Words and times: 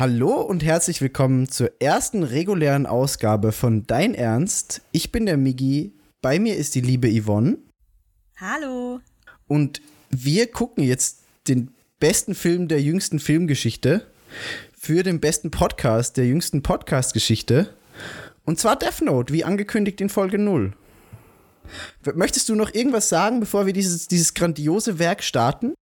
Hallo 0.00 0.40
und 0.40 0.64
herzlich 0.64 1.02
willkommen 1.02 1.50
zur 1.50 1.72
ersten 1.78 2.22
regulären 2.22 2.86
Ausgabe 2.86 3.52
von 3.52 3.86
Dein 3.86 4.14
Ernst. 4.14 4.80
Ich 4.92 5.12
bin 5.12 5.26
der 5.26 5.36
Migi, 5.36 5.92
bei 6.22 6.38
mir 6.38 6.56
ist 6.56 6.74
die 6.74 6.80
liebe 6.80 7.06
Yvonne. 7.06 7.58
Hallo. 8.38 9.00
Und 9.46 9.82
wir 10.08 10.50
gucken 10.50 10.84
jetzt 10.84 11.24
den 11.48 11.74
besten 11.98 12.34
Film 12.34 12.66
der 12.66 12.80
jüngsten 12.80 13.18
Filmgeschichte 13.18 14.06
für 14.72 15.02
den 15.02 15.20
besten 15.20 15.50
Podcast 15.50 16.16
der 16.16 16.24
jüngsten 16.24 16.62
Podcast-Geschichte. 16.62 17.68
Und 18.46 18.58
zwar 18.58 18.76
Death 18.76 19.02
Note, 19.02 19.34
wie 19.34 19.44
angekündigt 19.44 20.00
in 20.00 20.08
Folge 20.08 20.38
0. 20.38 20.72
Möchtest 22.14 22.48
du 22.48 22.54
noch 22.54 22.72
irgendwas 22.72 23.10
sagen, 23.10 23.38
bevor 23.38 23.66
wir 23.66 23.74
dieses, 23.74 24.08
dieses 24.08 24.32
grandiose 24.32 24.98
Werk 24.98 25.22
starten? 25.22 25.74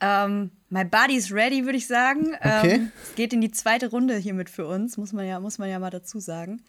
Ähm, 0.00 0.52
my 0.74 0.84
body's 0.84 1.32
ready, 1.32 1.64
würde 1.64 1.78
ich 1.78 1.86
sagen. 1.86 2.34
Okay. 2.40 2.74
Ähm, 2.74 2.92
es 3.02 3.14
geht 3.14 3.32
in 3.32 3.40
die 3.40 3.52
zweite 3.52 3.90
Runde 3.90 4.16
hiermit 4.16 4.50
für 4.50 4.66
uns, 4.66 4.96
muss 4.96 5.12
man 5.12 5.24
ja, 5.24 5.38
muss 5.38 5.58
man 5.58 5.70
ja 5.70 5.78
mal 5.78 5.90
dazu 5.90 6.18
sagen. 6.18 6.62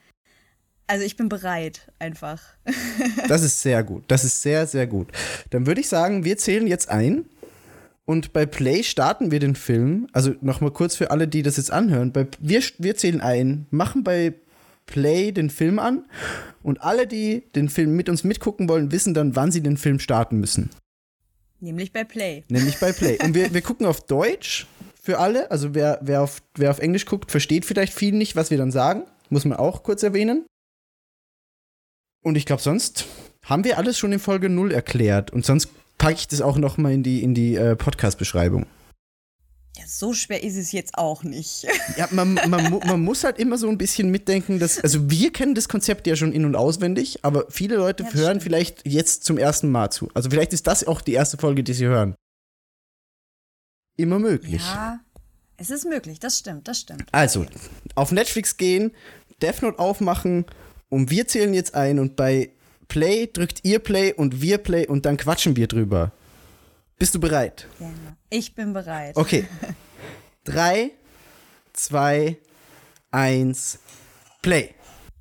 Also 0.87 1.03
ich 1.03 1.17
bin 1.17 1.27
bereit, 1.27 1.91
einfach. 1.97 2.41
das 3.27 3.41
ist 3.41 3.61
sehr 3.63 3.83
gut. 3.83 4.03
Das 4.07 4.23
ist 4.23 4.43
sehr, 4.43 4.67
sehr 4.67 4.85
gut. 4.85 5.07
Dann 5.49 5.65
würde 5.65 5.81
ich 5.81 5.89
sagen, 5.89 6.23
wir 6.23 6.37
zählen 6.37 6.67
jetzt 6.67 6.89
ein. 6.89 7.25
Und 8.05 8.33
bei 8.33 8.45
Play 8.45 8.83
starten 8.83 9.31
wir 9.31 9.39
den 9.39 9.55
Film. 9.55 10.07
Also 10.13 10.35
nochmal 10.41 10.69
kurz 10.69 10.95
für 10.95 11.09
alle, 11.09 11.27
die 11.27 11.41
das 11.41 11.57
jetzt 11.57 11.71
anhören. 11.71 12.11
Bei, 12.11 12.27
wir, 12.39 12.61
wir 12.77 12.95
zählen 12.95 13.19
ein, 13.19 13.65
machen 13.71 14.03
bei 14.03 14.35
Play 14.85 15.31
den 15.31 15.49
Film 15.49 15.79
an. 15.79 16.05
Und 16.61 16.83
alle, 16.83 17.07
die 17.07 17.45
den 17.55 17.69
Film 17.69 17.95
mit 17.95 18.07
uns 18.07 18.23
mitgucken 18.23 18.69
wollen, 18.69 18.91
wissen 18.91 19.15
dann, 19.15 19.35
wann 19.35 19.51
sie 19.51 19.63
den 19.63 19.77
Film 19.77 19.97
starten 19.97 20.39
müssen. 20.39 20.69
Nämlich 21.59 21.91
bei 21.91 22.03
Play. 22.03 22.43
Nämlich 22.49 22.79
bei 22.79 22.91
Play. 22.91 23.17
Und 23.23 23.33
wir, 23.33 23.53
wir 23.53 23.61
gucken 23.63 23.85
auf 23.85 24.01
Deutsch 24.05 24.67
für 25.01 25.19
alle. 25.19 25.51
Also 25.51 25.73
wer, 25.73 25.99
wer, 26.01 26.21
auf, 26.21 26.41
wer 26.55 26.71
auf 26.71 26.79
Englisch 26.79 27.05
guckt, 27.05 27.31
versteht 27.31 27.65
vielleicht 27.65 27.93
viel 27.93 28.13
nicht, 28.13 28.35
was 28.35 28.51
wir 28.51 28.57
dann 28.57 28.71
sagen. 28.71 29.03
Muss 29.29 29.45
man 29.45 29.57
auch 29.57 29.83
kurz 29.83 30.03
erwähnen. 30.03 30.45
Und 32.23 32.35
ich 32.35 32.45
glaube, 32.45 32.61
sonst 32.61 33.05
haben 33.43 33.63
wir 33.63 33.77
alles 33.77 33.97
schon 33.97 34.11
in 34.11 34.19
Folge 34.19 34.49
0 34.49 34.71
erklärt. 34.71 35.31
Und 35.31 35.45
sonst 35.45 35.69
packe 35.97 36.15
ich 36.15 36.27
das 36.27 36.41
auch 36.41 36.57
noch 36.57 36.77
mal 36.77 36.91
in 36.91 37.03
die, 37.03 37.23
in 37.23 37.33
die 37.33 37.55
äh, 37.55 37.75
Podcast-Beschreibung. 37.75 38.65
Ja, 39.77 39.83
so 39.87 40.13
schwer 40.13 40.41
ist 40.41 40.55
es 40.55 40.71
jetzt 40.71 40.97
auch 40.97 41.23
nicht. 41.23 41.67
ja, 41.97 42.07
man, 42.11 42.35
man, 42.47 42.79
man, 42.85 43.01
muss 43.01 43.23
halt 43.25 43.37
immer 43.39 43.57
so 43.57 43.67
ein 43.67 43.77
bisschen 43.77 44.09
mitdenken, 44.09 44.57
dass, 44.57 44.79
also 44.79 45.09
wir 45.09 45.33
kennen 45.33 45.53
das 45.53 45.67
Konzept 45.67 46.07
ja 46.07 46.15
schon 46.15 46.31
in- 46.31 46.45
und 46.45 46.55
auswendig, 46.55 47.19
aber 47.23 47.45
viele 47.49 47.75
Leute 47.75 48.03
ja, 48.03 48.13
hören 48.13 48.39
stimmt. 48.39 48.43
vielleicht 48.43 48.87
jetzt 48.87 49.25
zum 49.25 49.37
ersten 49.37 49.69
Mal 49.69 49.89
zu. 49.89 50.09
Also 50.13 50.29
vielleicht 50.29 50.53
ist 50.53 50.65
das 50.67 50.87
auch 50.87 51.01
die 51.01 51.13
erste 51.13 51.37
Folge, 51.37 51.63
die 51.63 51.73
sie 51.73 51.87
hören. 51.87 52.15
Immer 53.97 54.19
möglich. 54.19 54.61
Ja, 54.61 54.99
es 55.57 55.69
ist 55.69 55.85
möglich, 55.85 56.19
das 56.19 56.39
stimmt, 56.39 56.67
das 56.67 56.79
stimmt. 56.79 57.05
Also, 57.11 57.45
auf 57.95 58.11
Netflix 58.11 58.57
gehen, 58.57 58.91
Death 59.41 59.61
Note 59.61 59.79
aufmachen 59.79 60.45
und 60.89 61.09
wir 61.09 61.27
zählen 61.27 61.53
jetzt 61.53 61.75
ein 61.75 61.99
und 61.99 62.15
bei 62.15 62.51
Play 62.87 63.27
drückt 63.27 63.59
ihr 63.63 63.79
Play 63.79 64.13
und 64.13 64.41
wir 64.41 64.57
Play 64.57 64.87
und 64.87 65.05
dann 65.05 65.17
quatschen 65.17 65.55
wir 65.55 65.67
drüber. 65.67 66.11
Bist 66.97 67.13
du 67.13 67.19
bereit? 67.19 67.67
Ja, 67.79 67.91
ich 68.29 68.55
bin 68.55 68.71
bereit. 68.71 69.17
Okay. 69.17 69.45
Drei, 70.45 70.91
zwei, 71.73 72.37
eins, 73.11 73.79
Play. 74.41 74.75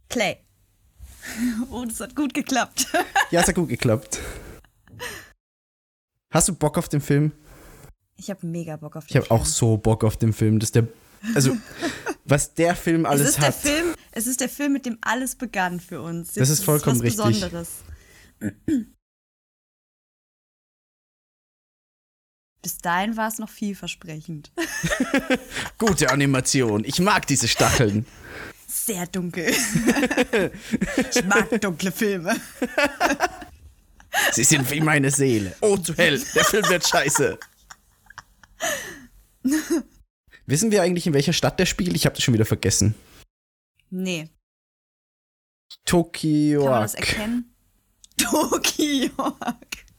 Play. 0.09 0.39
Oh, 1.71 1.87
das 1.87 2.01
hat 2.01 2.15
gut 2.15 2.35
geklappt. 2.35 2.87
ja, 3.31 3.41
es 3.41 3.49
hat 3.49 3.55
gut 3.55 3.71
geklappt. 3.71 4.21
Hast 6.31 6.49
du 6.49 6.55
Bock 6.55 6.77
auf 6.77 6.89
den 6.89 7.01
Film? 7.01 7.33
Ich 8.17 8.29
habe 8.29 8.47
mega 8.47 8.77
Bock 8.77 8.97
auf 8.97 9.07
den 9.07 9.11
ich 9.11 9.17
hab 9.17 9.25
Film. 9.25 9.25
Ich 9.25 9.31
habe 9.31 9.43
auch 9.43 9.47
so 9.47 9.79
Bock 9.79 10.05
auf 10.05 10.19
den 10.19 10.35
Film. 10.35 10.61
Das 10.61 10.71
der, 10.71 10.87
also, 11.35 11.57
was 12.27 12.53
der 12.53 12.77
Film 12.77 13.07
alles 13.07 13.23
es 13.23 13.29
ist 13.31 13.39
hat. 13.39 13.65
Der 13.65 13.73
Film, 13.73 13.95
es 14.13 14.27
ist 14.27 14.41
der 14.41 14.51
Film, 14.51 14.75
mit 14.75 14.85
dem 14.85 14.99
alles 15.01 15.35
begann 15.35 15.81
für 15.81 16.03
uns. 16.03 16.35
Das, 16.35 16.49
das 16.49 16.51
ist 16.51 16.65
vollkommen 16.65 17.03
ist 17.03 17.17
was 17.19 17.27
richtig. 17.27 17.51
Besonderes. 17.51 17.69
Bis 22.65 22.79
dahin 22.79 23.19
war 23.19 23.29
es 23.29 23.39
noch 23.39 23.51
vielversprechend. 23.51 24.51
Gute 25.79 26.11
Animation. 26.11 26.83
Ich 26.87 26.99
mag 26.99 27.27
diese 27.27 27.47
Stacheln. 27.47 28.07
Sehr 28.67 29.07
dunkel. 29.07 29.55
ich 31.11 31.25
mag 31.27 31.61
dunkle 31.61 31.93
Filme. 31.93 32.41
Sie 34.33 34.45
sind 34.45 34.71
wie 34.71 34.81
meine 34.81 35.11
Seele. 35.11 35.55
Oh, 35.61 35.77
zu 35.77 35.95
hell. 35.95 36.19
Der 36.35 36.45
Film 36.47 36.67
wird 36.71 36.89
scheiße. 36.89 37.39
Wissen 40.47 40.71
wir 40.71 40.83
eigentlich, 40.83 41.07
in 41.07 41.13
welcher 41.13 41.35
Stadt 41.35 41.59
der 41.59 41.67
spielt? 41.67 41.95
Ich 41.95 42.07
habe 42.07 42.17
das 42.17 42.25
schon 42.25 42.33
wieder 42.33 42.47
vergessen. 42.47 42.95
Nee. 43.91 44.31
Tokio. 45.85 46.63
Kann 46.63 46.71
man 46.71 46.83
das 46.83 46.95
erkennen? 46.95 47.55
Tokio. 48.17 49.11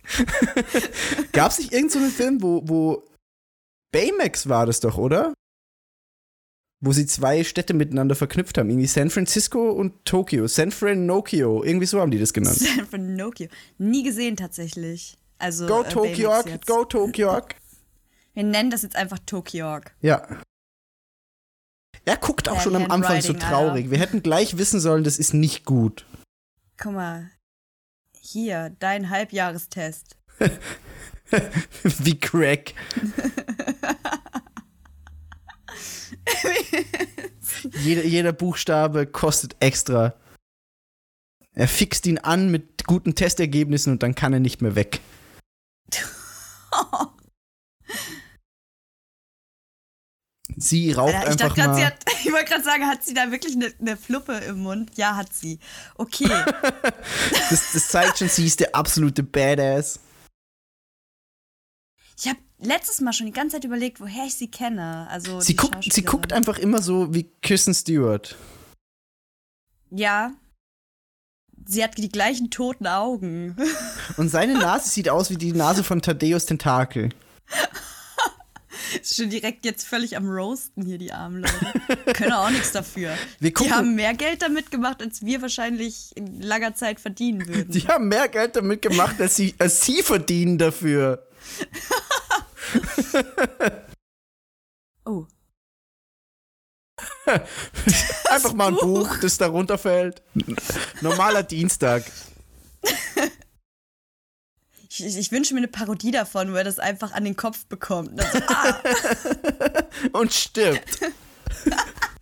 Gab 1.32 1.52
es 1.52 1.60
nicht 1.60 1.74
irgendeinen 1.74 2.10
so 2.10 2.16
Film, 2.16 2.42
wo, 2.42 2.62
wo 2.66 3.04
Baymax 3.92 4.50
war 4.50 4.66
das 4.66 4.80
doch, 4.80 4.98
oder? 4.98 5.34
Wo 6.82 6.92
sie 6.92 7.06
zwei 7.06 7.44
Städte 7.44 7.74
miteinander 7.74 8.16
verknüpft 8.16 8.58
haben. 8.58 8.70
Irgendwie 8.70 8.88
San 8.88 9.10
Francisco 9.10 9.72
und 9.72 10.06
Tokio. 10.06 10.48
San 10.48 10.72
Franokio. 10.72 11.64
Irgendwie 11.64 11.86
so 11.86 12.00
haben 12.02 12.12
die 12.12 12.20
das 12.20 12.34
genannt. 12.34 12.58
San 12.58 12.86
Franokio. 12.86 13.48
Nie 13.78 14.04
gesehen 14.04 14.36
tatsächlich. 14.36 15.18
Also, 15.38 15.66
go 15.68 15.84
äh, 15.84 15.90
Tokio, 15.90 16.32
go 16.66 16.86
Tokio. 16.86 17.42
Wir 18.34 18.44
nennen 18.44 18.70
das 18.70 18.82
jetzt 18.82 18.98
einfach 18.98 19.20
Tokio. 19.26 19.80
Ja. 20.02 20.28
Er 22.04 22.18
guckt 22.18 22.50
auch 22.50 22.56
ja, 22.56 22.62
schon 22.62 22.76
am 22.76 22.92
Anfang 22.92 23.22
so 23.22 23.34
traurig. 23.34 23.86
Alter. 23.86 23.92
Wir 23.92 23.98
hätten 23.98 24.22
gleich 24.22 24.58
wissen 24.58 24.80
sollen, 24.80 25.04
das 25.04 25.18
ist 25.18 25.34
nicht 25.34 25.66
gut. 25.66 26.06
Guck 26.78 26.92
mal, 26.92 27.32
hier, 28.26 28.76
dein 28.80 29.10
Halbjahrestest. 29.10 30.18
Wie 31.84 32.20
Crack. 32.20 32.74
jeder, 37.84 38.04
jeder 38.04 38.34
Buchstabe 38.34 39.06
kostet 39.06 39.56
extra. 39.60 40.16
Er 41.54 41.68
fixt 41.68 42.06
ihn 42.06 42.18
an 42.18 42.52
mit 42.52 42.86
guten 42.86 43.16
Testergebnissen 43.16 43.94
und 43.94 44.04
dann 44.04 44.16
kann 44.16 44.34
er 44.34 44.40
nicht 44.40 44.62
mehr 44.62 44.76
weg. 44.76 45.00
Sie 50.58 50.92
raucht 50.92 51.14
Alter, 51.14 51.36
ich 51.36 51.42
einfach 51.44 51.58
mal. 51.58 51.86
Hat, 51.86 51.98
ich 52.24 52.32
wollte 52.32 52.46
gerade 52.46 52.64
sagen, 52.64 52.88
hat 52.88 53.04
sie 53.04 53.14
da 53.14 53.32
wirklich 53.32 53.56
eine, 53.56 53.74
eine, 53.80 53.98
Fluppe 53.98 54.34
im 54.34 54.60
Mund? 54.60 54.92
Ja, 54.96 55.16
hat 55.16 55.34
sie. 55.34 55.60
Okay. 55.96 56.28
das, 57.50 57.74
das, 57.74 57.88
zeigt 57.90 58.20
schon, 58.20 58.30
sie 58.30 58.46
ist 58.46 58.60
der 58.60 58.76
absolute 58.76 59.24
Badass. 59.24 60.00
Ich 62.18 62.28
habe 62.30 62.40
letztes 62.60 63.02
Mal 63.02 63.12
schon 63.12 63.26
die 63.26 63.34
ganze 63.34 63.58
Zeit 63.58 63.66
überlegt, 63.66 64.00
woher 64.00 64.26
ich 64.26 64.36
sie 64.36 64.50
kenne. 64.50 65.08
Also 65.10 65.42
sie, 65.42 65.56
guckt, 65.56 65.84
sie 65.92 66.04
guckt 66.04 66.32
einfach 66.32 66.58
immer 66.58 66.82
so 66.82 67.14
wie 67.14 67.24
Kirsten 67.42 67.74
Stewart. 67.74 68.38
Ja. 69.92 70.32
Sie 71.68 71.84
hat 71.84 71.98
die 71.98 72.10
gleichen 72.10 72.52
toten 72.52 72.88
Augen. 72.88 73.58
Und 74.18 74.30
seine 74.30 74.54
Nase 74.54 74.90
sieht 74.90 75.10
aus 75.10 75.30
wie 75.30 75.38
die 75.38 75.52
Nase 75.52 75.84
von 75.84 76.02
Thaddeus 76.02 76.46
Tentakel. 76.46 77.10
Ist 79.02 79.16
schon 79.16 79.30
direkt 79.30 79.66
jetzt 79.66 79.88
völlig 79.88 80.18
am 80.18 80.28
Roasten 80.28 80.86
hier, 80.86 80.98
die 80.98 81.12
armen 81.12 81.42
Leute. 81.42 82.14
Können 82.14 82.34
auch 82.34 82.50
nichts 82.50 82.72
dafür. 82.72 83.16
Wir 83.40 83.54
die 83.54 83.72
haben 83.72 83.96
mehr 83.96 84.14
Geld 84.14 84.42
damit 84.42 84.72
gemacht, 84.72 85.02
als 85.02 85.26
wir 85.26 85.42
wahrscheinlich 85.42 86.12
in 86.16 86.42
langer 86.42 86.76
Zeit 86.76 87.00
verdienen 87.00 87.48
würden. 87.48 87.72
Die 87.72 87.88
haben 87.88 88.08
mehr 88.08 88.28
Geld 88.28 88.56
damit 88.56 88.82
gemacht, 88.82 89.20
als 89.20 89.36
sie, 89.36 89.56
als 89.58 89.86
sie 89.86 90.02
verdienen 90.02 90.58
dafür. 90.58 91.28
oh. 95.06 95.26
Einfach 98.30 98.54
mal 98.54 98.68
ein 98.68 98.76
Buch, 98.76 99.10
Buch 99.10 99.18
das 99.22 99.38
da 99.38 99.48
runterfällt. 99.48 100.22
Normaler 101.02 101.44
Dienstag. 101.44 102.04
Ich, 105.00 105.18
ich, 105.18 105.32
wünsche 105.32 105.54
mir 105.54 105.60
eine 105.60 105.68
Parodie 105.68 106.12
davon, 106.12 106.54
wo 106.54 106.56
er 106.56 106.64
das 106.64 106.80
einfach 106.80 107.12
an 107.12 107.26
den 107.26 107.36
Kopf 107.36 107.66
bekommt. 107.66 108.20
Also, 108.22 108.40
ah. 108.48 108.82
Und 110.14 110.34
stirbt. 110.34 111.00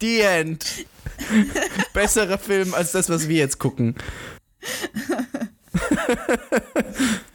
The 0.02 0.22
End. 0.22 0.66
Besserer 1.94 2.38
Film 2.38 2.74
als 2.74 2.92
das, 2.92 3.10
was 3.10 3.28
wir 3.28 3.38
jetzt 3.38 3.60
gucken. 3.60 3.96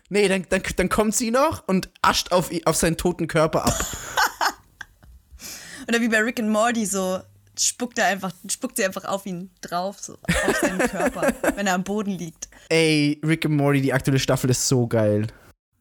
nee, 0.08 0.28
dann, 0.28 0.46
dann, 0.48 0.62
dann 0.76 0.88
kommt 0.88 1.14
sie 1.14 1.30
noch 1.30 1.66
und 1.68 1.88
ascht 2.02 2.32
auf, 2.32 2.50
auf 2.64 2.76
seinen 2.76 2.96
toten 2.96 3.28
Körper 3.28 3.66
ab. 3.66 3.96
Oder 5.88 6.00
wie 6.00 6.08
bei 6.08 6.18
Rick 6.18 6.40
and 6.40 6.50
Morty 6.50 6.84
so 6.84 7.20
spuckt 7.60 7.98
er 7.98 8.06
einfach, 8.06 8.32
spuckt 8.50 8.76
sie 8.76 8.84
einfach 8.84 9.04
auf 9.04 9.26
ihn 9.26 9.50
drauf, 9.60 9.98
so 10.00 10.14
auf 10.22 10.56
seinen 10.60 10.78
Körper, 10.78 11.32
wenn 11.56 11.66
er 11.66 11.74
am 11.74 11.84
Boden 11.84 12.12
liegt. 12.12 12.48
Ey, 12.68 13.20
Rick 13.24 13.46
and 13.46 13.56
Morty, 13.56 13.80
die 13.80 13.92
aktuelle 13.92 14.18
Staffel 14.18 14.50
ist 14.50 14.66
so 14.68 14.86
geil. 14.86 15.26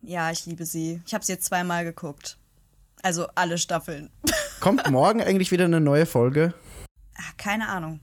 Ja, 0.02 0.32
ich 0.32 0.46
liebe 0.46 0.66
sie. 0.66 1.02
Ich 1.06 1.14
habe 1.14 1.26
sie 1.26 1.34
jetzt 1.34 1.46
zweimal 1.46 1.84
geguckt. 1.84 2.38
Also 3.04 3.28
alle 3.36 3.58
Staffeln. 3.58 4.10
Kommt 4.60 4.90
morgen 4.90 5.22
eigentlich 5.22 5.52
wieder 5.52 5.66
eine 5.66 5.80
neue 5.80 6.06
Folge? 6.06 6.54
Ach, 7.18 7.38
keine 7.38 7.68
Ahnung. 7.68 8.00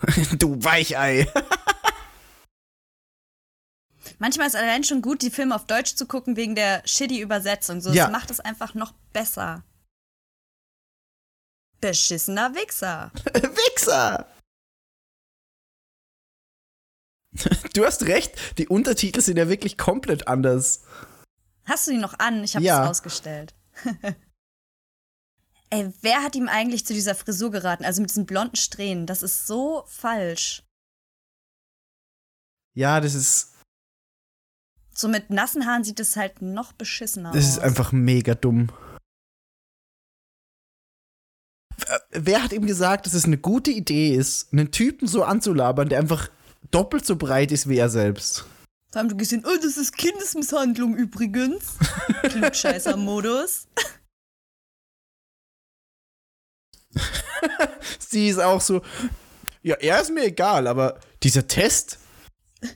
du 0.38 0.62
Weichei. 0.62 1.26
Manchmal 4.18 4.46
ist 4.48 4.56
allein 4.56 4.82
schon 4.84 5.00
gut, 5.02 5.22
die 5.22 5.30
Filme 5.30 5.54
auf 5.54 5.66
Deutsch 5.66 5.94
zu 5.94 6.06
gucken, 6.06 6.36
wegen 6.36 6.54
der 6.54 6.82
shitty 6.86 7.20
Übersetzung. 7.20 7.80
So, 7.80 7.92
Ja. 7.92 8.04
das 8.04 8.12
macht 8.12 8.30
es 8.30 8.40
einfach 8.40 8.74
noch 8.74 8.92
besser. 9.12 9.64
Beschissener 11.80 12.54
Wichser. 12.54 13.12
Wichser! 13.34 14.26
Du 17.74 17.84
hast 17.84 18.02
recht, 18.06 18.58
die 18.58 18.66
Untertitel 18.68 19.20
sind 19.20 19.36
ja 19.36 19.48
wirklich 19.48 19.78
komplett 19.78 20.26
anders. 20.26 20.82
Hast 21.66 21.86
du 21.86 21.92
die 21.92 21.98
noch 21.98 22.18
an? 22.18 22.42
Ich 22.42 22.56
habe 22.56 22.64
Ja. 22.64 22.82
es 22.82 22.88
ausgestellt. 22.90 23.54
Ey, 25.70 25.92
wer 26.00 26.22
hat 26.22 26.34
ihm 26.34 26.48
eigentlich 26.48 26.86
zu 26.86 26.94
dieser 26.94 27.14
Frisur 27.14 27.50
geraten? 27.52 27.84
Also 27.84 28.00
mit 28.00 28.10
diesen 28.10 28.26
blonden 28.26 28.56
Strähnen. 28.56 29.06
Das 29.06 29.22
ist 29.22 29.46
so 29.46 29.84
falsch. 29.86 30.64
Ja, 32.74 33.00
das 33.00 33.14
ist, 33.14 33.52
So 34.98 35.06
mit 35.06 35.30
nassen 35.30 35.64
Haaren 35.64 35.84
sieht 35.84 36.00
es 36.00 36.16
halt 36.16 36.42
noch 36.42 36.72
beschissener 36.72 37.30
das 37.30 37.44
aus. 37.44 37.50
ist 37.50 37.58
einfach 37.60 37.92
mega 37.92 38.34
dumm. 38.34 38.66
Äh, 41.86 41.98
Wer 42.10 42.42
hat 42.42 42.52
ihm 42.52 42.66
gesagt, 42.66 43.06
dass 43.06 43.14
es 43.14 43.24
eine 43.24 43.38
gute 43.38 43.70
Idee 43.70 44.16
ist, 44.16 44.52
einen 44.52 44.72
Typen 44.72 45.06
so 45.06 45.22
anzulabern, 45.22 45.88
der 45.88 46.00
einfach 46.00 46.30
doppelt 46.72 47.06
so 47.06 47.14
breit 47.14 47.52
ist 47.52 47.68
wie 47.68 47.78
er 47.78 47.90
selbst? 47.90 48.44
Vor 48.90 49.00
allem 49.00 49.08
du 49.08 49.16
gesehen, 49.16 49.44
oh, 49.46 49.56
das 49.62 49.76
ist 49.76 49.96
Kindesmisshandlung 49.96 50.96
übrigens. 50.96 51.76
Klugscheißer-Modus. 52.22 53.68
Sie 58.00 58.28
ist 58.30 58.40
auch 58.40 58.60
so, 58.60 58.82
ja, 59.62 59.76
er 59.76 60.00
ist 60.00 60.10
mir 60.10 60.24
egal, 60.24 60.66
aber 60.66 60.98
dieser 61.22 61.46
Test. 61.46 62.00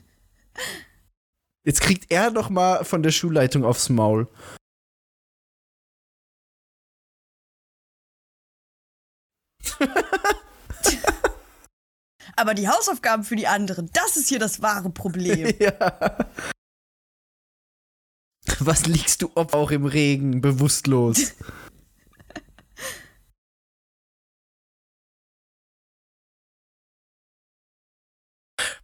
Jetzt 1.65 1.81
kriegt 1.81 2.11
er 2.11 2.29
noch 2.29 2.49
mal 2.49 2.83
von 2.83 3.03
der 3.03 3.11
Schulleitung 3.11 3.63
aufs 3.63 3.87
Maul. 3.89 4.27
Aber 12.35 12.53
die 12.53 12.67
Hausaufgaben 12.67 13.23
für 13.23 13.37
die 13.37 13.47
anderen, 13.47 13.89
das 13.93 14.17
ist 14.17 14.27
hier 14.27 14.39
das 14.39 14.61
wahre 14.61 14.89
Problem. 14.89 15.53
Ja. 15.59 16.17
Was 18.59 18.85
liegst 18.85 19.21
du 19.21 19.31
ob 19.35 19.53
auch 19.53 19.71
im 19.71 19.85
Regen, 19.85 20.41
bewusstlos? 20.41 21.33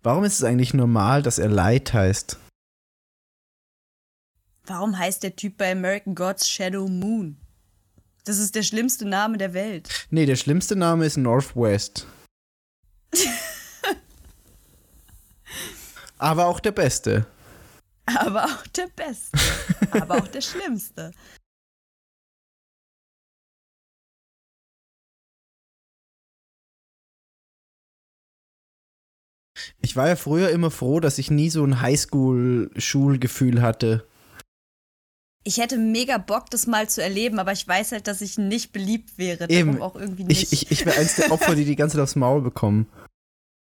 Warum 0.02 0.24
ist 0.24 0.36
es 0.36 0.46
eigentlich 0.46 0.74
normal, 0.74 1.22
dass 1.24 1.40
er 1.40 1.50
Light 1.50 1.92
heißt? 1.94 2.40
Warum 4.70 4.96
heißt 5.00 5.24
der 5.24 5.36
Typ 5.36 5.58
bei 5.58 5.72
American 5.72 6.14
Gods 6.14 6.48
Shadow 6.48 6.88
Moon? 6.88 7.38
Das 8.26 8.38
ist 8.38 8.54
der 8.54 8.62
schlimmste 8.62 9.04
Name 9.04 9.40
der 9.40 9.56
Welt. 9.56 10.08
Nee, 10.12 10.28
der 10.28 10.36
schlimmste 10.36 10.76
Name 10.76 11.08
ist 11.08 11.18
Northwest. 11.18 12.06
Aber 16.20 16.46
auch 16.46 16.60
der 16.60 16.72
beste. 16.72 17.26
Aber 18.06 18.46
auch 18.46 18.68
der 18.68 18.88
Beste. 18.96 19.40
Aber 19.90 20.18
auch 20.18 20.28
der 20.28 20.42
Schlimmste. 20.42 21.14
Ich 29.80 29.96
war 29.96 30.10
ja 30.10 30.16
früher 30.16 30.52
immer 30.52 30.70
froh, 30.70 31.00
dass 31.00 31.18
ich 31.18 31.32
nie 31.32 31.50
so 31.50 31.64
ein 31.64 31.82
Highschool-Schulgefühl 31.82 33.64
hatte. 33.64 34.08
Ich 35.50 35.58
hätte 35.58 35.80
mega 35.80 36.20
Bock, 36.20 36.52
das 36.52 36.68
mal 36.68 36.88
zu 36.88 37.02
erleben, 37.02 37.40
aber 37.40 37.52
ich 37.54 37.68
weiß 37.68 37.94
halt, 37.94 38.06
dass 38.06 38.22
ich 38.22 38.38
nicht 38.38 38.72
beliebt 38.72 39.18
wäre. 39.18 39.48
Darum 39.48 39.70
Eben. 39.70 39.82
auch 39.82 39.96
irgendwie 39.96 40.24
nicht. 40.24 40.54
Ich, 40.54 40.62
ich, 40.62 40.70
ich 40.72 40.86
wäre 40.86 41.00
eins 41.00 41.16
der 41.16 41.32
Opfer, 41.32 41.56
die 41.56 41.66
die 41.66 41.76
ganze 41.76 41.96
Zeit 41.96 42.04
aufs 42.04 42.16
Maul 42.16 42.44
bekommen. 42.44 42.86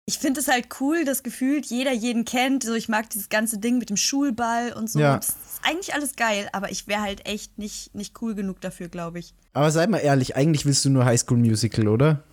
Ich 0.05 0.19
finde 0.19 0.41
es 0.41 0.49
halt 0.49 0.67
cool, 0.81 1.05
das 1.05 1.23
Gefühl, 1.23 1.63
jeder 1.65 1.93
jeden 1.93 2.25
kennt. 2.25 2.65
So, 2.65 2.75
ich 2.75 2.89
mag 2.89 3.11
dieses 3.11 3.29
ganze 3.29 3.59
Ding 3.59 3.79
mit 3.79 3.91
dem 3.91 3.97
Schulball 3.97 4.73
und 4.73 4.91
so. 4.91 4.99
Ja. 4.99 5.19
Das 5.19 5.29
ist 5.29 5.61
eigentlich 5.63 5.95
alles 5.95 6.17
geil, 6.17 6.49
aber 6.51 6.73
ich 6.73 6.89
wäre 6.89 7.03
halt 7.03 7.29
echt 7.29 7.59
nicht, 7.59 7.95
nicht 7.95 8.21
cool 8.23 8.35
genug 8.35 8.61
dafür, 8.61 8.89
glaube 8.89 9.21
ich. 9.21 9.33
Aber 9.53 9.71
sei 9.71 9.87
mal 9.87 9.99
ehrlich, 9.99 10.35
eigentlich 10.35 10.67
willst 10.67 10.85
du 10.85 10.91
nur 10.91 11.05
Highschool-Musical, 11.05 11.87
oder? 11.87 12.25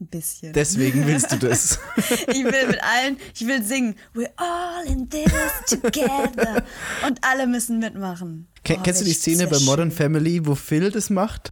Ein 0.00 0.08
bisschen. 0.08 0.52
Deswegen 0.52 1.06
willst 1.06 1.30
du 1.30 1.36
das. 1.36 1.78
ich 1.96 2.44
will 2.44 2.66
mit 2.66 2.82
allen, 2.82 3.16
ich 3.32 3.46
will 3.46 3.62
singen. 3.62 3.96
We're 4.12 4.32
all 4.36 4.84
in 4.86 5.08
this 5.08 5.32
together. 5.68 6.64
Und 7.06 7.22
alle 7.22 7.46
müssen 7.46 7.78
mitmachen. 7.78 8.48
Ken, 8.64 8.80
Oh, 8.80 8.82
kennst 8.82 9.00
du 9.00 9.04
die 9.04 9.12
Szene 9.12 9.46
bei 9.46 9.58
Modern 9.60 9.90
schön. 9.90 9.96
Family, 9.98 10.44
wo 10.46 10.54
Phil 10.54 10.90
das 10.90 11.10
macht? 11.10 11.50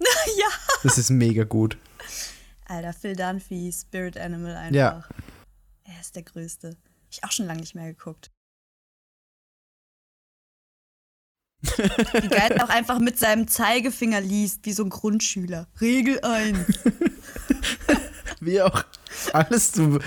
Ja. 0.38 0.48
Das 0.82 0.96
ist 0.96 1.10
mega 1.10 1.44
gut. 1.44 1.76
Alter, 2.66 2.92
Phil 2.94 3.14
Dunphy, 3.16 3.70
Spirit 3.72 4.16
Animal 4.16 4.56
einfach. 4.56 4.74
Ja. 4.74 5.04
Er 5.84 6.00
ist 6.00 6.16
der 6.16 6.22
Größte. 6.22 6.76
Ich 7.10 7.22
auch 7.24 7.32
schon 7.32 7.46
lange 7.46 7.60
nicht 7.60 7.74
mehr 7.74 7.88
geguckt. 7.92 8.30
Wie 11.62 12.28
geil 12.28 12.58
auch 12.62 12.70
einfach 12.70 12.98
mit 13.00 13.18
seinem 13.18 13.46
Zeigefinger 13.48 14.20
liest, 14.20 14.64
wie 14.64 14.72
so 14.72 14.84
ein 14.84 14.88
Grundschüler. 14.90 15.68
Regel 15.80 16.20
1. 16.20 16.58
Wie 18.40 18.60
auch 18.60 18.84
alles 19.32 19.72
so 19.72 19.98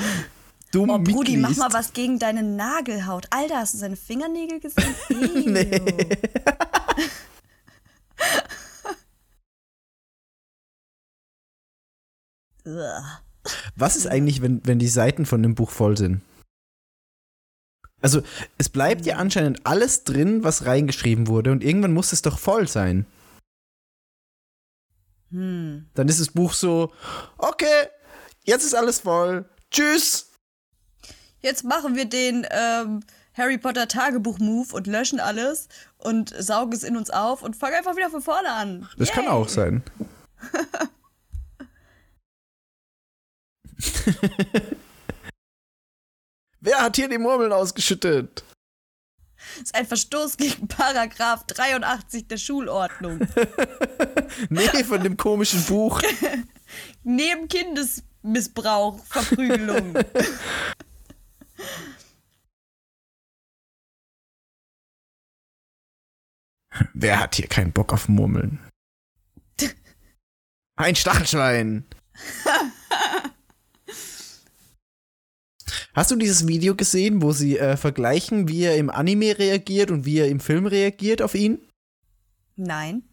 dumm 0.72 0.90
Oh, 0.90 0.98
Brudi, 1.00 1.38
mach 1.38 1.56
mal 1.56 1.72
was 1.72 1.94
gegen 1.94 2.20
deine 2.20 2.44
Nagelhaut. 2.44 3.28
Alter, 3.30 3.58
hast 3.58 3.76
du 3.76 3.78
seine 3.78 3.96
Fingernägel 3.96 4.60
gesehen? 4.60 4.96
Nee. 12.66 13.42
Was 13.76 13.98
ist 13.98 14.08
eigentlich, 14.08 14.42
wenn, 14.42 14.62
wenn 14.66 14.80
die 14.80 14.88
Seiten 14.88 15.26
von 15.26 15.44
dem 15.44 15.54
Buch 15.54 15.70
voll 15.70 15.98
sind? 15.98 16.22
Also, 18.02 18.22
es 18.58 18.70
bleibt 18.70 19.06
ja 19.06 19.18
anscheinend 19.18 19.66
alles 19.66 20.04
drin, 20.04 20.44
was 20.44 20.66
reingeschrieben 20.66 21.28
wurde, 21.28 21.52
und 21.52 21.64
irgendwann 21.64 21.94
muss 21.94 22.14
es 22.14 22.22
doch 22.22 22.40
voll 22.40 22.68
sein. 22.68 23.06
Hm. 25.34 25.90
Dann 25.96 26.08
ist 26.08 26.20
das 26.20 26.30
Buch 26.30 26.54
so, 26.54 26.94
okay, 27.40 27.88
jetzt 28.44 28.64
ist 28.64 28.76
alles 28.76 29.00
voll. 29.00 29.50
Tschüss. 29.72 30.30
Jetzt 31.40 31.64
machen 31.64 31.96
wir 31.96 32.06
den 32.06 32.46
ähm, 32.52 33.00
Harry 33.34 33.58
Potter 33.58 33.88
Tagebuch-Move 33.88 34.76
und 34.76 34.86
löschen 34.86 35.20
alles 35.20 35.68
und 35.98 36.30
saugen 36.38 36.72
es 36.72 36.84
in 36.84 36.96
uns 36.96 37.10
auf 37.10 37.42
und 37.42 37.56
fangen 37.56 37.74
einfach 37.76 37.96
wieder 37.96 38.12
von 38.12 38.22
vorne 38.22 38.52
an. 38.52 38.88
Das 38.98 39.10
kann 39.12 39.24
Yay. 39.24 39.34
auch 39.34 39.50
sein. 39.50 39.82
Wer 46.62 46.80
hat 46.80 46.96
hier 46.96 47.10
die 47.10 47.18
Murmeln 47.18 47.52
ausgeschüttet? 47.52 48.44
Das 49.56 49.64
ist 49.64 49.76
ein 49.76 49.86
Verstoß 49.86 50.38
gegen 50.38 50.68
Paragraph 50.68 51.46
83 51.48 52.28
der 52.28 52.38
Schulordnung. 52.38 53.28
Nee, 54.50 54.84
von 54.84 55.04
dem 55.04 55.16
komischen 55.16 55.64
Buch. 55.66 56.02
Neben 57.04 57.48
Kindesmissbrauch, 57.48 58.98
Verprügelung. 59.06 59.94
Wer 66.94 67.20
hat 67.20 67.36
hier 67.36 67.48
keinen 67.48 67.72
Bock 67.72 67.94
auf 67.94 68.10
Murmeln? 68.10 68.60
Ein 70.76 70.96
Stachelschwein. 70.96 71.86
Hast 75.94 76.10
du 76.10 76.16
dieses 76.16 76.48
Video 76.48 76.76
gesehen, 76.76 77.22
wo 77.22 77.34
sie 77.34 77.60
äh, 77.60 77.78
vergleichen, 77.78 78.48
wie 78.48 78.64
er 78.64 78.78
im 78.78 78.90
Anime 78.90 79.38
reagiert 79.38 79.92
und 79.92 80.06
wie 80.06 80.18
er 80.20 80.28
im 80.28 80.40
Film 80.40 80.66
reagiert 80.66 81.22
auf 81.22 81.36
ihn? 81.36 81.60
Nein. 82.56 83.04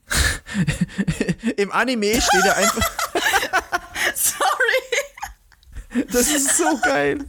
Im 1.57 1.73
Anime 1.73 2.21
steht 2.21 2.45
er 2.45 2.57
einfach. 2.57 2.91
Sorry. 4.15 6.07
Das 6.11 6.31
ist 6.31 6.57
so 6.57 6.79
geil. 6.83 7.25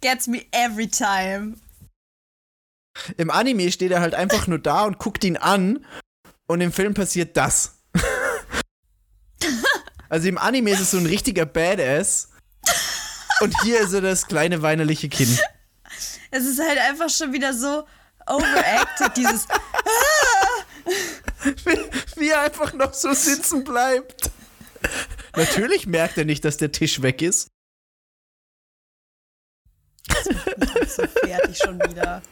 Gets 0.00 0.26
me 0.26 0.44
every 0.52 0.88
time. 0.88 1.54
Im 3.16 3.30
Anime 3.30 3.70
steht 3.72 3.90
er 3.90 4.00
halt 4.00 4.14
einfach 4.14 4.46
nur 4.46 4.58
da 4.58 4.84
und 4.84 4.98
guckt 4.98 5.24
ihn 5.24 5.36
an 5.36 5.84
und 6.46 6.60
im 6.60 6.72
Film 6.72 6.94
passiert 6.94 7.36
das. 7.36 7.78
Also 10.08 10.28
im 10.28 10.38
Anime 10.38 10.70
ist 10.70 10.78
es 10.78 10.92
so 10.92 10.98
ein 10.98 11.06
richtiger 11.06 11.46
Badass 11.46 12.28
und 13.40 13.54
hier 13.62 13.80
ist 13.80 13.92
er 13.92 14.00
das 14.00 14.26
kleine 14.26 14.62
weinerliche 14.62 15.08
Kind. 15.08 15.40
Es 16.30 16.44
ist 16.44 16.60
halt 16.60 16.78
einfach 16.78 17.08
schon 17.10 17.32
wieder 17.32 17.52
so 17.54 17.86
overacted, 18.26 19.16
dieses 19.16 19.46
wie, 21.64 22.20
wie 22.20 22.28
er 22.28 22.42
einfach 22.42 22.72
noch 22.72 22.92
so 22.92 23.12
sitzen 23.12 23.64
bleibt. 23.64 24.30
Natürlich 25.36 25.86
merkt 25.86 26.18
er 26.18 26.24
nicht, 26.24 26.44
dass 26.44 26.56
der 26.56 26.72
Tisch 26.72 27.02
weg 27.02 27.22
ist. 27.22 27.48
so 30.88 31.06
fertig 31.06 31.58
schon 31.58 31.78
wieder. 31.80 32.22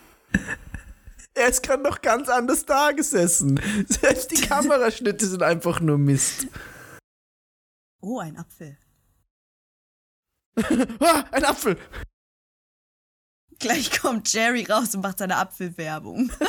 Er 1.34 1.48
ist 1.48 1.62
gerade 1.62 1.82
noch 1.82 2.00
ganz 2.00 2.28
anders 2.28 2.64
da 2.64 2.92
gesessen. 2.92 3.60
Selbst 3.88 4.30
die 4.30 4.40
Kameraschnitte 4.48 5.26
sind 5.26 5.42
einfach 5.42 5.80
nur 5.80 5.98
Mist. 5.98 6.46
Oh, 8.00 8.20
ein 8.20 8.36
Apfel. 8.36 8.76
ah, 11.00 11.24
ein 11.32 11.44
Apfel! 11.44 11.76
Gleich 13.58 14.00
kommt 14.00 14.32
Jerry 14.32 14.64
raus 14.64 14.94
und 14.94 15.02
macht 15.02 15.18
seine 15.18 15.36
Apfelwerbung. 15.36 16.30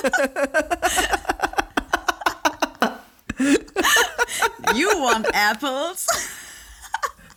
you 4.76 4.88
want 4.88 5.28
apples? 5.34 6.08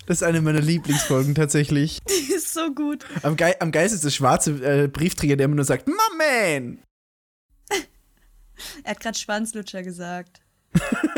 Das 0.06 0.18
ist 0.18 0.22
eine 0.22 0.40
meiner 0.40 0.62
Lieblingsfolgen 0.62 1.34
tatsächlich. 1.34 1.98
Die 2.08 2.32
ist 2.32 2.54
so 2.54 2.72
gut. 2.72 3.04
Am, 3.22 3.36
Ge 3.36 3.54
am 3.60 3.70
geilsten 3.70 3.96
ist 3.96 4.04
der 4.04 4.10
schwarze 4.10 4.52
äh, 4.84 4.88
Briefträger, 4.88 5.36
der 5.36 5.44
immer 5.44 5.56
nur 5.56 5.66
sagt, 5.66 5.86
Mom, 5.86 5.96
Er 8.82 8.90
hat 8.90 9.00
gerade 9.00 9.18
Schwanzlutscher 9.18 9.82
gesagt. 9.82 10.40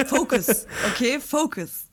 Focus, 0.07 0.67
okay? 0.89 1.21
Focus. 1.21 1.87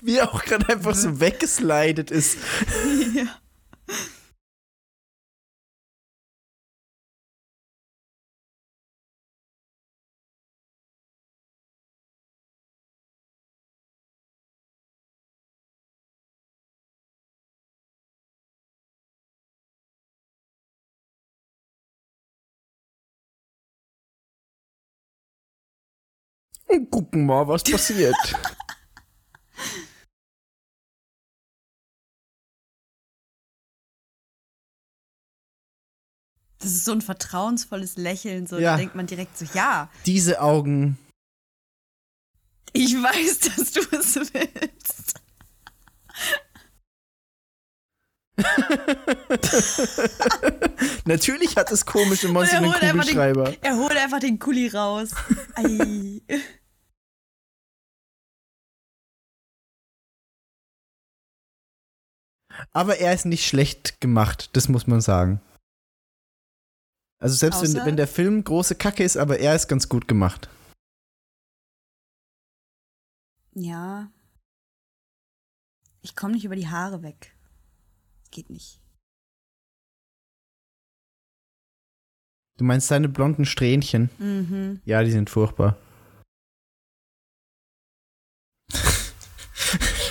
Wie 0.00 0.20
auch 0.20 0.42
gerade 0.44 0.68
einfach 0.68 0.94
so 0.94 1.20
weggeslidet 1.20 2.10
ist. 2.10 2.38
ja. 3.14 3.26
Und 26.66 26.90
gucken 26.90 27.26
mal, 27.26 27.46
was 27.46 27.62
passiert. 27.62 28.16
Das 36.58 36.70
ist 36.72 36.84
so 36.84 36.92
ein 36.92 37.02
vertrauensvolles 37.02 37.96
Lächeln, 37.96 38.46
so 38.46 38.58
Ja. 38.58 38.72
da 38.72 38.76
denkt 38.78 38.94
man 38.94 39.06
direkt 39.06 39.36
so, 39.36 39.44
ja, 39.54 39.90
Diese 40.06 40.40
Augen. 40.40 40.98
ich 42.72 42.94
weiß, 42.94 43.40
dass 43.40 43.72
du 43.72 43.80
es 43.96 44.16
willst. 44.16 45.14
Natürlich 51.04 51.56
hat 51.56 51.70
es 51.70 51.86
komische 51.86 52.28
Monster 52.28 52.56
einen 52.56 52.66
er 52.66 52.72
holt 52.72 52.82
einfach 52.82 53.04
den- 53.04 53.14
Kugelschreiber. 53.14 53.54
Er 53.62 53.76
holt 53.76 53.96
einfach 53.96 54.18
den 54.20 54.38
Kuli 54.38 54.68
raus. 54.68 55.10
Ei. 55.54 56.20
Aber 62.72 62.98
er 62.98 63.14
ist 63.14 63.24
nicht 63.26 63.46
schlecht 63.46 64.00
gemacht, 64.00 64.50
das 64.54 64.68
muss 64.68 64.86
man 64.86 65.00
sagen. 65.00 65.40
Also 67.20 67.36
selbst 67.36 67.62
wenn, 67.62 67.86
wenn 67.86 67.96
der 67.96 68.08
Film 68.08 68.44
große 68.44 68.74
Kacke 68.74 69.02
ist, 69.02 69.16
aber 69.16 69.38
er 69.38 69.54
ist 69.56 69.68
ganz 69.68 69.88
gut 69.88 70.08
gemacht. 70.08 70.48
Ja. 73.54 74.10
Ich 76.02 76.14
komme 76.16 76.34
nicht 76.34 76.44
über 76.44 76.56
die 76.56 76.68
Haare 76.68 77.02
weg. 77.02 77.33
Geht 78.34 78.50
nicht. 78.50 78.80
Du 82.56 82.64
meinst 82.64 82.88
seine 82.88 83.08
blonden 83.08 83.44
Strähnchen? 83.44 84.10
Mhm. 84.18 84.80
Ja, 84.84 85.04
die 85.04 85.12
sind 85.12 85.30
furchtbar. 85.30 85.78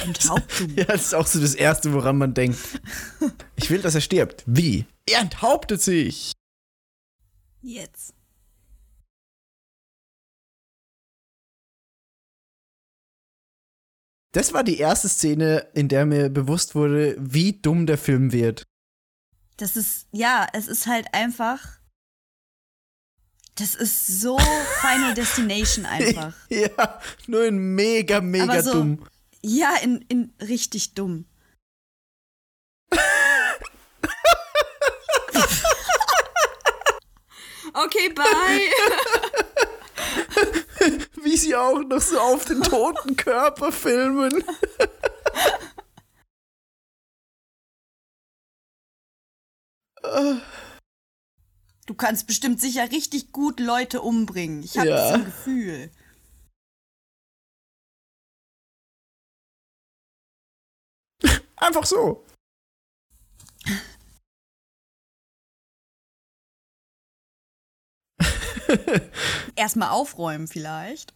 Enthauptung. 0.03 0.69
Ja, 0.75 0.85
das 0.85 1.07
ist 1.07 1.15
auch 1.15 1.27
so 1.27 1.39
das 1.41 1.53
Erste, 1.53 1.91
woran 1.93 2.17
man 2.17 2.33
denkt. 2.33 2.59
Ich 3.55 3.69
will, 3.69 3.81
dass 3.81 3.95
er 3.95 4.01
stirbt. 4.01 4.43
Wie? 4.45 4.85
Er 5.05 5.19
enthauptet 5.19 5.81
sich. 5.81 6.31
Jetzt. 7.61 8.13
Das 14.33 14.51
war 14.51 14.63
die 14.63 14.77
erste 14.79 15.07
Szene, 15.09 15.67
in 15.75 15.87
der 15.87 16.05
mir 16.07 16.29
bewusst 16.29 16.73
wurde, 16.75 17.15
wie 17.19 17.53
dumm 17.53 17.85
der 17.85 17.97
Film 17.99 18.31
wird. 18.31 18.63
Das 19.57 19.75
ist, 19.77 20.07
ja, 20.11 20.47
es 20.53 20.67
ist 20.67 20.87
halt 20.87 21.07
einfach. 21.13 21.59
Das 23.55 23.75
ist 23.75 24.07
so 24.07 24.39
Final 24.81 25.13
Destination 25.13 25.85
einfach. 25.85 26.33
Ja, 26.49 26.99
nur 27.27 27.45
in 27.45 27.75
mega, 27.75 28.21
mega 28.21 28.61
so- 28.63 28.73
dumm. 28.73 29.05
Ja, 29.43 29.75
in, 29.83 30.03
in 30.07 30.33
richtig 30.41 30.95
dumm. 30.95 31.25
okay, 37.73 38.09
bye. 38.13 38.69
Wie 41.23 41.37
sie 41.37 41.55
auch 41.55 41.79
noch 41.81 42.01
so 42.01 42.19
auf 42.19 42.45
den 42.45 42.61
toten 42.61 43.15
Körper 43.15 43.71
filmen. 43.71 44.43
Du 51.85 51.93
kannst 51.95 52.27
bestimmt 52.27 52.61
sicher 52.61 52.89
richtig 52.91 53.31
gut 53.31 53.59
Leute 53.59 54.01
umbringen. 54.01 54.63
Ich 54.63 54.77
habe 54.77 54.89
Ja. 54.89 54.95
das 54.95 55.15
im 55.19 55.25
Gefühl. 55.25 55.91
Einfach 61.57 61.85
so. 61.85 62.23
Erstmal 69.55 69.89
aufräumen 69.89 70.47
vielleicht. 70.47 71.13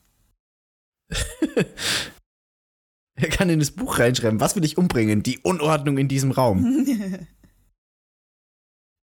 Er 3.20 3.30
kann 3.30 3.50
in 3.50 3.58
das 3.58 3.72
Buch 3.72 3.98
reinschreiben, 3.98 4.40
was 4.40 4.56
will 4.56 4.64
ich 4.64 4.78
umbringen? 4.78 5.24
Die 5.24 5.40
Unordnung 5.40 5.98
in 5.98 6.08
diesem 6.08 6.30
Raum. 6.30 6.64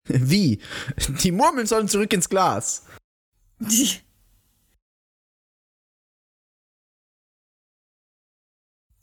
Wie? 0.08 0.60
Die 1.24 1.32
Murmeln 1.32 1.66
sollen 1.66 1.88
zurück 1.88 2.12
ins 2.12 2.28
Glas. 2.28 2.86
Die- 3.58 3.98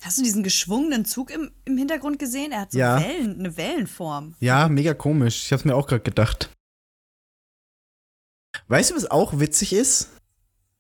Hast 0.02 0.18
du 0.18 0.24
diesen 0.24 0.44
geschwungenen 0.44 1.06
Zug 1.06 1.30
im, 1.30 1.52
im 1.66 1.78
Hintergrund 1.78 2.18
gesehen? 2.18 2.52
Er 2.52 2.62
hat 2.62 2.72
so 2.72 2.80
Ja. 2.80 3.00
Wellen, 3.02 3.38
eine 3.40 3.56
Wellenform. 3.58 4.36
Ja, 4.40 4.68
mega 4.68 4.94
komisch. 4.94 5.44
Ich 5.46 5.54
hab's 5.54 5.64
mir 5.66 5.76
auch 5.76 5.88
gerade 5.88 6.02
gedacht. 6.04 6.50
Weißt 8.72 8.92
du, 8.92 8.96
was 8.96 9.12
auch 9.12 9.40
witzig 9.40 9.74
ist? 9.74 10.08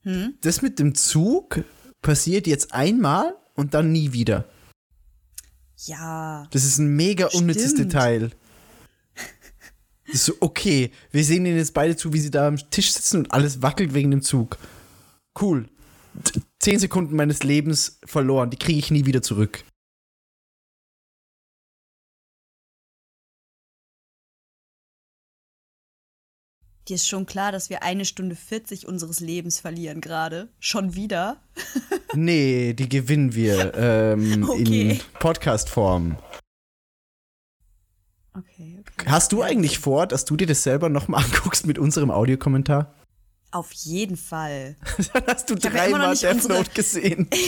Hm? 0.03 0.35
Das 0.39 0.61
mit 0.61 0.79
dem 0.79 0.95
Zug 0.95 1.65
passiert 2.01 2.47
jetzt 2.47 2.73
einmal 2.73 3.35
und 3.55 3.73
dann 3.73 3.91
nie 3.91 4.13
wieder. 4.13 4.45
Ja. 5.85 6.47
Das 6.51 6.63
ist 6.63 6.77
ein 6.77 6.95
mega 6.95 7.27
unnützes 7.33 7.71
Stimmt. 7.71 7.91
Detail. 7.93 8.31
Das 10.05 10.15
ist 10.15 10.25
so, 10.25 10.33
okay, 10.39 10.91
wir 11.11 11.25
sehen 11.25 11.45
ihnen 11.45 11.57
jetzt 11.57 11.73
beide 11.73 11.97
zu, 11.97 12.13
wie 12.13 12.19
sie 12.21 12.31
da 12.31 12.47
am 12.47 12.57
Tisch 12.69 12.93
sitzen 12.93 13.17
und 13.17 13.33
alles 13.33 13.61
wackelt 13.61 13.93
wegen 13.93 14.11
dem 14.11 14.21
Zug. 14.21 14.57
Cool. 15.39 15.67
T- 16.23 16.41
Zehn 16.59 16.79
Sekunden 16.79 17.15
meines 17.17 17.43
Lebens 17.43 17.99
verloren, 18.05 18.49
die 18.51 18.57
kriege 18.57 18.79
ich 18.79 18.91
nie 18.91 19.05
wieder 19.05 19.21
zurück. 19.21 19.65
Dir 26.87 26.95
ist 26.95 27.07
schon 27.07 27.25
klar, 27.25 27.51
dass 27.51 27.69
wir 27.69 27.83
eine 27.83 28.05
Stunde 28.05 28.35
40 28.35 28.87
unseres 28.87 29.19
Lebens 29.19 29.59
verlieren 29.59 30.01
gerade. 30.01 30.49
Schon 30.59 30.95
wieder. 30.95 31.41
Nee, 32.13 32.73
die 32.73 32.89
gewinnen 32.89 33.33
wir 33.35 33.73
ähm, 33.73 34.43
Okay. 34.49 34.89
in 34.91 34.99
Podcast-Form. 35.19 36.17
Okay, 38.37 38.79
okay. 38.81 39.09
Hast 39.09 39.31
du 39.31 39.41
eigentlich 39.43 39.79
vor, 39.79 40.07
dass 40.07 40.25
du 40.25 40.35
dir 40.35 40.45
das 40.45 40.61
selber 40.63 40.89
nochmal 40.89 41.23
anguckst 41.23 41.65
mit 41.65 41.79
unserem 41.79 42.11
Audiokommentar? 42.11 42.93
Auf 43.51 43.71
jeden 43.71 44.17
Fall. 44.17 44.75
Dann 45.13 45.23
hast 45.25 45.49
du 45.49 45.53
ja 45.53 45.69
dreimal 45.69 46.09
nicht 46.09 46.23
Death 46.23 46.33
unsere- 46.33 46.53
Note 46.55 46.71
gesehen. 46.71 47.29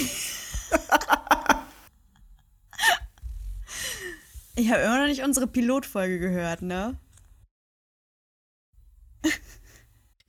Ich 4.56 4.70
habe 4.72 4.82
immer 4.84 5.00
noch 5.02 5.08
nicht 5.08 5.24
unsere 5.24 5.48
Pilotfolge 5.48 6.20
gehört, 6.20 6.62
ne? 6.62 6.96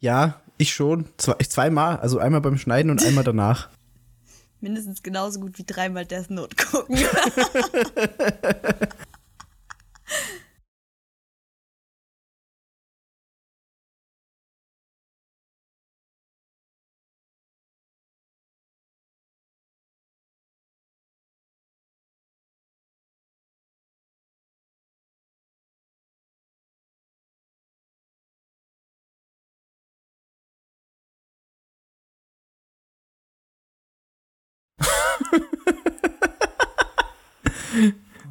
Ja, 0.01 0.43
ich 0.59 0.75
schon. 0.75 1.07
Zwei, 1.17 1.37
zweimal. 1.37 1.97
Also 1.99 2.19
einmal 2.19 2.43
beim 2.43 2.59
Schneiden 2.59 2.91
und 2.91 3.03
einmal 3.03 3.25
danach. 3.25 3.71
Mindestens 4.61 5.03
genauso 5.03 5.41
gut 5.41 5.57
wie 5.59 5.65
dreimal 5.65 6.05
Death 6.05 6.29
Note 6.29 6.57
gucken. 6.57 6.99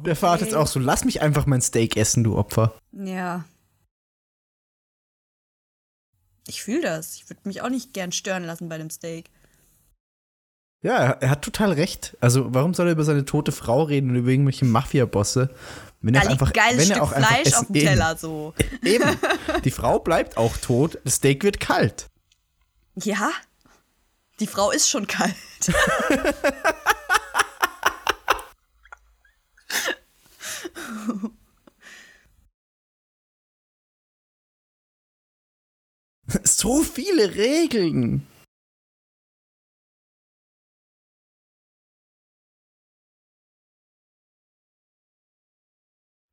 Der 0.04 0.16
Vater 0.16 0.46
ist 0.46 0.54
auch 0.54 0.66
so, 0.66 0.80
lass 0.80 1.04
mich 1.04 1.22
einfach 1.22 1.46
mein 1.46 1.60
Steak 1.60 1.96
essen, 1.96 2.24
du 2.24 2.36
Opfer. 2.36 2.74
ja. 2.92 3.44
Ich 6.46 6.62
fühle 6.62 6.82
das. 6.82 7.14
Ich 7.16 7.30
würde 7.30 7.40
mich 7.44 7.62
auch 7.62 7.70
nicht 7.70 7.94
gern 7.94 8.12
stören 8.12 8.44
lassen 8.44 8.68
bei 8.68 8.76
dem 8.76 8.90
Steak. 8.90 9.30
Ja, 10.82 10.98
er, 10.98 11.22
er 11.22 11.30
hat 11.30 11.40
total 11.40 11.72
recht. 11.72 12.16
Also, 12.20 12.52
warum 12.52 12.74
soll 12.74 12.88
er 12.88 12.92
über 12.92 13.04
seine 13.04 13.24
tote 13.24 13.50
Frau 13.50 13.84
reden 13.84 14.10
und 14.10 14.16
über 14.16 14.28
irgendwelche 14.28 14.66
Mafia-Bosse? 14.66 15.54
Wenn 16.02 16.12
Da 16.12 16.20
er 16.20 16.28
einfach, 16.28 16.48
ein 16.48 16.52
geiles 16.52 16.82
wenn 16.82 16.90
er 16.90 16.96
Stück 16.96 17.02
auch 17.02 17.12
einfach 17.12 17.28
Fleisch 17.30 17.46
essen, 17.46 17.56
auf 17.56 17.66
dem 17.68 17.74
Teller 17.74 18.16
so. 18.18 18.52
Eben. 18.82 19.08
eben. 19.08 19.18
Die 19.64 19.70
Frau 19.70 19.98
bleibt 19.98 20.36
auch 20.36 20.58
tot, 20.58 20.98
das 21.04 21.14
Steak 21.14 21.42
wird 21.44 21.60
kalt. 21.60 22.08
Ja? 22.96 23.30
Die 24.40 24.46
Frau 24.46 24.70
ist 24.70 24.90
schon 24.90 25.06
kalt. 25.06 25.34
So 36.44 36.82
viele 36.82 37.34
Regeln. 37.34 38.26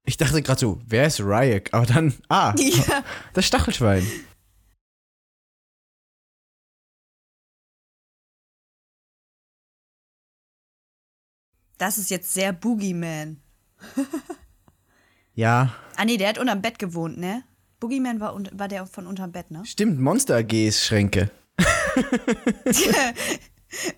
Ich 0.06 0.18
dachte 0.18 0.42
gerade 0.42 0.60
so, 0.60 0.82
wer 0.86 1.06
ist 1.08 1.20
Ryek? 1.20 1.74
Aber 1.74 1.86
dann, 1.86 2.14
ah, 2.30 2.54
Ja. 2.58 3.04
das 3.34 3.46
Stachelschwein. 3.46 4.06
Das 11.78 11.98
ist 11.98 12.10
jetzt 12.10 12.34
sehr 12.34 12.54
Boogeyman. 12.54 13.42
Ja, 15.34 15.74
Ah 15.96 16.04
nee, 16.06 16.18
der 16.18 16.28
hat 16.30 16.38
unterm 16.40 16.62
Bett 16.62 16.78
gewohnt, 16.78 17.18
ne? 17.18 17.44
Boogeyman 17.80 18.20
war, 18.20 18.38
war 18.52 18.68
der 18.68 18.86
von 18.86 19.08
unterm 19.08 19.32
Bett, 19.32 19.50
ne? 19.50 19.64
stimmt, 19.66 20.00
Monster 20.00 20.36
AG 20.38 20.52
ist 20.52 20.84
Schränke. 20.86 21.32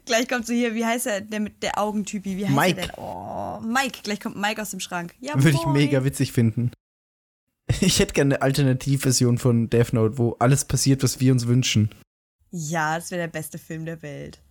Gleich 0.06 0.28
kommt 0.28 0.46
so 0.46 0.54
hier, 0.54 0.76
wie 0.76 0.86
heißt 0.86 1.08
er, 1.08 1.22
der 1.22 1.40
mit 1.40 1.64
der 1.64 1.80
Augentypi, 1.80 2.38
wie 2.38 2.46
heißt 2.46 2.56
Mike. 2.56 2.80
er 2.82 2.88
denn? 2.88 2.96
Oh, 2.98 3.60
Mike, 3.62 4.00
gleich 4.04 4.20
kommt 4.20 4.38
Mike 4.38 4.62
aus 4.62 4.70
dem 4.70 4.80
Schrank. 4.80 5.16
Ja, 5.20 5.34
Würde 5.36 5.58
ich 5.58 5.66
mega 5.66 6.04
witzig 6.04 6.32
finden. 6.32 6.72
Ich 7.80 8.00
hätte 8.00 8.14
gerne 8.14 8.36
eine 8.36 8.42
Alternativversion 8.42 9.38
von 9.38 9.70
Death 9.70 9.94
Note, 9.94 10.18
wo 10.18 10.36
alles 10.38 10.66
passiert, 10.66 11.02
was 11.02 11.22
wir 11.22 11.32
uns 11.32 11.48
wünschen. 11.48 11.90
Ja, 12.52 12.98
das 12.98 13.10
wäre 13.10 13.22
der 13.22 13.30
beste 13.30 13.58
Film 13.58 13.86
der 13.86 14.02
Welt. 14.02 14.42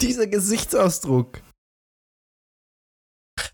Dieser 0.00 0.26
Gesichtsausdruck. 0.26 1.40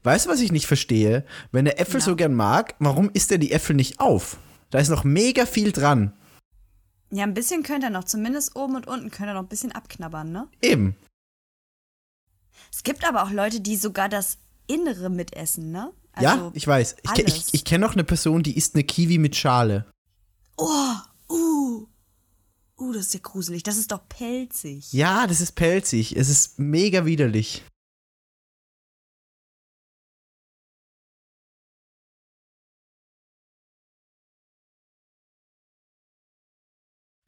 Weißt 0.05 0.27
du, 0.27 0.31
was 0.31 0.41
ich 0.41 0.53
nicht 0.53 0.67
verstehe? 0.67 1.25
Wenn 1.53 1.67
er 1.67 1.79
Äpfel 1.81 2.01
Ja. 2.01 2.07
so 2.07 2.17
gern 2.17 2.35
mag, 2.35 2.75
warum 2.79 3.11
isst 3.11 3.31
er 3.31 3.39
die 3.39 3.53
Äpfel 3.53 3.77
nicht 3.77 4.01
auf? 4.01 4.37
Da 4.71 4.79
ist 4.79 4.89
noch 4.89 5.05
mega 5.05 5.47
viel 5.47 5.73
dran. 5.73 6.13
Ja, 7.11 7.25
ein 7.25 7.35
bisschen 7.35 7.63
könnte 7.63 7.89
er 7.89 7.91
noch, 7.91 8.05
zumindest 8.05 8.57
oben 8.57 8.75
und 8.77 8.87
unten 8.87 9.11
könnte 9.11 9.31
er 9.33 9.35
noch 9.35 9.43
ein 9.43 9.49
bisschen 9.49 9.73
abknabbern, 9.73 10.33
ne? 10.33 10.49
Eben. 10.63 10.97
Es 12.73 12.83
gibt 12.83 13.07
aber 13.07 13.23
auch 13.23 13.31
Leute, 13.31 13.61
die 13.61 13.77
sogar 13.77 14.09
das 14.09 14.39
Innere 14.67 15.11
mitessen, 15.11 15.71
ne? 15.73 15.93
ja, 16.21 16.33
Also, 16.33 16.53
ich 16.55 16.67
weiß. 16.67 16.97
Ich, 17.03 17.19
ich, 17.27 17.55
ich 17.55 17.65
kenne 17.65 17.85
noch 17.85 17.93
eine 17.93 18.05
Person, 18.05 18.43
die 18.43 18.57
isst 18.57 18.75
eine 18.75 18.85
Kiwi 18.85 19.19
mit 19.19 19.37
Schale. 19.37 19.85
Oh, 20.57 20.95
uh. 21.29 21.87
Uh, 22.83 22.93
das 22.93 23.07
ist 23.07 23.15
ja 23.15 23.21
gruselig. 23.23 23.63
Das 23.63 23.77
ist 23.77 23.93
doch 23.93 24.09
pelzig. 24.09 24.93
Ja, 24.93 25.29
das 25.29 25.41
ist 25.41 25.53
pelzig. 25.53 26.17
Es 26.17 26.29
ist 26.29 26.59
mega 26.59 27.07
widerlich. 27.07 27.63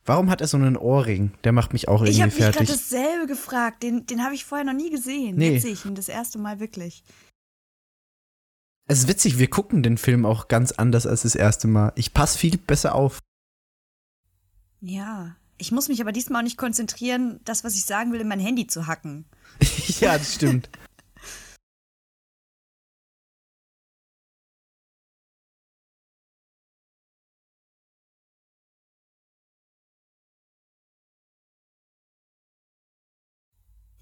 Warum 0.07 0.29
hat 0.29 0.41
er 0.41 0.49
so 0.49 0.57
einen 0.59 0.77
Ohrring? 0.77 1.33
Der 1.45 1.53
macht 1.53 1.73
mich 1.73 1.89
auch 1.89 2.03
Ich 2.03 2.19
irgendwie 2.19 2.23
habe 2.23 2.31
mich 2.33 2.39
gerade 2.57 2.67
fertig. 2.67 2.75
dasselbe 2.75 3.27
gefragt. 3.27 3.83
Den, 3.83 4.05
den 4.07 4.23
habe 4.23 4.35
ich 4.35 4.45
vorher 4.45 4.65
noch 4.67 4.75
nie 4.75 4.91
gesehen. 4.91 5.37
Nee. 5.37 5.53
Jetzt 5.55 5.63
sehe 5.63 5.73
ich 5.73 5.85
ihn 5.87 5.95
das 5.95 6.09
erste 6.09 6.39
Mal 6.39 6.61
wirklich. 6.61 7.05
Es 8.87 8.99
ist 8.99 9.09
witzig, 9.09 9.39
wir 9.39 9.49
gucken 9.49 9.83
den 9.83 9.97
Film 9.97 10.27
auch 10.27 10.49
ganz 10.49 10.73
anders 10.73 11.07
als 11.07 11.23
das 11.23 11.35
erste 11.35 11.69
Mal. 11.69 11.93
Ich 11.97 12.13
passe 12.13 12.37
viel 12.37 12.59
besser 12.59 12.95
auf. 12.95 13.21
Ja. 14.81 15.37
Ich 15.65 15.73
muss 15.73 15.89
mich 15.89 16.03
aber 16.03 16.13
diesmal 16.13 16.41
auch 16.41 16.45
nicht 16.45 16.59
konzentrieren, 16.59 17.41
das, 17.47 17.65
was 17.65 17.75
ich 17.75 17.87
sagen 17.87 18.13
will, 18.13 18.21
in 18.21 18.29
mein 18.29 18.39
Handy 18.39 18.67
zu 18.67 18.87
hacken. 18.87 19.25
ja, 19.99 20.19
das 20.19 20.35
stimmt. 20.35 20.69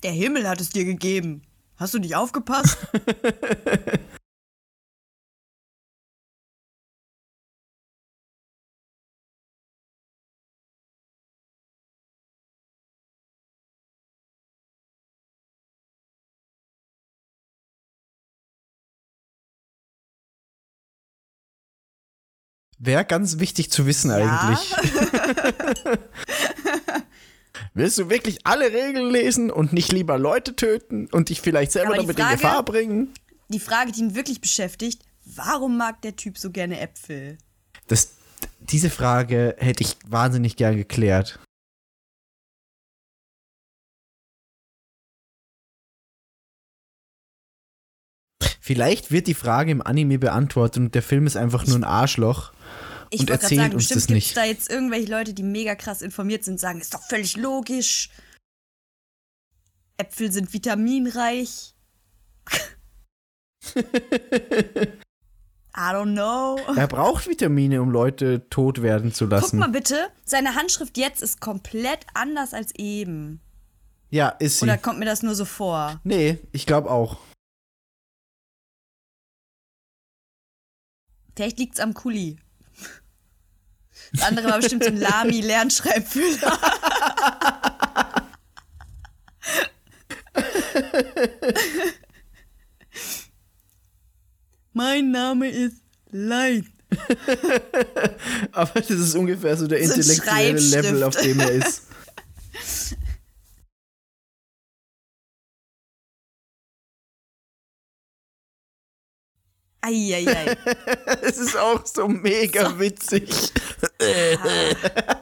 Der 0.03 0.11
Himmel 0.11 0.48
hat 0.48 0.61
es 0.61 0.70
dir 0.70 0.85
gegeben. 0.85 1.42
Hast 1.77 1.94
du 1.94 2.01
nicht 2.01 2.16
aufgepasst? 2.16 2.77
Wäre 22.85 23.05
ganz 23.05 23.38
wichtig 23.38 23.71
zu 23.71 23.87
wissen 23.87 24.11
eigentlich. 24.11 24.75
Willst 27.75 27.97
du 27.97 28.11
wirklich 28.11 28.45
alle 28.45 28.73
Regeln 28.73 29.09
lesen 29.11 29.53
und 29.53 29.73
nicht 29.73 29.92
lieber 29.92 30.18
Leute 30.18 30.57
töten 30.57 31.07
und 31.12 31.29
dich 31.29 31.40
vielleicht 31.40 31.71
selber 31.71 31.95
damit 31.95 32.18
in 32.18 32.25
Frage- 32.25 32.37
Gefahr 32.37 32.64
bringen? 32.64 33.14
Die 33.51 33.61
Frage, 33.61 33.92
die 33.92 34.01
ihn 34.01 34.14
wirklich 34.16 34.40
beschäftigt, 34.40 35.03
warum 35.25 35.77
mag 35.77 36.03
der 36.03 36.16
Typ 36.16 36.38
so 36.38 36.51
gerne 36.51 36.81
Äpfel? 36.81 37.38
Das, 37.87 38.14
diese 38.59 38.90
Frage 38.90 39.55
hätte 39.59 39.85
ich 39.85 39.97
wahnsinnig 40.09 40.57
gern 40.57 40.77
geklärt. 40.77 41.38
Vielleicht 48.72 49.11
wird 49.11 49.26
die 49.26 49.35
Frage 49.35 49.70
im 49.70 49.82
Anime 49.82 50.18
beantwortet 50.18 50.78
und 50.78 50.94
der 50.94 51.02
Film 51.02 51.26
ist 51.26 51.37
einfach 51.37 51.66
nur 51.66 51.76
ein 51.76 51.85
Arschloch. 51.85 52.52
Ich 53.11 53.20
Und 53.20 53.28
erzählt 53.28 53.61
sagen, 53.61 53.74
uns 53.74 53.88
das 53.88 54.08
nicht. 54.08 54.35
da 54.35 54.44
jetzt 54.44 54.70
irgendwelche 54.70 55.11
Leute, 55.11 55.35
die 55.35 55.42
mega 55.42 55.74
krass 55.74 56.00
informiert 56.00 56.44
sind, 56.44 56.58
sagen, 56.58 56.80
ist 56.80 56.94
doch 56.94 57.02
völlig 57.02 57.37
logisch. 57.37 58.08
Äpfel 59.98 60.32
sind 60.32 60.54
vitaminreich. 60.54 61.74
I 65.76 65.90
don't 65.90 66.12
know. 66.12 66.58
Er 66.74 66.87
braucht 66.88 67.28
Vitamine, 67.28 67.82
um 67.82 67.90
Leute 67.90 68.48
tot 68.48 68.80
werden 68.80 69.12
zu 69.12 69.24
Guck 69.24 69.32
lassen. 69.32 69.58
mal 69.58 69.68
bitte, 69.68 70.08
seine 70.24 70.54
Handschrift 70.54 70.96
jetzt 70.96 71.22
ist 71.22 71.40
komplett 71.40 72.06
anders 72.14 72.54
als 72.54 72.74
eben. 72.76 73.40
Ja, 74.08 74.30
ist 74.30 74.58
sie. 74.61 74.64
Oder 74.64 74.78
kommt 74.78 74.98
mir 74.98 75.04
das 75.06 75.22
nur 75.22 75.35
so 75.35 75.44
vor? 75.44 76.00
nee, 76.04 76.38
ich 76.52 76.64
glaube 76.66 76.90
auch. 76.90 77.18
Vielleicht 81.35 81.59
liegt's 81.59 81.81
am 81.81 81.95
Kuli. 81.95 82.37
Das 84.12 84.23
andere 84.23 84.51
war 84.51 84.59
bestimmt 84.59 84.85
so 84.85 84.90
ein 84.90 84.99
Lami-Lernschreibfüller. 84.99 86.59
mein 94.73 95.11
Name 95.11 95.49
ist 95.49 95.77
Lein. 96.11 96.68
Aber 98.53 98.81
das 98.81 98.90
ist 98.90 99.14
ungefähr 99.14 99.57
so 99.57 99.66
der 99.66 99.87
So 99.87 99.95
intellektuelle. 99.95 100.61
Level, 100.61 101.03
auf 101.05 101.16
dem 101.16 101.40
er 101.40 101.51
ist. 101.53 101.85
Eieiei. 109.83 110.57
Es 111.23 111.38
ist 111.38 111.57
auch 111.57 111.85
so 111.85 112.09
mega 112.09 112.79
witzig. 112.79 113.29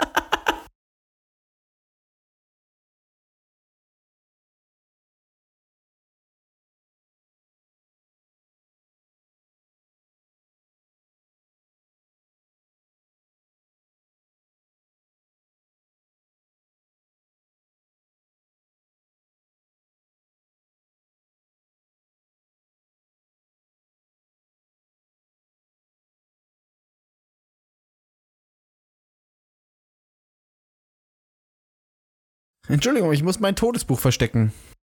Entschuldigung, 32.70 33.12
ich 33.12 33.22
muss 33.22 33.40
mein 33.40 33.56
Todesbuch 33.56 33.98
verstecken. 33.98 34.52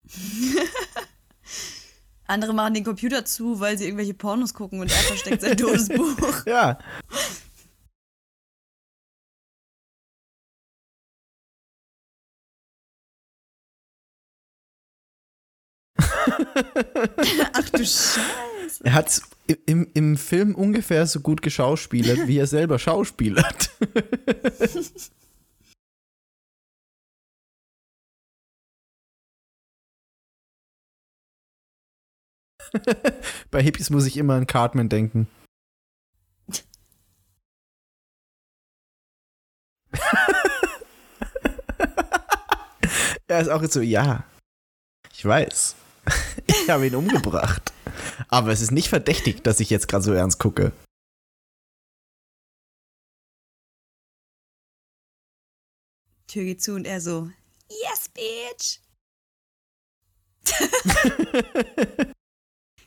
Andere 2.27 2.55
machen 2.55 2.75
den 2.75 2.85
Computer 2.85 3.25
zu, 3.25 3.61
weil 3.61 3.79
sie 3.79 3.85
irgendwelche 3.85 4.15
Pornos 4.15 4.55
gucken 4.55 4.81
und 4.81 4.91
er 4.91 4.97
versteckt 4.97 5.43
sein 5.43 5.57
Todesbuch. 5.57 6.47
Ja. 6.47 6.79
Ach 17.53 17.71
du 17.71 17.79
Scheiße. 17.79 18.85
Er 18.85 18.93
hat 18.95 19.21
im, 19.67 19.89
im 19.95 20.17
Film 20.17 20.55
ungefähr 20.55 21.07
so 21.07 21.21
gut 21.21 21.43
geschauspielert, 21.43 22.27
wie 22.27 22.39
er 22.39 22.47
selber 22.47 22.79
schauspielert. 22.79 23.71
Bei 33.51 33.63
Hippies 33.63 33.91
muss 33.91 34.07
ich 34.07 34.17
immer 34.17 34.35
an 34.35 34.47
Cartman 34.47 34.89
denken. 34.89 35.29
er 43.29 43.41
ist 43.41 43.49
auch 43.49 43.61
jetzt 43.63 43.75
so, 43.75 43.81
ja, 43.81 44.25
ich 45.13 45.25
weiß. 45.25 45.77
Ich 46.47 46.71
habe 46.71 46.87
ihn 46.87 46.95
umgebracht. 46.95 47.73
Aber 48.29 48.53
es 48.53 48.61
ist 48.61 48.71
nicht 48.71 48.89
verdächtig, 48.89 49.43
dass 49.43 49.59
ich 49.59 49.69
jetzt 49.69 49.89
gerade 49.89 50.05
so 50.05 50.13
ernst 50.13 50.39
gucke. 50.39 50.73
Tür 56.29 56.45
geht 56.45 56.63
zu 56.63 56.75
und 56.75 56.87
er 56.87 57.01
so, 57.01 57.31
yes, 57.69 58.09
bitch. 58.09 58.81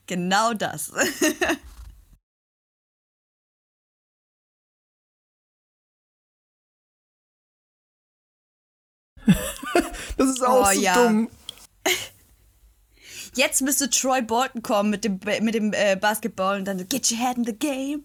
Genau 0.08 0.54
das. 0.54 0.92
Das 10.18 10.30
ist 10.30 10.44
auch 10.44 10.62
Oh, 10.70 10.74
so 10.74 10.80
ja. 10.80 10.94
dumm. 10.96 11.30
Jetzt 13.36 13.62
müsste 13.62 13.90
Troy 13.90 14.22
Bolton 14.22 14.62
kommen 14.62 14.90
mit 14.90 15.04
dem, 15.04 15.20
mit 15.42 15.56
dem 15.56 15.74
äh, 15.74 15.98
Basketball 16.00 16.58
und 16.58 16.66
dann 16.66 16.80
so, 16.80 16.86
get 16.86 17.12
your 17.12 17.18
head 17.18 17.36
in 17.38 17.44
the 17.44 17.54
game. 17.58 18.04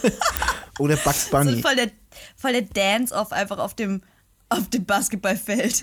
Oder 0.80 0.96
Bugs 0.96 1.26
So 1.26 1.30
Bunny. 1.30 1.62
voll 1.62 1.76
der, 1.76 1.92
voll 2.36 2.52
der 2.54 2.62
Dance-Off 2.62 3.30
einfach 3.30 3.58
auf 3.58 3.74
dem, 3.74 4.02
auf 4.48 4.68
dem 4.70 4.84
Basketballfeld. 4.84 5.82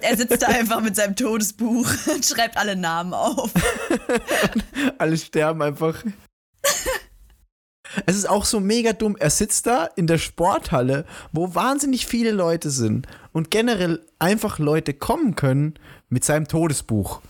Er 0.00 0.16
sitzt 0.16 0.42
da 0.42 0.48
einfach 0.48 0.80
mit 0.80 0.96
seinem 0.96 1.16
Todesbuch 1.16 1.88
und 2.14 2.24
schreibt 2.24 2.56
alle 2.56 2.76
Namen 2.76 3.14
auf. 3.14 3.52
Alle 4.98 5.16
sterben 5.16 5.62
einfach. 5.62 6.04
Es 8.06 8.16
ist 8.16 8.28
auch 8.28 8.44
so 8.44 8.60
mega 8.60 8.92
dumm. 8.92 9.16
Er 9.18 9.30
sitzt 9.30 9.66
da 9.66 9.84
in 9.84 10.06
der 10.06 10.18
Sporthalle, 10.18 11.04
wo 11.32 11.54
wahnsinnig 11.54 12.06
viele 12.06 12.32
Leute 12.32 12.70
sind 12.70 13.06
und 13.32 13.50
generell 13.50 14.04
einfach 14.18 14.58
Leute 14.58 14.94
kommen 14.94 15.36
können 15.36 15.74
mit 16.08 16.24
seinem 16.24 16.48
Todesbuch. 16.48 17.20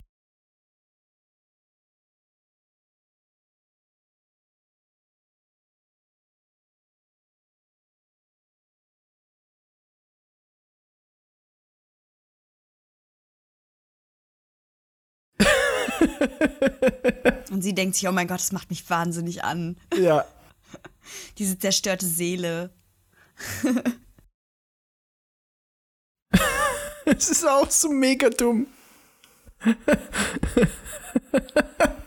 Sie 17.64 17.74
denkt 17.74 17.96
sich, 17.96 18.06
oh 18.06 18.12
mein 18.12 18.28
Gott, 18.28 18.38
das 18.38 18.52
macht 18.52 18.70
mich 18.70 18.88
wahnsinnig 18.88 19.42
an. 19.42 19.76
Ja. 19.96 20.24
Diese 21.38 21.58
zerstörte 21.58 22.06
Seele. 22.06 22.70
Es 27.06 27.28
ist 27.28 27.46
auch 27.46 27.70
so 27.70 27.90
mega 27.90 28.30
dumm. 28.30 28.66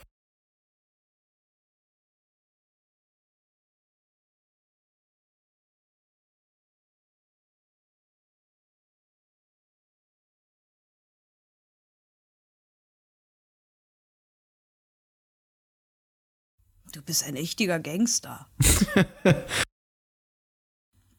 Du 16.91 17.01
bist 17.01 17.23
ein 17.23 17.35
richtiger 17.35 17.79
Gangster. 17.79 18.47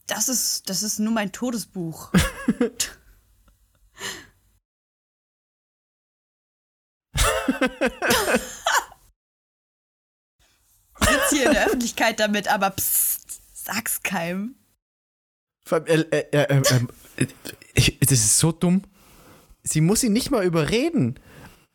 Das 0.09 0.31
ist, 0.31 0.71
das 0.71 0.83
ist 0.83 0.99
nur 0.99 1.13
mein 1.13 1.33
Todesbuch. 1.33 2.11
Ich 11.01 11.09
sitze 11.09 11.37
hier 11.37 11.47
in 11.47 11.53
der 11.53 11.67
Öffentlichkeit 11.67 12.21
damit, 12.21 12.49
aber 12.49 12.71
psst, 12.71 13.41
sag's 13.53 14.03
keinem. 14.03 14.55
Er, 15.71 16.13
er, 16.13 16.33
er, 16.33 16.71
ähm, 16.73 16.89
ich, 17.75 17.99
das 18.01 18.13
ist 18.13 18.39
so 18.39 18.51
dumm. 18.53 18.83
Sie 19.63 19.83
muss 19.83 20.03
ihn 20.03 20.15
nicht 20.15 20.31
mal 20.31 20.45
überreden. 20.45 21.21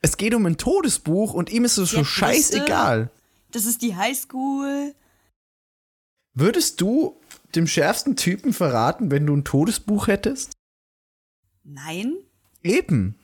Es 0.01 0.17
geht 0.17 0.34
um 0.34 0.45
ein 0.47 0.58
Todesbuch 0.58 1.34
und 1.34 1.51
ihm 1.51 1.65
ist 1.65 1.77
es 1.77 1.91
so 1.91 1.99
hat 1.99 2.06
scheißegal. 2.08 3.12
Das 3.53 3.65
ist 3.65 3.83
die 3.83 3.95
Highschool. 3.95 4.95
Würdest 6.33 6.81
du 6.81 7.21
dem 7.53 7.67
schärfsten 7.67 8.15
Typen 8.15 8.51
verraten, 8.51 9.11
wenn 9.11 9.27
du 9.27 9.35
ein 9.35 9.45
Todesbuch 9.45 10.07
hättest? 10.07 10.53
Nein, 11.63 12.15
Eben. 12.63 13.15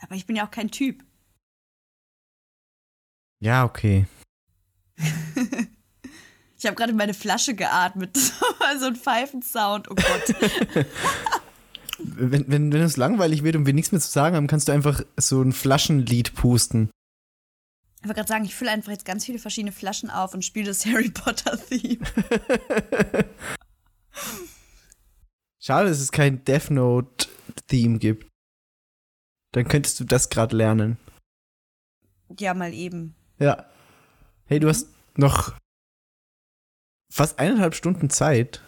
aber 0.00 0.14
ich 0.14 0.26
bin 0.26 0.36
ja 0.36 0.46
auch 0.46 0.50
kein 0.50 0.70
Typ. 0.70 1.02
Ja, 3.40 3.64
okay. 3.64 4.06
Ich 6.60 6.66
habe 6.66 6.74
gerade 6.74 6.90
in 6.90 6.96
meine 6.98 7.14
Flasche 7.14 7.54
geatmet. 7.54 8.16
So 8.80 8.86
ein 8.86 8.96
Pfeifensound. 8.96 9.88
Oh 9.90 9.94
Gott. 9.94 10.34
Wenn, 12.00 12.44
wenn, 12.46 12.72
wenn 12.72 12.82
es 12.82 12.96
langweilig 12.96 13.42
wird 13.42 13.56
und 13.56 13.66
wir 13.66 13.72
nichts 13.72 13.90
mehr 13.90 14.00
zu 14.00 14.08
sagen 14.10 14.36
haben, 14.36 14.46
kannst 14.46 14.68
du 14.68 14.72
einfach 14.72 15.02
so 15.16 15.42
ein 15.42 15.52
Flaschenlied 15.52 16.34
pusten. 16.34 16.90
Ich 18.08 18.10
wollte 18.10 18.20
gerade 18.20 18.28
sagen, 18.28 18.44
ich 18.46 18.54
fülle 18.54 18.70
einfach 18.70 18.90
jetzt 18.90 19.04
ganz 19.04 19.26
viele 19.26 19.38
verschiedene 19.38 19.70
Flaschen 19.70 20.08
auf 20.08 20.32
und 20.32 20.42
spiele 20.42 20.68
das 20.68 20.86
Harry 20.86 21.10
Potter-Theme. 21.10 22.06
Schade, 25.60 25.90
dass 25.90 26.00
es 26.00 26.10
kein 26.10 26.42
Death 26.42 26.70
Note-Theme 26.70 27.98
gibt. 27.98 28.26
Dann 29.52 29.68
könntest 29.68 30.00
du 30.00 30.04
das 30.04 30.30
gerade 30.30 30.56
lernen. 30.56 30.96
Ja, 32.38 32.54
mal 32.54 32.72
eben. 32.72 33.14
Ja. 33.38 33.68
Hey, 34.46 34.58
du 34.58 34.70
hast 34.70 34.88
noch 35.18 35.52
fast 37.12 37.38
eineinhalb 37.38 37.74
Stunden 37.74 38.08
Zeit. 38.08 38.62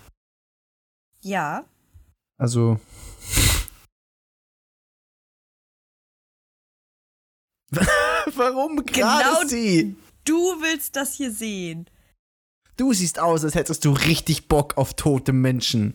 Ja. 1.22 1.64
Also. 2.36 2.78
Warum 8.36 8.84
gerade 8.84 9.24
Genau 9.24 9.46
sie? 9.46 9.96
Du 10.24 10.34
willst 10.60 10.96
das 10.96 11.14
hier 11.14 11.30
sehen. 11.30 11.86
Du 12.76 12.92
siehst 12.92 13.18
aus, 13.18 13.44
als 13.44 13.54
hättest 13.54 13.84
du 13.84 13.92
richtig 13.92 14.48
Bock 14.48 14.76
auf 14.78 14.94
tote 14.94 15.32
Menschen. 15.32 15.94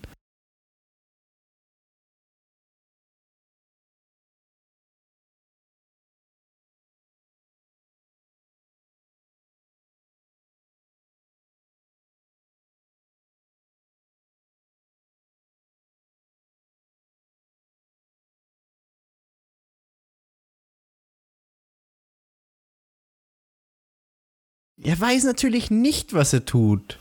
Er 24.86 25.00
weiß 25.00 25.24
natürlich 25.24 25.71
nicht, 25.71 26.13
was 26.13 26.34
er 26.34 26.45
tut. 26.45 27.00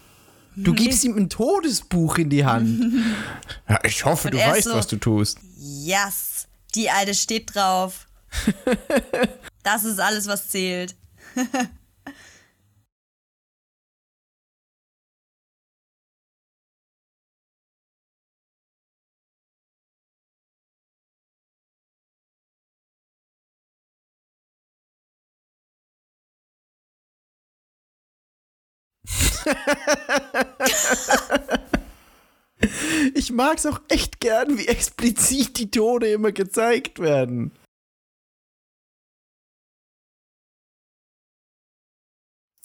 Du 0.56 0.72
gibst 0.72 1.02
ihm 1.04 1.16
ein 1.16 1.28
Todesbuch 1.28 2.18
in 2.18 2.30
die 2.30 2.44
Hand. 2.44 2.92
ja, 3.68 3.78
ich 3.84 4.04
hoffe, 4.04 4.28
Und 4.28 4.34
du 4.34 4.38
weißt, 4.38 4.64
so- 4.68 4.74
was 4.74 4.86
du 4.86 4.96
tust. 4.96 5.38
Yes, 5.58 6.46
die 6.74 6.90
alte 6.90 7.14
steht 7.14 7.54
drauf. 7.54 8.06
das 9.62 9.84
ist 9.84 10.00
alles, 10.00 10.26
was 10.26 10.48
zählt. 10.48 10.94
Ich 33.14 33.30
mag's 33.30 33.66
auch 33.66 33.80
echt 33.88 34.20
gern, 34.20 34.58
wie 34.58 34.66
explizit 34.66 35.58
die 35.58 35.70
Tode 35.70 36.10
immer 36.10 36.32
gezeigt 36.32 36.98
werden. 36.98 37.52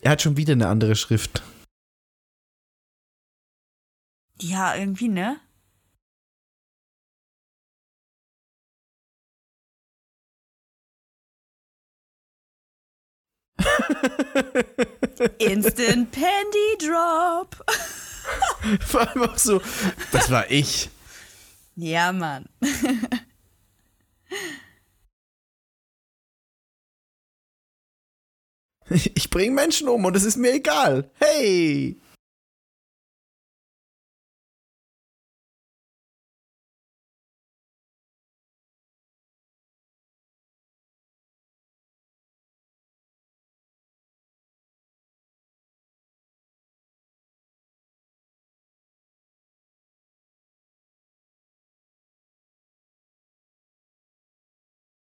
Er 0.02 0.12
hat 0.12 0.22
schon 0.22 0.38
wieder 0.38 0.54
eine 0.54 0.68
andere 0.68 0.96
Schrift. 0.96 1.44
Ja, 4.42 4.76
irgendwie, 4.76 5.10
ne? 5.10 5.40
Instant 15.40 16.12
Pandy 16.12 16.78
Drop. 16.80 17.56
Vor 18.86 19.02
allem 19.02 19.24
auch 19.24 19.38
so, 19.38 19.62
das 20.12 20.30
war 20.30 20.50
ich. 20.52 20.90
Ja, 21.76 22.12
Mann. 22.12 22.46
Ich 29.14 29.30
bringe 29.30 29.54
Menschen 29.54 29.88
um 29.88 30.04
und 30.06 30.16
es 30.16 30.24
ist 30.24 30.38
mir 30.38 30.54
egal. 30.54 31.12
Hey! 31.20 31.96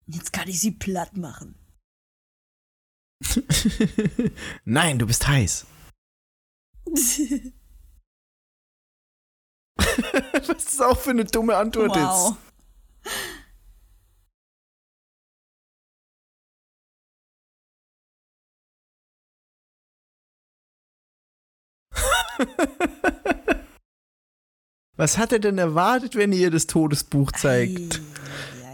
Jetzt 0.08 0.32
kann 0.32 0.48
ich 0.48 0.60
sie 0.60 0.70
platt 0.70 1.16
machen. 1.16 1.56
Nein, 4.64 4.98
du 4.98 5.06
bist 5.06 5.26
heiß. 5.26 5.66
Was 10.46 10.64
das 10.64 10.80
auch 10.80 10.98
für 10.98 11.10
eine 11.10 11.24
dumme 11.24 11.56
Antwort 11.56 11.90
wow. 11.90 12.30
ist. 12.30 12.36
Was 24.96 25.18
hat 25.18 25.32
er 25.32 25.40
denn 25.40 25.58
erwartet, 25.58 26.14
wenn 26.14 26.32
ihr 26.32 26.50
das 26.50 26.66
Todesbuch 26.66 27.32
zeigt? 27.32 28.00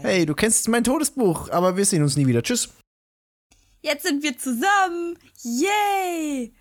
Hey, 0.03 0.25
du 0.25 0.35
kennst 0.35 0.67
mein 0.67 0.83
Todesbuch, 0.83 1.49
aber 1.49 1.77
wir 1.77 1.85
sehen 1.85 2.03
uns 2.03 2.17
nie 2.17 2.27
wieder. 2.27 2.43
Tschüss. 2.43 2.67
Jetzt 3.81 4.03
sind 4.03 4.21
wir 4.21 4.37
zusammen. 4.37 5.17
Yay! 5.43 6.53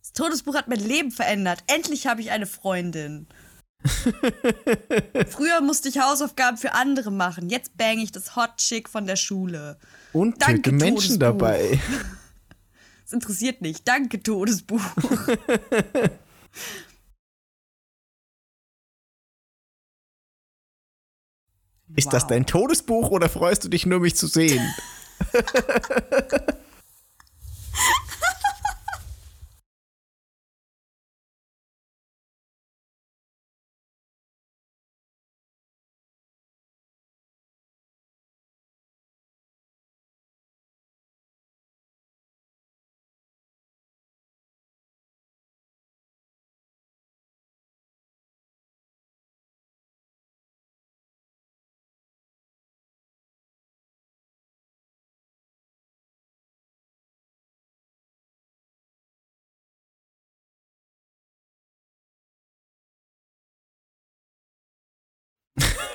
Das 0.00 0.14
Todesbuch 0.14 0.54
hat 0.54 0.68
mein 0.68 0.80
Leben 0.80 1.10
verändert. 1.10 1.62
Endlich 1.66 2.06
habe 2.06 2.22
ich 2.22 2.30
eine 2.30 2.46
Freundin. 2.46 3.26
Früher 5.28 5.60
musste 5.60 5.90
ich 5.90 5.98
Hausaufgaben 5.98 6.56
für 6.56 6.72
andere 6.72 7.10
machen. 7.10 7.50
Jetzt 7.50 7.76
bang 7.76 7.98
ich 7.98 8.10
das 8.10 8.36
Hot 8.36 8.56
Chick 8.56 8.88
von 8.88 9.06
der 9.06 9.16
Schule. 9.16 9.78
Und 10.14 10.40
Danke, 10.40 10.72
Menschen 10.72 10.94
Todesbuch. 10.94 11.18
dabei. 11.18 11.78
Das 13.04 13.14
interessiert 13.14 13.60
nicht. 13.60 13.88
Danke, 13.88 14.22
Todesbuch. 14.22 14.80
Ist 21.96 22.12
das 22.12 22.22
Wow. 22.24 22.28
dein 22.30 22.46
Todesbuch 22.46 23.10
oder 23.10 23.28
freust 23.28 23.64
du 23.64 23.68
dich 23.68 23.86
nur, 23.86 24.00
mich 24.00 24.16
zu 24.16 24.26
sehen? 24.26 24.62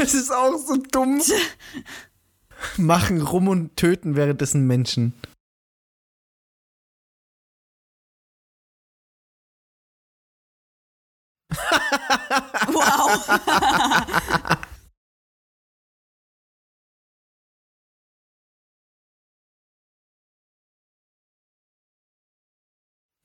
Es 0.05 0.13
ist 0.13 0.31
auch 0.31 0.55
so 0.59 0.75
dumm. 0.75 1.19
Machen 2.77 3.21
rum 3.21 3.47
und 3.47 3.75
töten 3.75 4.15
währenddessen 4.15 4.67
Menschen. 4.67 5.13
wow. 12.67 13.39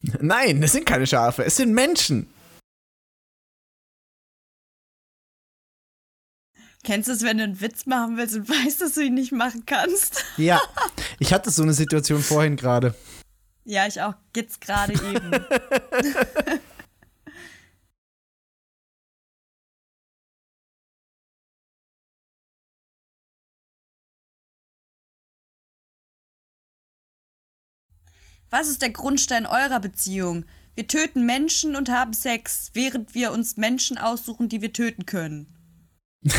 Nein, 0.23 0.63
es 0.63 0.73
sind 0.73 0.87
keine 0.87 1.07
Schafe, 1.07 1.45
es 1.45 1.57
sind 1.57 1.75
Menschen. 1.75 2.33
Kennst 6.83 7.09
du 7.09 7.13
es, 7.13 7.23
wenn 7.23 7.37
du 7.39 7.45
einen 7.45 7.61
Witz 7.61 7.85
machen 7.87 8.17
willst 8.17 8.37
und 8.37 8.49
weißt, 8.65 8.81
dass 8.81 8.95
du 8.95 9.03
ihn 9.03 9.15
nicht 9.15 9.33
machen 9.33 9.65
kannst? 9.67 10.25
Ja, 10.37 10.61
ich 11.19 11.33
hatte 11.33 11.51
so 11.51 11.63
eine 11.63 11.75
Situation 11.75 12.23
vorhin 12.23 12.57
gerade. 12.57 12.95
Ja, 13.65 13.87
ich 13.87 14.01
auch. 14.01 14.15
Jetzt 14.35 14.61
gerade 14.61 14.95
eben. 14.95 15.31
Was 28.53 28.67
ist 28.67 28.83
der 28.83 28.91
Grundstein 28.91 29.47
eurer 29.47 29.79
Beziehung? 29.79 30.45
Wir 30.75 30.89
töten 30.89 31.25
Menschen 31.25 31.77
und 31.77 31.89
haben 31.89 32.13
Sex, 32.13 32.71
während 32.73 33.15
wir 33.15 33.31
uns 33.31 33.57
Menschen 33.57 33.97
aussuchen, 33.97 34.49
die 34.49 34.61
wir 34.61 34.73
töten 34.73 35.07
können. 35.07 35.60
Das 36.23 36.35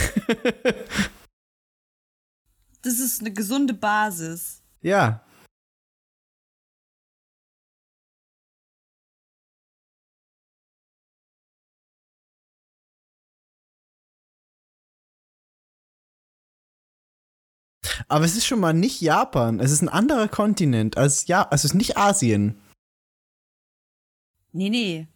ist 3.00 3.22
eine 3.22 3.34
gesunde 3.34 3.74
Basis. 3.74 4.62
Ja. 4.82 5.26
Aber 18.08 18.26
es 18.26 18.36
ist 18.36 18.46
schon 18.46 18.60
mal 18.60 18.74
nicht 18.74 19.02
Japan. 19.02 19.60
Es 19.60 19.72
ist 19.72 19.82
ein 19.82 19.90
anderer 19.90 20.28
Kontinent 20.28 20.98
als 20.98 21.28
ja, 21.28 21.44
also 21.44 21.56
es 21.56 21.66
ist 21.66 21.74
nicht 21.76 21.98
Asien. 21.98 22.60
Nee, 24.52 24.70
nee. 24.70 25.08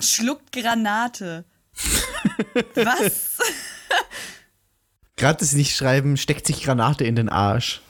Schluckt 0.00 0.52
Granate. 0.52 1.44
Was? 2.74 3.38
Das 5.18 5.54
nicht 5.54 5.74
schreiben, 5.74 6.18
steckt 6.18 6.46
sich 6.46 6.62
Granate 6.62 7.04
in 7.04 7.16
den 7.16 7.30
Arsch. 7.30 7.80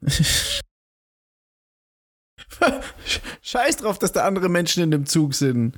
Scheiß 3.42 3.78
drauf, 3.78 3.98
dass 3.98 4.12
da 4.12 4.24
andere 4.24 4.48
Menschen 4.48 4.82
in 4.84 4.92
dem 4.92 5.06
Zug 5.06 5.34
sind. 5.34 5.76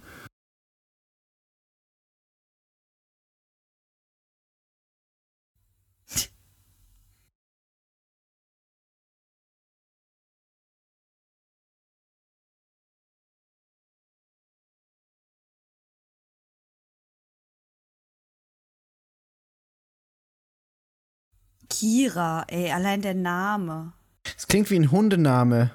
Kira, 21.83 22.45
ey, 22.47 22.71
allein 22.71 23.03
der 23.03 23.14
Name. 23.14 23.92
Es 24.37 24.47
klingt 24.47 24.71
wie 24.71 24.79
ein 24.79 24.92
Hundename. 24.92 25.73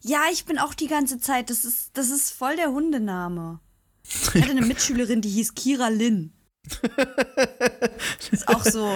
Ja, 0.00 0.22
ich 0.32 0.46
bin 0.46 0.58
auch 0.58 0.72
die 0.72 0.86
ganze 0.86 1.20
Zeit, 1.20 1.50
das 1.50 1.66
ist, 1.66 1.90
das 1.98 2.08
ist 2.08 2.30
voll 2.30 2.56
der 2.56 2.68
Hundename. 2.68 3.60
Ich 4.08 4.40
hatte 4.40 4.52
eine 4.52 4.64
Mitschülerin, 4.64 5.20
die 5.20 5.28
hieß 5.28 5.54
Kira 5.54 5.88
Lin. 5.88 6.32
ist 8.30 8.48
auch 8.48 8.64
so, 8.64 8.90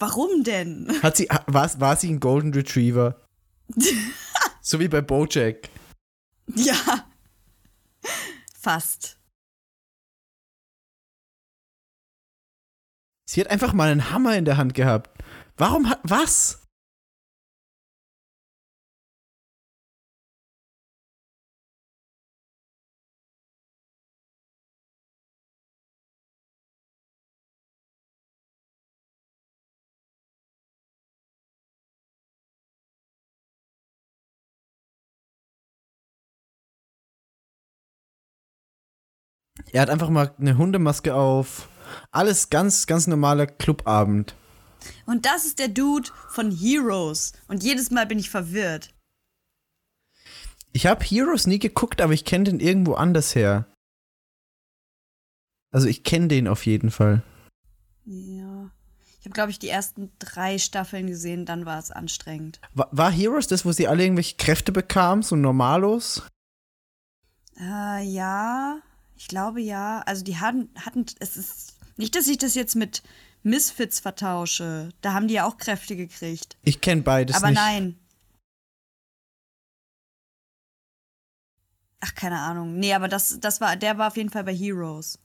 warum 0.00 0.42
denn? 0.42 1.00
Hat 1.00 1.16
sie, 1.16 1.28
war, 1.46 1.80
war 1.80 1.94
sie 1.94 2.10
ein 2.10 2.18
Golden 2.18 2.52
Retriever? 2.52 3.20
so 4.62 4.80
wie 4.80 4.88
bei 4.88 5.00
Bojack. 5.00 5.68
Ja. 6.56 7.06
Fast. 8.58 9.16
Sie 13.30 13.40
hat 13.40 13.46
einfach 13.46 13.72
mal 13.72 13.92
einen 13.92 14.10
Hammer 14.10 14.36
in 14.36 14.44
der 14.44 14.56
Hand 14.56 14.74
gehabt. 14.74 15.14
Warum 15.56 15.88
hat. 15.88 16.00
Was? 16.02 16.60
Er 39.72 39.82
hat 39.82 39.90
einfach 39.90 40.08
mal 40.10 40.34
eine 40.38 40.58
Hundemaske 40.58 41.14
auf. 41.14 41.68
Alles 42.10 42.50
ganz, 42.50 42.86
ganz 42.86 43.06
normaler 43.06 43.46
Clubabend. 43.46 44.34
Und 45.06 45.26
das 45.26 45.44
ist 45.44 45.58
der 45.58 45.68
Dude 45.68 46.10
von 46.28 46.50
Heroes. 46.50 47.32
Und 47.48 47.62
jedes 47.62 47.90
Mal 47.90 48.06
bin 48.06 48.18
ich 48.18 48.30
verwirrt. 48.30 48.94
Ich 50.72 50.86
habe 50.86 51.04
Heroes 51.04 51.46
nie 51.46 51.58
geguckt, 51.58 52.00
aber 52.00 52.12
ich 52.12 52.24
kenne 52.24 52.44
den 52.44 52.60
irgendwo 52.60 52.94
anders 52.94 53.34
her. 53.34 53.66
Also 55.70 55.88
ich 55.88 56.02
kenne 56.02 56.28
den 56.28 56.48
auf 56.48 56.66
jeden 56.66 56.90
Fall. 56.90 57.22
Ja. 58.04 58.70
Ich 59.18 59.26
habe, 59.26 59.32
glaube 59.34 59.50
ich, 59.50 59.58
die 59.58 59.70
ersten 59.70 60.12
drei 60.18 60.58
Staffeln 60.58 61.06
gesehen, 61.06 61.46
dann 61.46 61.64
war 61.64 61.78
es 61.78 61.90
anstrengend. 61.90 62.60
War, 62.74 62.88
war, 62.92 63.10
Heroes 63.10 63.46
das, 63.46 63.64
wo 63.64 63.72
sie 63.72 63.88
alle 63.88 64.02
irgendwelche 64.02 64.36
Kräfte 64.36 64.70
bekamen, 64.70 65.22
so 65.22 65.34
normalos? 65.34 66.22
Äh, 67.58 68.04
ja. 68.04 68.80
Ich 69.16 69.28
glaube 69.28 69.60
ja. 69.60 70.02
Also 70.06 70.24
die 70.24 70.36
hatten, 70.36 70.68
hatten, 70.76 71.06
es 71.20 71.36
ist 71.36 71.78
nicht, 71.96 72.14
dass 72.16 72.26
ich 72.26 72.38
das 72.38 72.54
jetzt 72.54 72.76
mit 72.76 73.02
Misfits 73.44 74.00
vertausche. 74.00 74.88
Da 75.02 75.12
haben 75.12 75.28
die 75.28 75.34
ja 75.34 75.46
auch 75.46 75.58
Kräfte 75.58 75.96
gekriegt. 75.96 76.56
Ich 76.62 76.80
kenne 76.80 77.02
beides 77.02 77.36
Aber 77.36 77.50
nicht. 77.50 77.56
nein. 77.56 77.98
Ach, 82.00 82.14
keine 82.14 82.38
Ahnung. 82.40 82.78
Nee, 82.78 82.92
aber 82.94 83.08
das, 83.08 83.38
das 83.40 83.60
war, 83.60 83.76
der 83.76 83.96
war 83.98 84.08
auf 84.08 84.16
jeden 84.16 84.30
Fall 84.30 84.44
bei 84.44 84.54
Heroes. 84.54 85.18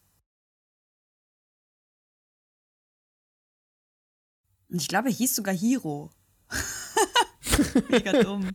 Und 4.70 4.82
ich 4.82 4.88
glaube, 4.88 5.10
er 5.10 5.14
hieß 5.16 5.36
sogar 5.36 5.56
Hero. 5.56 6.12
Mega 7.90 8.22
dumm. 8.22 8.50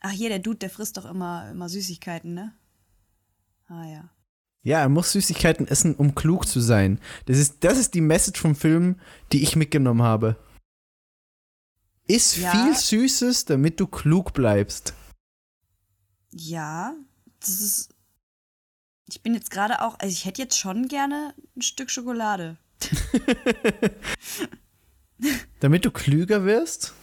Ach, 0.00 0.10
hier, 0.10 0.28
der 0.28 0.38
Dude, 0.38 0.58
der 0.58 0.70
frisst 0.70 0.96
doch 0.96 1.04
immer, 1.04 1.50
immer 1.50 1.68
Süßigkeiten, 1.68 2.34
ne? 2.34 2.54
Ah, 3.68 3.84
ja. 3.84 4.10
Ja, 4.64 4.80
er 4.80 4.88
muss 4.88 5.12
Süßigkeiten 5.12 5.68
essen, 5.68 5.94
um 5.94 6.14
klug 6.14 6.48
zu 6.48 6.58
sein. 6.58 6.98
Das 7.26 7.38
ist, 7.38 7.58
das 7.60 7.78
ist 7.78 7.94
die 7.94 8.00
Message 8.00 8.40
vom 8.40 8.56
Film, 8.56 8.98
die 9.32 9.42
ich 9.42 9.56
mitgenommen 9.56 10.02
habe. 10.02 10.36
Iss 12.08 12.36
ja. 12.36 12.50
viel 12.50 12.74
Süßes, 12.74 13.44
damit 13.44 13.78
du 13.78 13.86
klug 13.86 14.32
bleibst. 14.32 14.94
Ja, 16.32 16.94
das 17.40 17.60
ist. 17.60 17.94
Ich 19.06 19.22
bin 19.22 19.34
jetzt 19.34 19.50
gerade 19.50 19.82
auch. 19.82 19.98
Also, 20.00 20.12
ich 20.12 20.24
hätte 20.24 20.42
jetzt 20.42 20.58
schon 20.58 20.88
gerne 20.88 21.34
ein 21.56 21.62
Stück 21.62 21.90
Schokolade. 21.90 22.56
damit 25.60 25.84
du 25.84 25.90
klüger 25.90 26.44
wirst? 26.44 26.94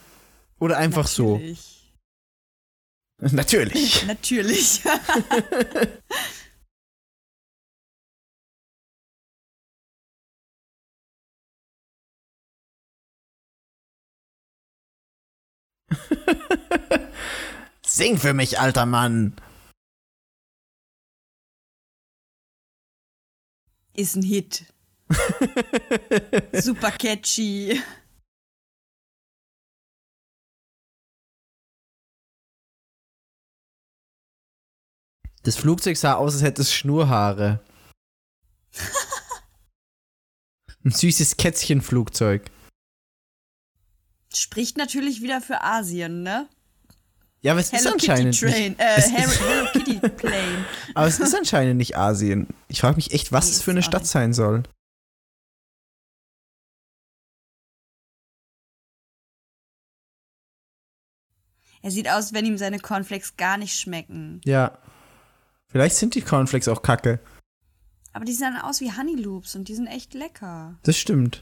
Oder 0.60 0.78
einfach 0.78 1.06
Natürlich. 1.06 1.94
so? 3.20 3.36
Natürlich. 3.36 4.06
Natürlich. 4.08 4.82
Sing 17.86 18.18
für 18.18 18.34
mich, 18.34 18.60
alter 18.60 18.86
Mann. 18.86 19.36
Ist 23.94 24.16
ein 24.16 24.24
Hit. 24.24 24.66
Super 26.54 26.92
catchy. 26.92 27.82
Das 35.44 35.56
Flugzeug 35.56 35.98
sah 35.98 36.14
aus, 36.14 36.36
als 36.36 36.44
hätte 36.44 36.62
es 36.62 36.74
Schnurhaare. 36.74 37.64
Ein 40.84 40.92
süßes 40.92 41.38
Kätzchenflugzeug. 41.38 42.50
Spricht 44.34 44.78
natürlich 44.78 45.22
wieder 45.22 45.42
für 45.42 45.62
Asien, 45.62 46.24
ne? 46.24 46.48
Ja, 47.42 47.54
aber 47.54 47.62
es 47.62 47.72
Hello 47.72 47.90
ist 47.90 47.94
anscheinend 47.94 48.38
Kitty 48.38 48.52
Train, 48.52 48.72
nicht. 48.72 48.80
Äh, 48.80 49.02
Hello 49.02 49.68
Kitty 49.74 50.00
Plane. 50.00 50.66
aber 50.94 51.08
es 51.08 51.20
ist 51.20 51.36
anscheinend 51.36 51.78
nicht 51.78 51.98
Asien. 51.98 52.48
Ich 52.68 52.82
frage 52.82 52.98
mich 52.98 53.12
echt, 53.14 53.32
was 53.32 53.48
nee, 53.48 53.52
es 53.52 53.62
für 53.62 53.72
eine 53.72 53.84
Stadt 53.84 54.06
sein 54.06 54.34
soll. 54.34 54.64
Er 61.82 61.90
sieht 61.90 62.08
aus, 62.10 62.32
wenn 62.32 62.46
ihm 62.46 62.58
seine 62.58 62.80
Cornflakes 62.80 63.38
gar 63.38 63.58
nicht 63.58 63.78
schmecken. 63.80 64.40
Ja. 64.46 64.78
Vielleicht 65.66 65.96
sind 65.96 66.16
die 66.16 66.22
Cornflakes 66.22 66.68
auch 66.68 66.84
kacke. 66.84 67.20
Aber 68.14 68.26
die 68.26 68.34
sehen 68.34 68.56
aus 68.58 68.82
wie 68.82 68.92
Honey 68.92 69.16
Loops 69.16 69.56
und 69.56 69.68
die 69.68 69.76
sind 69.76 69.88
echt 69.88 70.14
lecker. 70.14 70.78
Das 70.84 70.98
stimmt. 70.98 71.42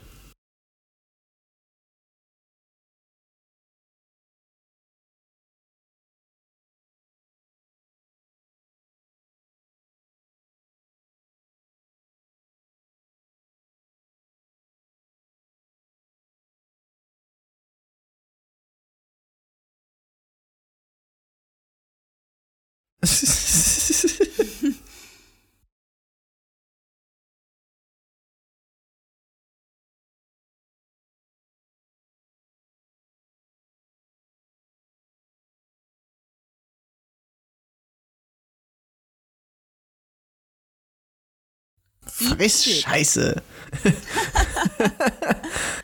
Friss 42.20 42.66
Scheiße. 42.66 43.42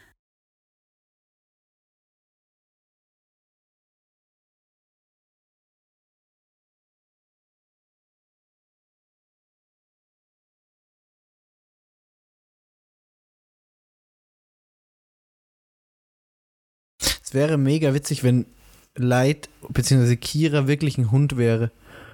wäre 17.35 17.59
mega 17.59 17.93
witzig, 17.93 18.23
wenn 18.23 18.47
Light 18.95 19.49
bzw. 19.69 20.15
Kira 20.15 20.67
wirklich 20.67 20.97
ein 20.97 21.11
Hund 21.11 21.37
wäre 21.37 21.69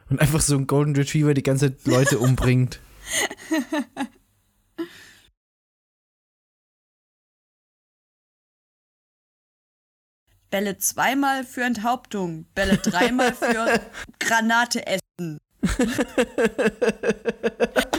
und 0.09 0.19
einfach 0.19 0.41
so 0.41 0.57
ein 0.57 0.67
Golden 0.67 0.93
Retriever 0.95 1.33
die 1.33 1.43
ganze 1.43 1.77
Zeit 1.77 1.87
Leute 1.87 2.19
umbringt. 2.19 2.81
Bälle 10.49 10.77
zweimal 10.77 11.45
für 11.45 11.63
Enthauptung, 11.63 12.45
Bälle 12.53 12.77
dreimal 12.77 13.33
für 13.33 13.79
Granate 14.19 14.85
essen. 14.85 15.39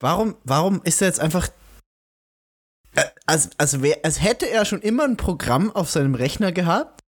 Warum, 0.00 0.36
warum 0.44 0.82
ist 0.82 1.00
er 1.00 1.08
jetzt 1.08 1.20
einfach. 1.20 1.48
Äh, 2.94 3.04
als, 3.26 3.50
als, 3.58 3.80
wär, 3.82 3.98
als 4.02 4.20
hätte 4.20 4.48
er 4.48 4.64
schon 4.64 4.80
immer 4.80 5.04
ein 5.04 5.16
Programm 5.16 5.70
auf 5.70 5.90
seinem 5.90 6.16
Rechner 6.16 6.50
gehabt, 6.50 7.00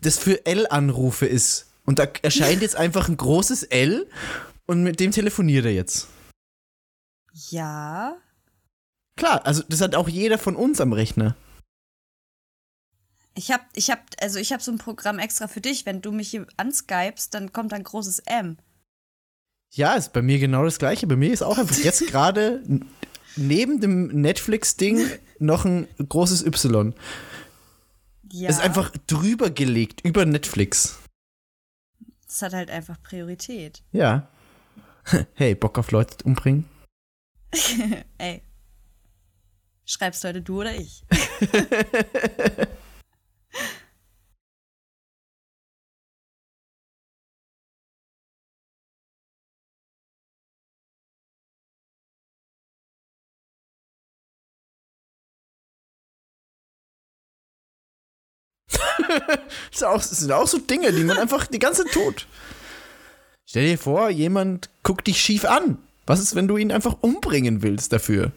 das 0.00 0.18
für 0.18 0.44
L-Anrufe 0.44 1.24
ist. 1.24 1.72
Und 1.84 1.98
da 1.98 2.06
erscheint 2.22 2.60
jetzt 2.60 2.76
einfach 2.76 3.08
ein 3.08 3.16
großes 3.16 3.62
L 3.64 4.08
und 4.66 4.82
mit 4.82 5.00
dem 5.00 5.12
telefoniert 5.12 5.64
er 5.64 5.72
jetzt. 5.72 6.08
Ja. 7.32 8.18
Klar, 9.16 9.46
also 9.46 9.62
das 9.68 9.80
hat 9.80 9.94
auch 9.94 10.08
jeder 10.08 10.38
von 10.38 10.56
uns 10.56 10.80
am 10.80 10.92
Rechner. 10.92 11.36
Ich 13.34 13.50
hab, 13.50 13.66
ich 13.74 13.90
hab, 13.90 14.04
also 14.20 14.38
ich 14.38 14.52
hab 14.52 14.60
so 14.60 14.70
ein 14.70 14.78
Programm 14.78 15.18
extra 15.18 15.48
für 15.48 15.60
dich. 15.60 15.86
Wenn 15.86 16.02
du 16.02 16.12
mich 16.12 16.30
hier 16.30 16.46
anskypst, 16.56 17.32
dann 17.32 17.52
kommt 17.52 17.72
ein 17.72 17.82
großes 17.82 18.20
M. 18.20 18.58
Ja, 19.74 19.94
ist 19.94 20.12
bei 20.12 20.20
mir 20.20 20.38
genau 20.38 20.64
das 20.64 20.78
gleiche. 20.78 21.06
Bei 21.06 21.16
mir 21.16 21.32
ist 21.32 21.42
auch 21.42 21.56
einfach 21.56 21.76
jetzt 21.78 22.06
gerade 22.08 22.62
neben 23.36 23.80
dem 23.80 24.08
Netflix-Ding 24.08 25.06
noch 25.38 25.64
ein 25.64 25.88
großes 25.96 26.44
Y. 26.44 26.94
Ja. 28.30 28.50
Es 28.50 28.56
ist 28.56 28.62
einfach 28.62 28.92
drüber 29.06 29.50
gelegt, 29.50 30.02
über 30.04 30.26
Netflix. 30.26 30.98
Das 32.26 32.42
hat 32.42 32.52
halt 32.52 32.70
einfach 32.70 33.02
Priorität. 33.02 33.82
Ja. 33.92 34.28
Hey, 35.34 35.56
Bock 35.56 35.78
auf 35.78 35.90
Leute 35.90 36.22
umbringen? 36.24 36.64
Ey. 38.18 38.40
Schreibst 39.84 40.22
heute 40.22 40.42
du 40.42 40.60
oder 40.60 40.76
ich? 40.76 41.04
das, 59.70 59.82
auch, 59.82 59.94
das 59.94 60.10
sind 60.10 60.32
auch 60.32 60.46
so 60.46 60.58
Dinge, 60.58 60.92
die 60.92 61.04
man 61.04 61.18
einfach 61.18 61.46
die 61.46 61.58
ganze 61.58 61.84
Zeit 61.84 61.92
tut. 61.92 62.26
Stell 63.46 63.66
dir 63.66 63.78
vor, 63.78 64.10
jemand 64.10 64.70
guckt 64.82 65.06
dich 65.06 65.20
schief 65.20 65.44
an. 65.44 65.78
Was 66.06 66.20
ist, 66.20 66.34
wenn 66.34 66.48
du 66.48 66.56
ihn 66.56 66.72
einfach 66.72 66.96
umbringen 67.02 67.62
willst 67.62 67.92
dafür? 67.92 68.32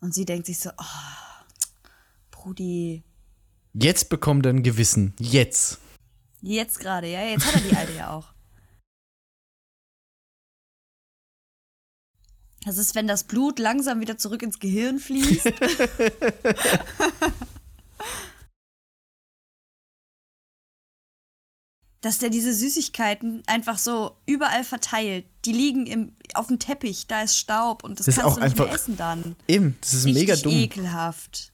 Und 0.00 0.12
sie 0.12 0.26
denkt 0.26 0.46
sich 0.46 0.58
so, 0.58 0.70
oh, 0.76 1.44
Brudi. 2.30 3.02
Jetzt 3.72 4.10
bekommt 4.10 4.44
er 4.44 4.52
ein 4.52 4.62
Gewissen. 4.62 5.14
Jetzt. 5.18 5.78
Jetzt 6.42 6.78
gerade, 6.78 7.06
ja, 7.06 7.22
jetzt 7.24 7.46
hat 7.46 7.54
er 7.54 7.60
die 7.62 7.76
Alte 7.76 7.92
ja 7.94 8.10
auch. 8.10 8.33
Das 12.64 12.78
ist, 12.78 12.94
wenn 12.94 13.06
das 13.06 13.24
Blut 13.24 13.58
langsam 13.58 14.00
wieder 14.00 14.16
zurück 14.16 14.42
ins 14.42 14.58
Gehirn 14.58 14.98
fließt. 14.98 15.52
Dass 22.00 22.18
der 22.18 22.30
diese 22.30 22.54
Süßigkeiten 22.54 23.42
einfach 23.46 23.78
so 23.78 24.16
überall 24.26 24.64
verteilt. 24.64 25.26
Die 25.44 25.52
liegen 25.52 25.86
im, 25.86 26.16
auf 26.34 26.48
dem 26.48 26.58
Teppich, 26.58 27.06
da 27.06 27.22
ist 27.22 27.36
Staub 27.38 27.84
und 27.84 27.98
das, 27.98 28.06
Das 28.06 28.16
kannst 28.16 28.30
auch 28.30 28.36
du 28.36 28.44
nicht 28.44 28.58
mehr 28.58 28.72
essen 28.72 28.96
dann. 28.96 29.36
Eben, 29.48 29.76
das 29.80 29.94
ist 29.94 30.04
Richtig 30.04 30.28
mega 30.28 30.36
dumm. 30.36 30.52
ekelhaft. 30.52 31.52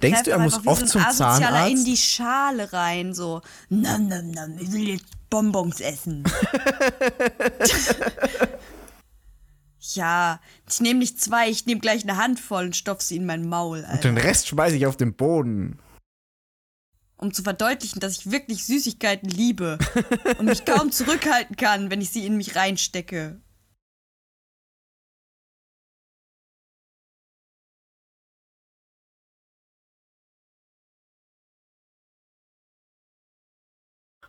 Denkst 0.00 0.22
du, 0.24 0.30
er 0.30 0.38
muss 0.38 0.64
oft 0.66 0.88
so 0.88 0.98
zum 0.98 1.10
Zahnarzt? 1.10 1.72
in 1.72 1.84
die 1.84 1.96
Schale 1.96 2.72
rein, 2.72 3.14
so. 3.14 3.42
Nam, 3.68 4.06
nam, 4.08 4.30
nam, 4.30 4.56
ich 4.58 4.70
will 4.72 4.88
jetzt 4.90 5.06
Bonbons 5.28 5.80
essen. 5.80 6.22
ja, 9.82 10.40
ich 10.70 10.80
nehme 10.80 11.00
nicht 11.00 11.20
zwei, 11.20 11.48
ich 11.50 11.66
nehme 11.66 11.80
gleich 11.80 12.02
eine 12.04 12.16
Handvoll 12.16 12.66
und 12.66 12.76
stopf 12.76 13.02
sie 13.02 13.16
in 13.16 13.26
mein 13.26 13.48
Maul, 13.48 13.78
Und 13.80 13.84
Alter. 13.86 14.02
den 14.08 14.18
Rest 14.18 14.48
schmeiße 14.48 14.76
ich 14.76 14.86
auf 14.86 14.96
den 14.96 15.14
Boden. 15.14 15.80
Um 17.16 17.32
zu 17.32 17.42
verdeutlichen, 17.42 18.00
dass 18.00 18.18
ich 18.18 18.30
wirklich 18.30 18.64
Süßigkeiten 18.64 19.28
liebe 19.28 19.78
und 20.38 20.46
mich 20.46 20.64
kaum 20.64 20.90
zurückhalten 20.90 21.56
kann, 21.56 21.90
wenn 21.90 22.00
ich 22.00 22.10
sie 22.10 22.26
in 22.26 22.36
mich 22.36 22.56
reinstecke. 22.56 23.40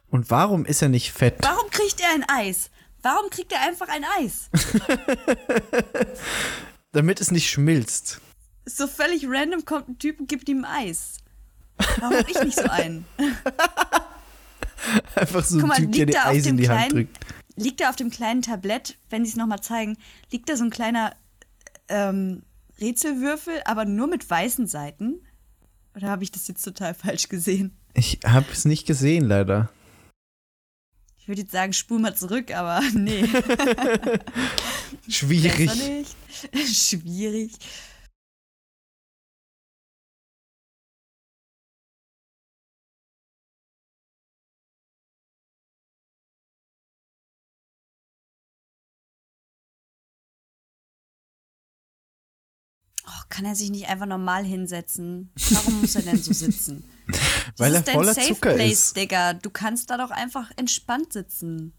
Und 0.07 0.29
warum 0.29 0.65
ist 0.65 0.81
er 0.83 0.89
nicht 0.89 1.11
fett? 1.11 1.37
Warum 1.41 1.69
kriegt 1.71 1.99
er 1.99 2.13
ein 2.13 2.23
Eis? 2.29 2.69
Warum 3.03 3.29
kriegt 3.29 3.51
er 3.51 3.61
einfach 3.61 3.89
ein 3.89 4.03
Eis? 4.19 4.49
Damit 6.93 7.21
es 7.21 7.31
nicht 7.31 7.49
schmilzt. 7.49 8.21
So 8.65 8.87
völlig 8.87 9.25
random 9.27 9.65
kommt 9.65 9.89
ein 9.89 9.99
Typ 9.99 10.21
und 10.21 10.29
gibt 10.29 10.47
ihm 10.47 10.65
Eis. 10.65 11.17
Warum 11.99 12.17
hab 12.17 12.29
ich 12.29 12.41
nicht 12.41 12.57
so 12.57 12.69
einen? 12.69 13.05
Einfach 15.15 15.43
so 15.43 15.59
ein 15.59 15.67
mal, 15.67 15.75
Typ, 15.75 15.91
der 15.91 16.05
liegt 16.05 16.09
dir 16.09 16.13
da 16.13 16.23
auf 16.23 16.29
Eis 16.29 16.45
in 16.45 16.55
dem 16.55 16.63
die 16.63 16.69
Hand 16.69 16.79
kleinen, 16.79 16.93
drückt. 16.93 17.19
liegt 17.57 17.81
da 17.81 17.89
auf 17.89 17.95
dem 17.97 18.09
kleinen 18.09 18.41
Tablett, 18.41 18.97
wenn 19.09 19.25
sie 19.25 19.31
es 19.31 19.37
nochmal 19.37 19.61
zeigen, 19.61 19.97
liegt 20.31 20.49
da 20.49 20.55
so 20.55 20.63
ein 20.63 20.69
kleiner 20.69 21.13
ähm, 21.89 22.43
Rätselwürfel, 22.79 23.61
aber 23.65 23.85
nur 23.85 24.07
mit 24.07 24.29
weißen 24.29 24.67
Seiten? 24.67 25.25
Oder 25.95 26.09
habe 26.09 26.23
ich 26.23 26.31
das 26.31 26.47
jetzt 26.47 26.63
total 26.63 26.93
falsch 26.93 27.27
gesehen? 27.27 27.75
Ich 27.93 28.19
habe 28.25 28.45
es 28.51 28.65
nicht 28.65 28.87
gesehen, 28.87 29.25
leider. 29.25 29.69
Ich 31.23 31.29
würde 31.29 31.39
jetzt 31.43 31.53
sagen, 31.53 31.71
spul 31.71 31.99
mal 31.99 32.13
zurück, 32.13 32.53
aber 32.53 32.81
nee. 32.93 33.25
Schwierig. 35.07 35.71
Schwierig. 36.65 37.53
Oh, 53.07 53.23
kann 53.29 53.45
er 53.45 53.55
sich 53.55 53.69
nicht 53.69 53.87
einfach 53.87 54.05
normal 54.07 54.43
hinsetzen? 54.43 55.31
Warum 55.51 55.79
muss 55.79 55.95
er 55.95 56.01
denn 56.01 56.21
so 56.21 56.33
sitzen? 56.33 56.83
Weil 57.57 57.71
das 57.71 57.73
er 57.73 57.79
ist 57.79 57.87
dein 57.87 57.95
voller 57.95 58.13
Safe 58.13 58.27
Zucker 58.27 58.53
Place, 58.53 58.71
ist. 58.71 58.97
Digga. 58.97 59.33
Du 59.33 59.49
kannst 59.49 59.89
da 59.89 59.97
doch 59.97 60.11
einfach 60.11 60.51
entspannt 60.55 61.13
sitzen. 61.13 61.73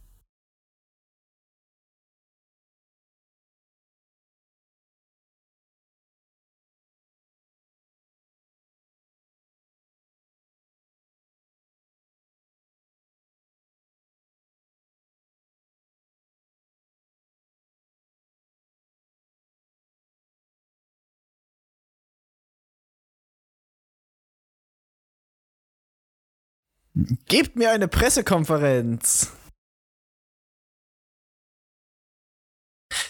Gebt 27.26 27.56
mir 27.56 27.70
eine 27.72 27.88
Pressekonferenz. 27.88 29.30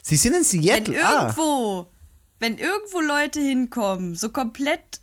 Sie 0.03 0.16
sind 0.16 0.32
in 0.35 0.39
Wenn 0.39 0.45
Seattle. 0.45 1.05
Ah, 1.05 1.22
irgendwo, 1.24 1.91
wenn 2.39 2.59
irgendwo 2.59 3.01
Leute 3.01 3.41
hinkommen, 3.41 4.14
so 4.14 4.30
komplett 4.30 5.01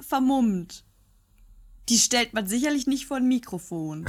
vermummt, 0.00 0.84
die 1.88 1.98
stellt 1.98 2.32
man 2.34 2.46
sicherlich 2.46 2.86
nicht 2.86 3.06
vor 3.06 3.16
ein 3.16 3.26
Mikrofon. 3.28 4.06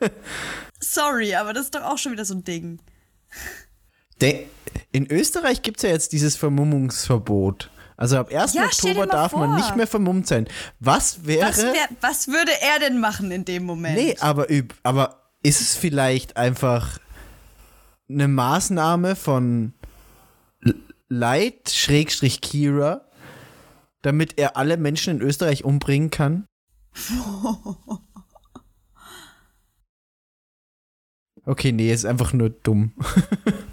Sorry, 0.80 1.34
aber 1.34 1.52
das 1.52 1.64
ist 1.66 1.74
doch 1.74 1.82
auch 1.82 1.98
schon 1.98 2.12
wieder 2.12 2.24
so 2.24 2.34
ein 2.34 2.44
Ding. 2.44 2.80
de- 4.20 4.46
in 4.92 5.10
Österreich 5.10 5.62
gibt 5.62 5.78
es 5.78 5.82
ja 5.84 5.90
jetzt 5.90 6.12
dieses 6.12 6.36
Vermummungsverbot. 6.36 7.70
Also 8.00 8.16
ab 8.16 8.32
1. 8.32 8.54
Ja, 8.54 8.64
Oktober 8.64 9.06
darf 9.06 9.32
man 9.32 9.50
vor. 9.50 9.56
nicht 9.58 9.76
mehr 9.76 9.86
vermummt 9.86 10.26
sein. 10.26 10.48
Was 10.78 11.26
wäre. 11.26 11.46
Was, 11.50 11.58
wär, 11.58 11.88
was 12.00 12.28
würde 12.28 12.50
er 12.62 12.78
denn 12.80 12.98
machen 12.98 13.30
in 13.30 13.44
dem 13.44 13.64
Moment? 13.64 13.94
Nee, 13.94 14.16
aber, 14.20 14.50
üb, 14.50 14.72
aber 14.82 15.20
ist 15.42 15.60
es 15.60 15.76
vielleicht 15.76 16.38
einfach 16.38 16.98
eine 18.08 18.26
Maßnahme 18.26 19.16
von 19.16 19.74
L- 20.64 20.80
Light 21.08 21.68
Schrägstrich 21.70 22.40
Kira, 22.40 23.02
damit 24.00 24.38
er 24.38 24.56
alle 24.56 24.78
Menschen 24.78 25.16
in 25.16 25.22
Österreich 25.22 25.64
umbringen 25.64 26.10
kann? 26.10 26.46
Okay, 31.46 31.72
nee, 31.72 31.90
es 31.90 32.00
ist 32.00 32.04
einfach 32.04 32.32
nur 32.32 32.50
dumm. 32.50 32.92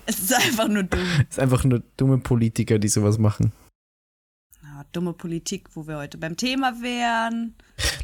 Es 0.05 0.19
ist 0.19 0.34
einfach 0.34 0.67
nur 0.67 0.84
dumm. 0.84 1.01
Es 1.30 1.38
ist 1.38 1.39
einfach 1.39 1.63
nur 1.65 1.84
dumme 1.97 2.17
Politiker, 2.17 2.80
die 2.80 2.88
sowas 2.88 3.17
machen. 3.17 3.51
Dumme 4.91 5.13
Politik, 5.13 5.69
wo 5.75 5.88
wir 5.88 5.97
heute 5.97 6.17
beim 6.17 6.38
Thema 6.38 6.81
wären. 6.81 7.55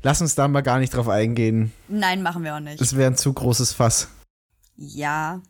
Lass 0.03 0.21
uns 0.21 0.36
da 0.36 0.47
mal 0.47 0.61
gar 0.61 0.79
nicht 0.79 0.93
drauf 0.93 1.09
eingehen. 1.09 1.71
Nein, 1.88 2.21
machen 2.21 2.43
wir 2.43 2.55
auch 2.55 2.59
nicht. 2.59 2.79
Das 2.81 2.95
wäre 2.95 3.11
ein 3.11 3.17
zu 3.17 3.34
großes 3.34 3.73
Fass. 3.73 4.07
ja. 4.75 5.41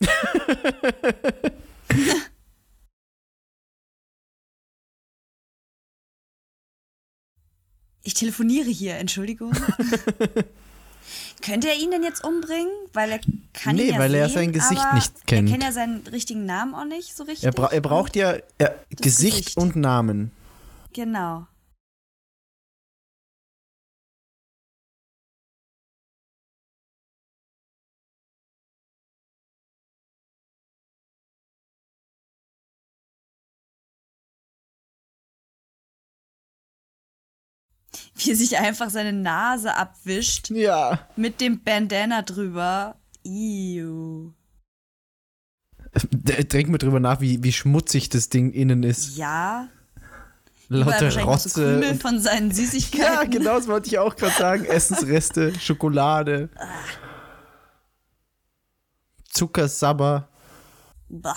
Ich 8.02 8.14
telefoniere 8.14 8.70
hier, 8.70 8.96
Entschuldigung. 8.96 9.52
Könnte 11.42 11.68
er 11.68 11.76
ihn 11.76 11.90
denn 11.90 12.02
jetzt 12.02 12.24
umbringen? 12.24 12.70
Weil 12.92 13.12
er 13.12 13.20
kann 13.52 13.76
Nee, 13.76 13.88
ihn 13.88 13.94
ja 13.94 13.98
weil 13.98 14.14
er 14.14 14.28
sehen, 14.28 14.34
sein 14.34 14.52
Gesicht 14.52 14.92
nicht 14.94 15.26
kennt. 15.26 15.48
Er 15.48 15.52
kennt 15.52 15.64
ja 15.64 15.72
seinen 15.72 16.06
richtigen 16.08 16.44
Namen 16.46 16.74
auch 16.74 16.84
nicht 16.84 17.16
so 17.16 17.24
richtig. 17.24 17.44
Er, 17.44 17.52
bra 17.52 17.68
er 17.68 17.80
braucht 17.80 18.16
ja 18.16 18.34
er, 18.58 18.74
Gesicht, 18.90 19.36
Gesicht. 19.36 19.56
und 19.56 19.76
Namen. 19.76 20.30
Genau. 20.92 21.46
Wie 38.24 38.30
er 38.30 38.36
sich 38.36 38.58
einfach 38.58 38.90
seine 38.90 39.12
Nase 39.12 39.74
abwischt 39.74 40.50
Ja. 40.50 41.00
mit 41.16 41.40
dem 41.40 41.62
Bandana 41.62 42.22
drüber. 42.22 42.96
Iu. 43.24 44.32
D- 46.12 46.44
Denk 46.44 46.68
mal 46.68 46.78
drüber 46.78 47.00
nach, 47.00 47.20
wie, 47.20 47.42
wie 47.42 47.52
schmutzig 47.52 48.08
das 48.10 48.28
Ding 48.28 48.52
innen 48.52 48.82
ist. 48.82 49.16
Ja. 49.16 49.68
Lauter 50.68 51.10
so 51.10 51.20
Rotze. 51.20 51.80
Und- 51.90 52.02
von 52.02 52.20
seinen 52.20 52.48
ja, 52.50 52.56
Süßigkeiten. 52.56 53.30
genau, 53.30 53.56
das 53.56 53.68
wollte 53.68 53.88
ich 53.88 53.98
auch 53.98 54.14
gerade 54.16 54.34
sagen. 54.34 54.64
Essensreste, 54.66 55.58
Schokolade. 55.58 56.50
Zuckersabber. 59.30 60.28
Bah. 61.08 61.36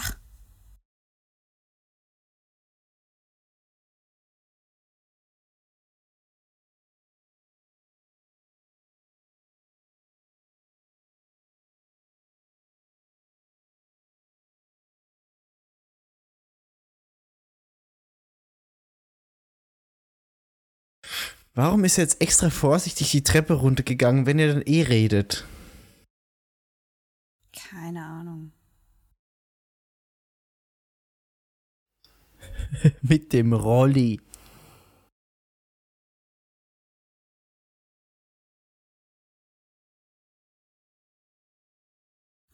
Warum 21.54 21.84
ist 21.84 21.98
er 21.98 22.06
jetzt 22.06 22.22
extra 22.22 22.50
vorsichtig 22.50 23.12
die 23.12 23.24
Treppe 23.24 23.54
runtergegangen, 23.56 24.26
wenn 24.26 24.40
er 24.40 24.54
dann 24.54 24.62
eh 24.62 24.84
redet? 24.84 25.46
Keine 27.52 28.06
Ahnung. 28.06 28.54
Mit 33.02 33.34
dem 33.34 33.52
Rolli. 33.52 34.22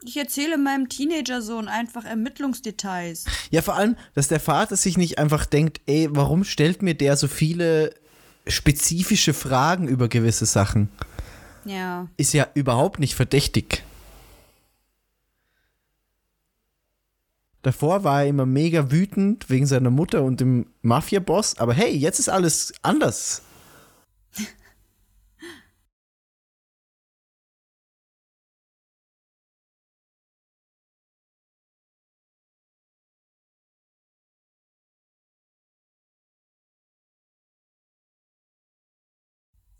Ich 0.03 0.17
erzähle 0.17 0.57
meinem 0.57 0.89
Teenagersohn 0.89 1.67
einfach 1.67 2.05
Ermittlungsdetails. 2.05 3.25
Ja, 3.51 3.61
vor 3.61 3.75
allem, 3.75 3.95
dass 4.15 4.27
der 4.27 4.39
Vater 4.39 4.75
sich 4.75 4.97
nicht 4.97 5.19
einfach 5.19 5.45
denkt, 5.45 5.81
ey, 5.85 6.07
warum 6.11 6.43
stellt 6.43 6.81
mir 6.81 6.95
der 6.95 7.15
so 7.17 7.27
viele 7.27 7.93
spezifische 8.49 9.33
Fragen 9.33 9.87
über 9.87 10.07
gewisse 10.07 10.45
Sachen? 10.45 10.89
Ja. 11.65 12.07
Ist 12.17 12.33
ja 12.33 12.47
überhaupt 12.53 12.99
nicht 12.99 13.15
verdächtig. 13.15 13.83
Davor 17.61 18.03
war 18.03 18.21
er 18.21 18.29
immer 18.29 18.45
mega 18.45 18.91
wütend 18.91 19.49
wegen 19.49 19.65
seiner 19.65 19.89
Mutter 19.89 20.23
und 20.23 20.39
dem 20.39 20.67
Mafia-Boss, 20.83 21.57
aber 21.57 21.73
hey, 21.73 21.93
jetzt 21.93 22.19
ist 22.19 22.29
alles 22.29 22.73
anders. 22.81 23.41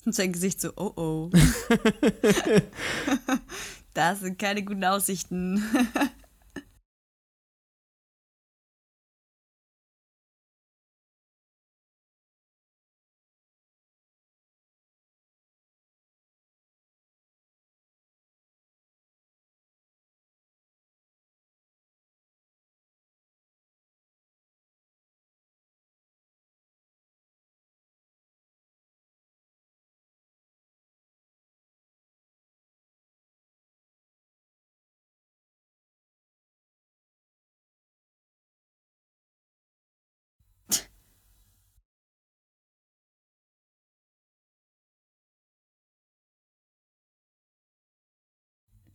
Und 0.08 0.14
sein 0.14 0.32
Gesicht 0.32 0.62
so, 0.62 0.72
oh 0.78 0.94
oh. 0.96 1.30
das 3.94 4.22
sind 4.22 4.40
keine 4.40 4.64
guten 4.64 4.86
Aussichten. 4.86 5.62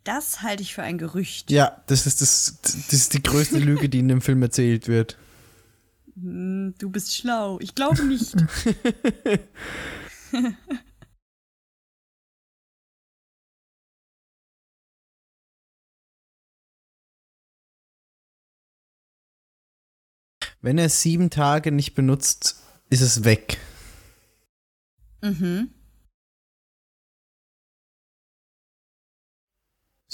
Das 0.05 0.42
halte 0.42 0.62
ich 0.62 0.74
für 0.74 0.82
ein 0.82 0.98
Gerücht. 0.98 1.50
Ja, 1.50 1.82
das 1.86 2.07
ist, 2.07 2.20
das, 2.20 2.59
das 2.62 2.92
ist 2.92 3.14
die 3.14 3.22
größte 3.22 3.59
Lüge, 3.61 3.88
die 3.88 4.00
in 4.00 4.09
dem 4.09 4.20
Film 4.20 4.42
erzählt 4.42 4.88
wird. 4.88 5.16
Hm, 6.14 6.74
Du 6.78 6.90
bist 6.90 7.14
schlau. 7.14 7.59
Ich 7.61 7.74
glaube 7.74 8.03
nicht. 8.05 8.34
Wenn 20.61 20.78
er 20.78 20.88
sieben 20.88 21.30
Tage 21.30 21.72
nicht 21.72 21.94
benutzt, 21.94 22.62
ist 22.88 23.00
es 23.00 23.24
weg. 23.24 23.59
mhm. 25.22 25.70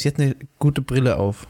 Sie 0.01 0.07
hat 0.07 0.21
eine 0.21 0.37
gute 0.61 0.81
Brille 0.81 1.17
auf. 1.17 1.49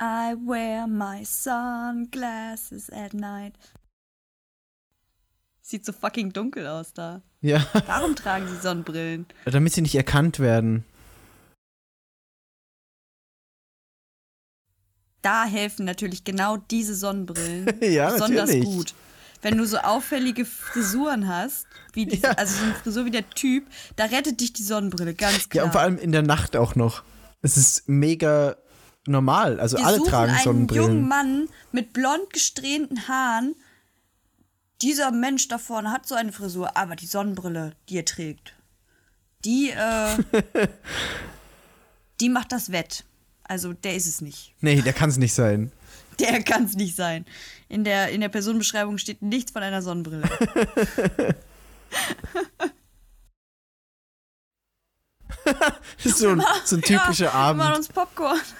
I 0.00 0.34
wear 0.46 0.86
my 0.86 1.24
sunglasses 1.24 2.88
at 2.90 3.12
night. 3.12 3.54
Sieht 5.62 5.84
so 5.84 5.92
fucking 5.92 6.32
dunkel 6.32 6.64
aus 6.68 6.92
da. 6.92 7.22
Ja, 7.40 7.66
Warum 7.86 8.14
tragen 8.16 8.46
sie 8.46 8.54
Sonnenbrillen? 8.56 9.26
damit 9.46 9.72
sie 9.72 9.82
nicht 9.82 9.96
erkannt 9.96 10.38
werden. 10.38 10.84
Da 15.22 15.44
helfen 15.44 15.86
natürlich 15.86 16.22
genau 16.22 16.58
diese 16.58 16.94
Sonnenbrillen 16.94 17.68
Ja, 17.82 18.12
besonders 18.12 18.50
natürlich. 18.50 18.64
gut. 18.64 18.94
Wenn 19.42 19.58
du 19.58 19.66
so 19.66 19.78
auffällige 19.78 20.44
Frisuren 20.44 21.26
hast, 21.26 21.66
wie 21.94 22.06
diese, 22.06 22.28
Ja. 22.28 22.30
also 22.34 22.58
so 22.58 22.64
eine 22.64 22.74
Frisur 22.74 23.04
wie 23.06 23.10
der 23.10 23.28
Typ, 23.30 23.66
da 23.96 24.04
rettet 24.04 24.40
dich 24.40 24.52
die 24.52 24.62
Sonnenbrille, 24.62 25.14
ganz 25.14 25.48
klar. 25.48 25.62
Ja, 25.62 25.66
und 25.66 25.72
vor 25.72 25.80
allem 25.80 25.98
in 25.98 26.12
der 26.12 26.22
Nacht 26.22 26.54
auch 26.56 26.76
noch. 26.76 27.02
Es 27.42 27.56
ist 27.56 27.88
mega 27.88 28.56
normal. 29.06 29.60
Also 29.60 29.78
Wir 29.78 29.86
alle 29.86 30.02
tragen 30.02 30.32
einen 30.32 30.44
jungen 30.44 30.68
Sonnenbrillen. 30.68 31.08
Mann 31.08 31.48
mit 31.72 31.92
blond 31.92 32.32
gesträhnten 32.32 33.08
Haaren. 33.08 33.54
Dieser 34.82 35.10
Mensch 35.10 35.48
da 35.48 35.58
vorne 35.58 35.90
hat 35.90 36.06
so 36.06 36.14
eine 36.14 36.32
Frisur, 36.32 36.76
aber 36.76 36.96
die 36.96 37.06
Sonnenbrille, 37.06 37.74
die 37.88 37.96
er 37.96 38.04
trägt, 38.04 38.54
die, 39.44 39.70
äh, 39.70 40.16
die 42.20 42.28
macht 42.28 42.52
das 42.52 42.72
wett. 42.72 43.04
Also 43.44 43.72
der 43.72 43.94
ist 43.94 44.06
es 44.06 44.20
nicht. 44.20 44.54
Nee, 44.60 44.82
der 44.82 44.92
kann 44.92 45.08
es 45.08 45.16
nicht 45.16 45.34
sein. 45.34 45.72
Der 46.18 46.42
kann 46.42 46.64
es 46.64 46.72
nicht 46.72 46.96
sein. 46.96 47.26
In 47.68 47.84
der, 47.84 48.08
in 48.08 48.22
der 48.22 48.30
Personenbeschreibung 48.30 48.96
steht 48.96 49.20
nichts 49.20 49.52
von 49.52 49.62
einer 49.62 49.82
Sonnenbrille. 49.82 50.26
Das 55.46 56.06
ist 56.06 56.18
so 56.18 56.30
ein, 56.30 56.42
so 56.64 56.76
ein 56.76 56.82
typischer 56.82 57.26
ja, 57.26 57.50
Wir 57.50 57.54
machen 57.54 57.60
Abend. 57.60 57.76
uns 57.78 57.88
Popcorn. 57.88 58.40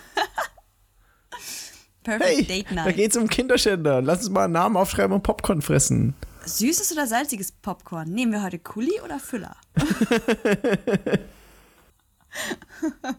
Perfect 2.04 2.24
Hey, 2.24 2.44
Date 2.44 2.66
da 2.70 2.74
Night. 2.84 2.96
geht's 2.96 3.16
um 3.16 3.26
Kinderschänder. 3.28 4.00
Lass 4.00 4.20
uns 4.20 4.30
mal 4.30 4.44
einen 4.44 4.52
Namen 4.52 4.76
aufschreiben 4.76 5.12
und 5.14 5.22
Popcorn 5.22 5.60
fressen. 5.62 6.14
Süßes 6.44 6.92
oder 6.92 7.06
salziges 7.08 7.50
Popcorn? 7.50 8.08
Nehmen 8.10 8.30
wir 8.32 8.42
heute 8.44 8.60
Kuli 8.60 9.00
oder 9.04 9.18
Füller? 9.18 9.56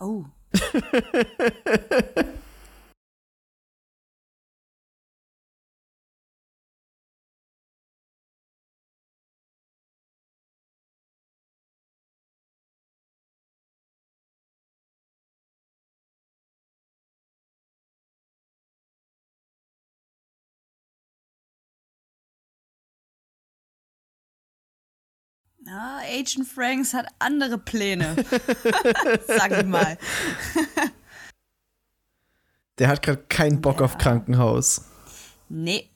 Oh. 0.00 0.24
Na, 25.72 25.98
Agent 25.98 26.48
Franks 26.48 26.94
hat 26.94 27.06
andere 27.20 27.56
Pläne. 27.56 28.16
Sag 29.28 29.52
ich 29.52 29.64
mal. 29.64 29.96
Der 32.80 32.88
hat 32.88 33.02
gerade 33.02 33.22
keinen 33.28 33.60
Bock 33.60 33.80
auf 33.80 33.96
Krankenhaus. 33.96 34.84
Nee. 35.48 35.88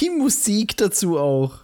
Die 0.00 0.10
Musik 0.10 0.76
dazu 0.78 1.16
auch. 1.16 1.60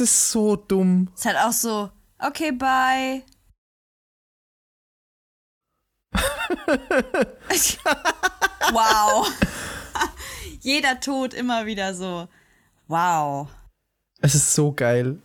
Das 0.00 0.08
ist 0.08 0.30
so 0.30 0.56
dumm. 0.56 1.10
Ist 1.14 1.26
halt 1.26 1.36
auch 1.36 1.52
so, 1.52 1.90
okay, 2.18 2.52
bye. 2.52 3.22
wow. 8.72 9.30
Jeder 10.62 10.98
Tod 11.00 11.34
immer 11.34 11.66
wieder 11.66 11.92
so. 11.94 12.28
Wow. 12.88 13.48
Es 14.22 14.34
ist 14.34 14.54
so 14.54 14.72
geil. 14.72 15.18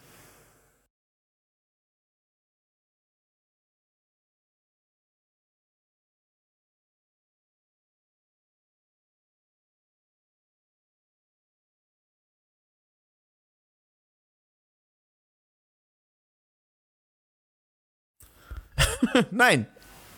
Nein. 19.31 19.67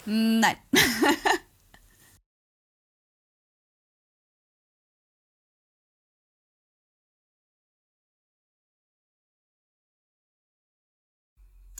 Nein. 0.05 0.55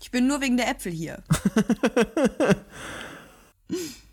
Ich 0.08 0.12
bin 0.12 0.26
nur 0.26 0.40
wegen 0.40 0.56
der 0.56 0.70
Äpfel 0.70 0.94
hier. 0.94 1.22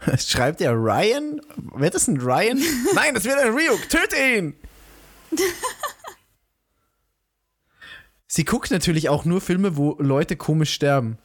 Schreibt 0.18 0.60
er 0.60 0.72
Ryan? 0.72 1.40
Wird 1.74 1.94
das 1.94 2.08
ein 2.08 2.18
Ryan? 2.20 2.60
Nein, 2.94 3.14
das 3.14 3.24
wird 3.24 3.38
ein 3.38 3.52
Ryuk. 3.52 3.88
Töte 3.88 4.16
ihn! 4.16 4.54
Sie 8.26 8.44
guckt 8.44 8.70
natürlich 8.70 9.08
auch 9.08 9.24
nur 9.24 9.40
Filme, 9.40 9.76
wo 9.76 9.96
Leute 9.98 10.36
komisch 10.36 10.72
sterben. 10.74 11.16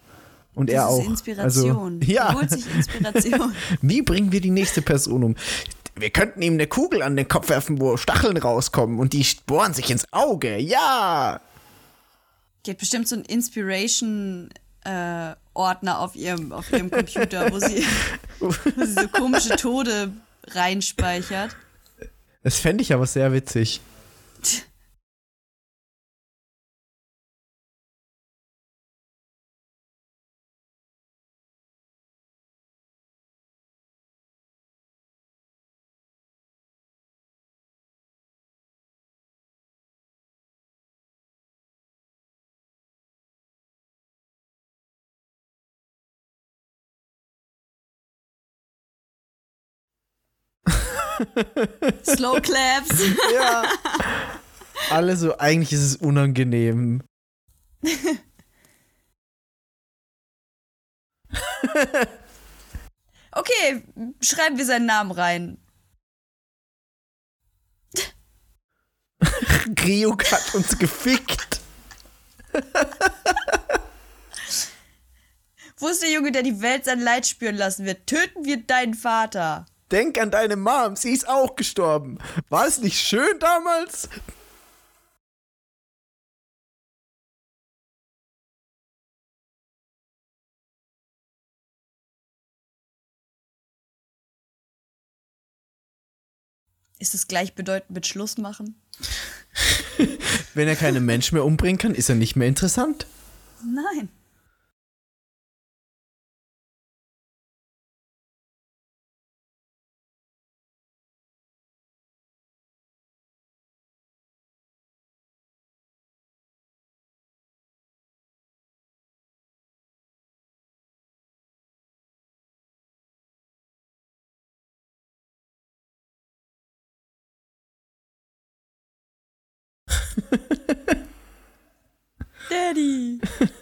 Und 0.55 0.69
Das 0.69 0.75
er 0.75 0.81
ist 0.83 0.87
auch. 0.87 1.05
Inspiration. 1.05 1.99
Also, 2.01 2.11
ja. 2.11 2.29
Er 2.29 2.33
holt 2.35 2.49
sich 2.49 2.65
Inspiration. 2.73 3.55
Wie 3.81 4.01
bringen 4.01 4.31
wir 4.31 4.39
die 4.39 4.51
nächste 4.51 4.81
Person 4.81 5.23
um? 5.23 5.35
Wir 5.95 6.09
könnten 6.09 6.41
ihm 6.41 6.53
eine 6.53 6.67
Kugel 6.67 7.01
an 7.01 7.15
den 7.15 7.27
Kopf 7.27 7.49
werfen, 7.49 7.79
wo 7.79 7.97
Stacheln 7.97 8.37
rauskommen 8.37 8.99
und 8.99 9.13
die 9.13 9.25
bohren 9.45 9.73
sich 9.73 9.91
ins 9.91 10.11
Auge. 10.11 10.57
Ja! 10.57 11.41
Die 12.65 12.71
hat 12.71 12.77
bestimmt 12.77 13.07
so 13.07 13.15
einen 14.83 15.35
Inspiration-Ordner 15.53 15.99
auf, 15.99 16.15
ihrem, 16.15 16.51
auf 16.51 16.71
ihrem 16.71 16.89
Computer, 16.89 17.51
wo 17.51 17.59
sie, 17.59 17.85
wo 18.39 18.51
sie 18.83 18.93
so 18.93 19.07
komische 19.07 19.55
Tode 19.55 20.11
reinspeichert. 20.47 21.55
Das 22.43 22.57
fände 22.57 22.81
ich 22.81 22.93
aber 22.93 23.05
sehr 23.05 23.31
witzig. 23.31 23.81
Slow 52.05 52.39
Claps. 52.41 53.01
Ja. 53.33 53.63
Alle 54.89 55.15
so, 55.15 55.37
eigentlich 55.37 55.71
ist 55.73 55.81
es 55.81 55.95
unangenehm. 55.97 57.03
Okay, 63.35 63.83
schreiben 64.21 64.57
wir 64.57 64.65
seinen 64.65 64.85
Namen 64.85 65.11
rein. 65.11 65.57
Ryuk 69.83 70.31
hat 70.31 70.53
uns 70.53 70.77
gefickt. 70.77 71.61
Wo 75.77 75.87
ist 75.87 76.03
der 76.03 76.11
Junge, 76.11 76.31
der 76.31 76.43
die 76.43 76.61
Welt 76.61 76.85
sein 76.85 76.99
Leid 76.99 77.25
spüren 77.25 77.55
lassen 77.55 77.85
wird? 77.85 78.05
Töten 78.05 78.45
wir 78.45 78.57
deinen 78.61 78.93
Vater. 78.93 79.65
Denk 79.93 80.19
an 80.19 80.31
deine 80.31 80.55
Mom, 80.55 80.95
sie 80.95 81.11
ist 81.11 81.29
auch 81.29 81.55
gestorben. 81.55 82.17
War 82.49 82.65
es 82.65 82.79
nicht 82.79 82.99
schön 82.99 83.37
damals? 83.39 84.09
Ist 96.97 97.13
es 97.13 97.27
gleichbedeutend 97.27 97.91
mit 97.91 98.07
Schluss 98.07 98.39
machen? 98.39 98.73
Wenn 100.55 100.67
er 100.67 100.75
keine 100.75 101.01
Menschen 101.01 101.35
mehr 101.35 101.45
umbringen 101.45 101.77
kann, 101.77 101.93
ist 101.93 102.09
er 102.09 102.15
nicht 102.15 102.35
mehr 102.35 102.47
interessant. 102.47 103.05
Nein. 103.63 104.09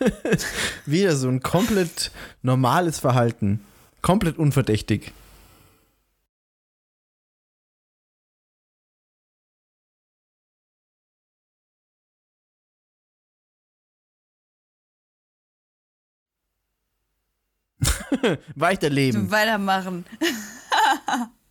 Wieder 0.86 1.16
so 1.16 1.28
ein 1.28 1.42
komplett 1.42 2.12
normales 2.42 3.00
Verhalten. 3.00 3.66
Komplett 4.02 4.38
unverdächtig. 4.38 5.12
Weiterleben. 18.56 19.32
Weitermachen. 19.32 20.06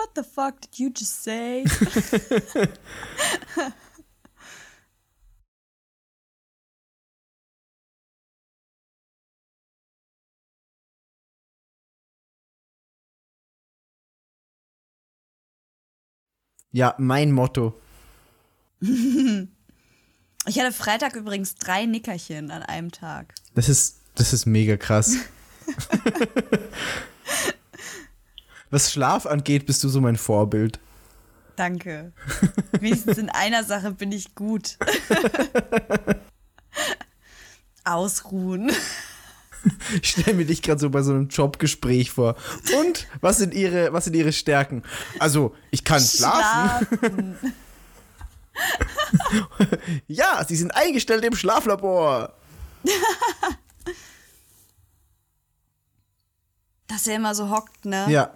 What 0.00 0.14
the 0.14 0.22
fuck 0.22 0.62
did 0.62 0.78
you 0.78 0.88
just 0.88 1.22
say? 1.22 1.66
Ja, 16.72 16.94
mein 16.98 17.32
Motto. 17.32 17.74
Ich 18.80 18.88
hatte 20.46 20.72
Freitag 20.72 21.16
übrigens 21.16 21.56
drei 21.56 21.84
Nickerchen 21.84 22.52
an 22.52 22.62
einem 22.62 22.92
Tag. 22.92 23.34
Das 23.56 23.68
ist, 23.68 24.02
das 24.14 24.32
ist 24.32 24.46
mega 24.46 24.76
krass. 24.76 25.16
Was 28.70 28.92
Schlaf 28.92 29.26
angeht, 29.26 29.66
bist 29.66 29.82
du 29.84 29.88
so 29.88 30.00
mein 30.00 30.16
Vorbild. 30.16 30.80
Danke. 31.56 32.12
Wenigstens 32.80 33.18
in 33.18 33.28
einer 33.28 33.64
Sache 33.64 33.92
bin 33.92 34.12
ich 34.12 34.34
gut. 34.34 34.78
Ausruhen. 37.84 38.70
Ich 40.00 40.10
stelle 40.10 40.36
mir 40.36 40.46
dich 40.46 40.62
gerade 40.62 40.80
so 40.80 40.88
bei 40.88 41.02
so 41.02 41.12
einem 41.12 41.28
Jobgespräch 41.28 42.12
vor. 42.12 42.36
Und 42.78 43.08
was 43.20 43.38
sind 43.38 43.52
ihre, 43.52 43.92
was 43.92 44.04
sind 44.04 44.14
ihre 44.14 44.32
Stärken? 44.32 44.84
Also, 45.18 45.54
ich 45.70 45.84
kann 45.84 46.00
schlafen. 46.00 46.86
Schlafen. 46.98 47.36
Ja, 50.06 50.44
sie 50.46 50.56
sind 50.56 50.72
eingestellt 50.72 51.24
im 51.24 51.34
Schlaflabor. 51.34 52.34
Dass 56.86 57.06
er 57.06 57.16
immer 57.16 57.34
so 57.34 57.48
hockt, 57.48 57.86
ne? 57.86 58.06
Ja. 58.10 58.34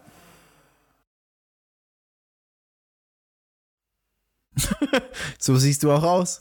so 5.39 5.57
siehst 5.57 5.83
du 5.83 5.93
auch 5.93 6.03
aus. 6.03 6.41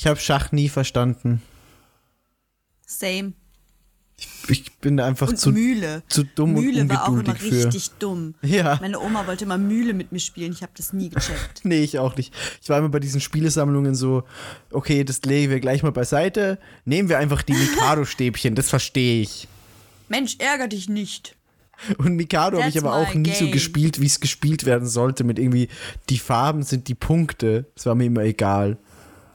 Ich 0.00 0.06
habe 0.06 0.18
Schach 0.18 0.50
nie 0.50 0.70
verstanden. 0.70 1.42
Same. 2.86 3.34
Ich 4.48 4.78
bin 4.78 4.96
da 4.96 5.04
einfach 5.04 5.28
Und 5.28 5.36
zu, 5.36 5.52
Mühle. 5.52 6.02
zu 6.08 6.24
dumm 6.24 6.54
Mühle 6.54 6.80
und 6.80 6.88
war 6.88 7.02
auch 7.04 7.08
immer 7.08 7.18
ungeduldig 7.18 7.42
für. 7.42 7.66
richtig 7.66 7.90
dumm. 7.98 8.34
Ja. 8.40 8.78
Meine 8.80 8.98
Oma 8.98 9.26
wollte 9.26 9.44
immer 9.44 9.58
Mühle 9.58 9.92
mit 9.92 10.10
mir 10.10 10.18
spielen. 10.18 10.52
Ich 10.52 10.62
habe 10.62 10.72
das 10.74 10.94
nie 10.94 11.10
gecheckt. 11.10 11.60
Nee, 11.64 11.82
ich 11.82 11.98
auch 11.98 12.16
nicht. 12.16 12.32
Ich 12.62 12.70
war 12.70 12.78
immer 12.78 12.88
bei 12.88 12.98
diesen 12.98 13.20
Spielesammlungen 13.20 13.94
so, 13.94 14.22
okay, 14.70 15.04
das 15.04 15.20
legen 15.20 15.50
wir 15.50 15.60
gleich 15.60 15.82
mal 15.82 15.92
beiseite. 15.92 16.58
Nehmen 16.86 17.10
wir 17.10 17.18
einfach 17.18 17.42
die 17.42 17.52
Mikado-Stäbchen, 17.52 18.54
das 18.54 18.70
verstehe 18.70 19.20
ich. 19.20 19.48
Mensch, 20.08 20.36
ärger 20.38 20.68
dich 20.68 20.88
nicht. 20.88 21.36
Und 21.98 22.16
Mikado 22.16 22.58
habe 22.58 22.70
ich 22.70 22.78
aber 22.78 22.94
auch 22.94 23.12
nie 23.12 23.34
so 23.34 23.44
game. 23.44 23.52
gespielt, 23.52 24.00
wie 24.00 24.06
es 24.06 24.20
gespielt 24.20 24.64
werden 24.64 24.88
sollte, 24.88 25.24
mit 25.24 25.38
irgendwie, 25.38 25.68
die 26.08 26.18
Farben 26.18 26.62
sind 26.62 26.88
die 26.88 26.94
Punkte. 26.94 27.66
Das 27.74 27.84
war 27.84 27.94
mir 27.94 28.06
immer 28.06 28.22
egal. 28.22 28.78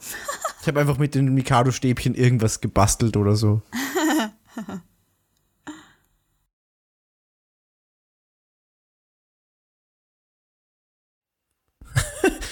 Ich 0.62 0.68
habe 0.68 0.80
einfach 0.80 0.98
mit 0.98 1.14
den 1.14 1.32
Mikado-Stäbchen 1.36 2.16
irgendwas 2.16 2.60
gebastelt 2.60 3.18
oder 3.18 3.36
so. 3.36 3.62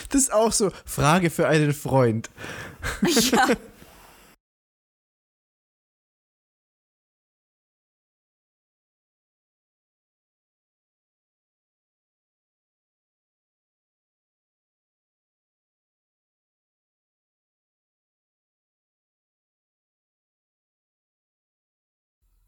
Das 0.10 0.22
ist 0.22 0.32
auch 0.34 0.52
so 0.52 0.72
Frage 0.86 1.32
für 1.32 1.48
einen 1.48 1.74
Freund. 1.74 2.30
Ja. 3.32 3.48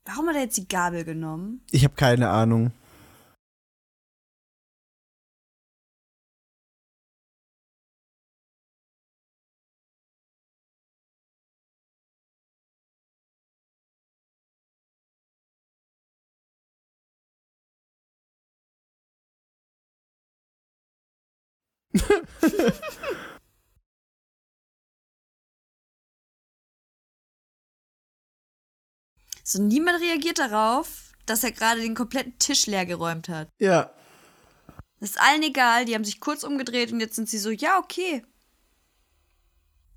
Warum 0.06 0.28
hat 0.30 0.36
er 0.36 0.44
jetzt 0.44 0.58
die 0.58 0.68
Gabel 0.68 1.04
genommen? 1.04 1.62
Ich 1.72 1.84
habe 1.84 1.96
keine 1.96 2.30
Ahnung. 2.30 2.72
So, 29.48 29.62
niemand 29.62 30.02
reagiert 30.02 30.40
darauf, 30.40 31.12
dass 31.28 31.44
er 31.44 31.52
gerade 31.52 31.80
den 31.80 31.94
kompletten 31.94 32.40
Tisch 32.40 32.66
leer 32.66 32.88
geräumt 32.88 33.30
hat. 33.30 33.48
Ja. 33.60 33.92
Das 35.00 35.12
ist 35.12 35.22
allen 35.22 35.44
egal, 35.44 35.86
die 35.86 35.94
haben 35.94 36.04
sich 36.04 36.20
kurz 36.20 36.44
umgedreht 36.44 36.92
und 36.92 37.00
jetzt 37.00 37.16
sind 37.16 37.30
sie 37.30 37.38
so, 37.38 37.52
ja, 37.52 37.78
okay. 37.78 38.26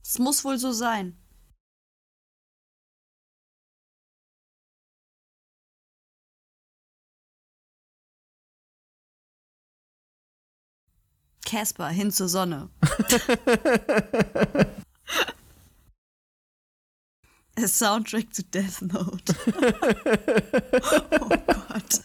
Es 0.05 0.19
muss 0.19 0.45
wohl 0.45 0.59
so 0.59 0.73
sein. 0.73 1.17
Casper, 11.47 11.89
hin 11.89 12.13
zur 12.13 12.29
Sonne. 12.29 12.69
A 17.59 17.67
Soundtrack 17.67 18.33
zu 18.33 18.45
Death 18.45 18.83
Note. 18.83 19.35
oh 21.21 21.29
Gott. 21.29 22.03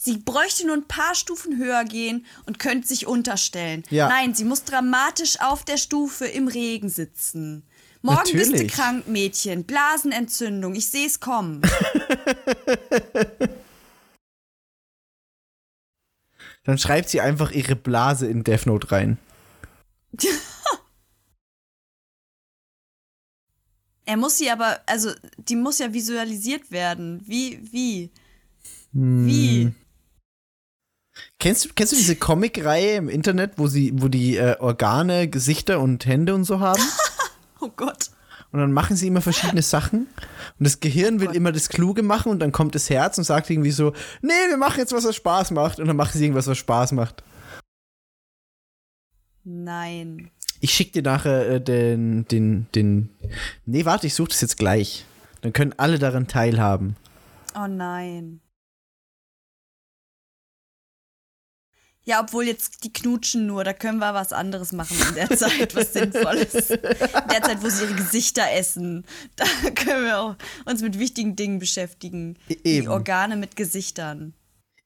Sie 0.00 0.18
bräuchte 0.18 0.64
nur 0.66 0.76
ein 0.76 0.86
paar 0.86 1.16
Stufen 1.16 1.58
höher 1.58 1.84
gehen 1.84 2.24
und 2.46 2.60
könnte 2.60 2.86
sich 2.86 3.08
unterstellen. 3.08 3.82
Ja. 3.90 4.08
Nein, 4.08 4.34
sie 4.34 4.44
muss 4.44 4.62
dramatisch 4.62 5.40
auf 5.40 5.64
der 5.64 5.78
Stufe 5.78 6.26
im 6.26 6.46
Regen 6.46 6.88
sitzen. 6.88 7.64
Morgen 8.02 8.30
bist 8.32 8.50
du 8.50 8.52
Natürlich. 8.52 8.72
krank, 8.72 9.08
Mädchen. 9.08 9.64
Blasenentzündung. 9.64 10.76
Ich 10.76 10.88
sehe 10.88 11.08
es 11.08 11.18
kommen. 11.18 11.62
Dann 16.68 16.76
schreibt 16.76 17.08
sie 17.08 17.22
einfach 17.22 17.50
ihre 17.50 17.76
Blase 17.76 18.26
in 18.26 18.44
Death 18.44 18.66
Note 18.66 18.92
rein. 18.92 19.16
Er 24.04 24.16
muss 24.16 24.36
sie 24.38 24.50
aber, 24.50 24.80
also, 24.86 25.10
die 25.36 25.56
muss 25.56 25.78
ja 25.78 25.92
visualisiert 25.92 26.70
werden. 26.70 27.22
Wie, 27.26 27.60
wie? 27.72 28.10
Hm. 28.92 29.26
Wie? 29.26 29.74
Kennst 31.38 31.64
du, 31.64 31.68
kennst 31.74 31.92
du 31.92 31.96
diese 31.96 32.16
Comic-Reihe 32.16 32.96
im 32.96 33.08
Internet, 33.10 33.54
wo 33.56 33.66
sie, 33.66 33.92
wo 33.94 34.08
die 34.08 34.36
äh, 34.36 34.58
Organe, 34.60 35.28
Gesichter 35.28 35.80
und 35.80 36.04
Hände 36.06 36.34
und 36.34 36.44
so 36.44 36.60
haben? 36.60 36.82
Oh 37.60 37.70
Gott. 37.74 38.10
Und 38.50 38.60
dann 38.60 38.72
machen 38.72 38.96
sie 38.96 39.06
immer 39.06 39.20
verschiedene 39.20 39.62
Sachen. 39.74 40.06
Und 40.58 40.66
das 40.66 40.80
Gehirn 40.80 41.20
will 41.20 41.34
immer 41.34 41.52
das 41.52 41.68
Kluge 41.68 42.02
machen 42.02 42.32
und 42.32 42.40
dann 42.40 42.52
kommt 42.52 42.74
das 42.74 42.88
Herz 42.88 43.18
und 43.18 43.24
sagt 43.24 43.50
irgendwie 43.50 43.70
so, 43.70 43.92
nee, 44.22 44.32
wir 44.48 44.56
machen 44.56 44.78
jetzt 44.78 44.92
was, 44.92 45.04
was 45.04 45.16
Spaß 45.16 45.50
macht. 45.50 45.80
Und 45.80 45.86
dann 45.86 45.96
machen 45.96 46.16
sie 46.18 46.24
irgendwas, 46.24 46.46
was 46.46 46.58
Spaß 46.58 46.92
macht. 46.92 47.22
Nein. 49.44 50.30
Ich 50.60 50.72
schick 50.72 50.92
dir 50.92 51.02
nachher 51.02 51.48
äh, 51.48 51.60
den, 51.60 52.26
den, 52.28 52.66
den. 52.74 53.10
Nee, 53.64 53.84
warte, 53.84 54.06
ich 54.06 54.14
suche 54.14 54.28
das 54.28 54.40
jetzt 54.40 54.58
gleich. 54.58 55.04
Dann 55.42 55.52
können 55.52 55.74
alle 55.76 55.98
daran 55.98 56.26
teilhaben. 56.26 56.96
Oh 57.54 57.66
nein. 57.66 58.40
Ja, 62.08 62.22
obwohl 62.22 62.46
jetzt 62.46 62.84
die 62.84 62.92
knutschen 62.92 63.46
nur, 63.46 63.64
da 63.64 63.74
können 63.74 63.98
wir 63.98 64.14
was 64.14 64.32
anderes 64.32 64.72
machen 64.72 64.96
in 65.10 65.14
der 65.14 65.36
Zeit, 65.36 65.76
was 65.76 65.92
Sinnvolles. 65.92 66.70
In 66.70 66.78
der 67.30 67.42
Zeit, 67.42 67.62
wo 67.62 67.68
sie 67.68 67.84
ihre 67.84 67.96
Gesichter 67.96 68.50
essen, 68.50 69.04
da 69.36 69.44
können 69.74 70.06
wir 70.06 70.18
auch 70.18 70.36
uns 70.64 70.80
mit 70.80 70.98
wichtigen 70.98 71.36
Dingen 71.36 71.58
beschäftigen. 71.58 72.36
E- 72.48 72.54
Die 72.54 72.66
eben. 72.68 72.88
Organe 72.88 73.36
mit 73.36 73.56
Gesichtern. 73.56 74.32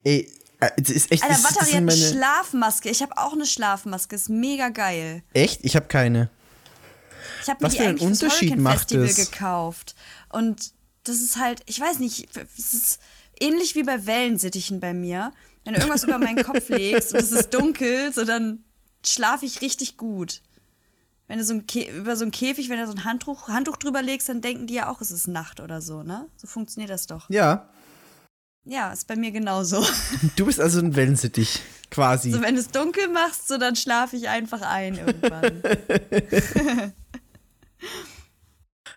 Ey, 0.03 0.29
äh, 0.59 0.69
das 0.75 0.89
ist 0.89 1.13
echt. 1.13 1.23
Alter, 1.23 1.35
sind 1.35 1.55
hat 1.55 1.73
eine 1.75 1.91
Schlafmaske. 1.93 2.89
Ich 2.89 3.01
habe 3.01 3.17
auch 3.17 3.31
eine 3.31 3.45
Schlafmaske. 3.45 4.17
Ist 4.17 4.27
mega 4.27 4.67
geil. 4.67 5.23
echt? 5.33 5.61
Ich 5.63 5.77
habe 5.77 5.85
keine. 5.87 6.29
Ich 7.41 7.49
habe 7.49 7.63
mir 7.65 7.69
die 7.71 7.79
eigentlich 7.79 8.05
fürs 8.05 8.21
Unterschied 8.21 8.57
macht 8.57 8.79
Festival 8.79 9.05
es? 9.05 9.15
gekauft. 9.31 9.95
Und 10.27 10.73
das 11.05 11.21
ist 11.21 11.37
halt, 11.37 11.61
ich 11.67 11.79
weiß 11.79 11.99
nicht, 11.99 12.27
es 12.57 12.73
ist 12.73 12.99
ähnlich 13.39 13.75
wie 13.75 13.83
bei 13.83 14.05
Wellensittichen 14.05 14.81
bei 14.81 14.93
mir. 14.93 15.31
Wenn 15.63 15.73
du 15.73 15.79
irgendwas 15.79 16.03
über 16.03 16.19
meinen 16.19 16.43
Kopf 16.43 16.69
legst 16.69 17.13
und 17.13 17.19
es 17.19 17.31
ist 17.31 17.53
dunkel, 17.53 18.11
so 18.13 18.25
dann 18.25 18.63
schlafe 19.05 19.45
ich 19.45 19.61
richtig 19.61 19.97
gut. 19.97 20.41
Wenn 21.27 21.37
du 21.39 21.45
so 21.45 21.53
ein 21.53 21.63
über 21.97 22.15
so 22.15 22.25
ein 22.25 22.31
Käfig, 22.31 22.69
wenn 22.69 22.79
du 22.79 22.85
so 22.85 22.93
ein 22.93 23.05
Handtuch, 23.05 23.47
Handtuch 23.47 23.77
drüber 23.77 24.01
legst, 24.01 24.27
dann 24.27 24.41
denken 24.41 24.67
die 24.67 24.73
ja 24.75 24.89
auch, 24.89 24.99
es 25.01 25.09
ist 25.09 25.27
Nacht 25.27 25.61
oder 25.61 25.81
so, 25.81 26.03
ne? 26.03 26.27
So 26.35 26.47
funktioniert 26.47 26.89
das 26.89 27.07
doch. 27.07 27.29
Ja. 27.29 27.69
Ja, 28.65 28.93
ist 28.93 29.07
bei 29.07 29.15
mir 29.15 29.31
genauso. 29.31 29.85
Du 30.35 30.45
bist 30.45 30.59
also 30.59 30.79
ein 30.79 30.95
Wellensittich. 30.95 31.61
Quasi. 31.91 32.31
So, 32.31 32.41
wenn 32.41 32.55
du 32.55 32.61
es 32.61 32.69
dunkel 32.69 33.07
machst, 33.09 33.47
so 33.47 33.57
dann 33.57 33.75
schlafe 33.75 34.15
ich 34.15 34.27
einfach 34.27 34.61
ein 34.61 34.97
irgendwann. 34.97 35.61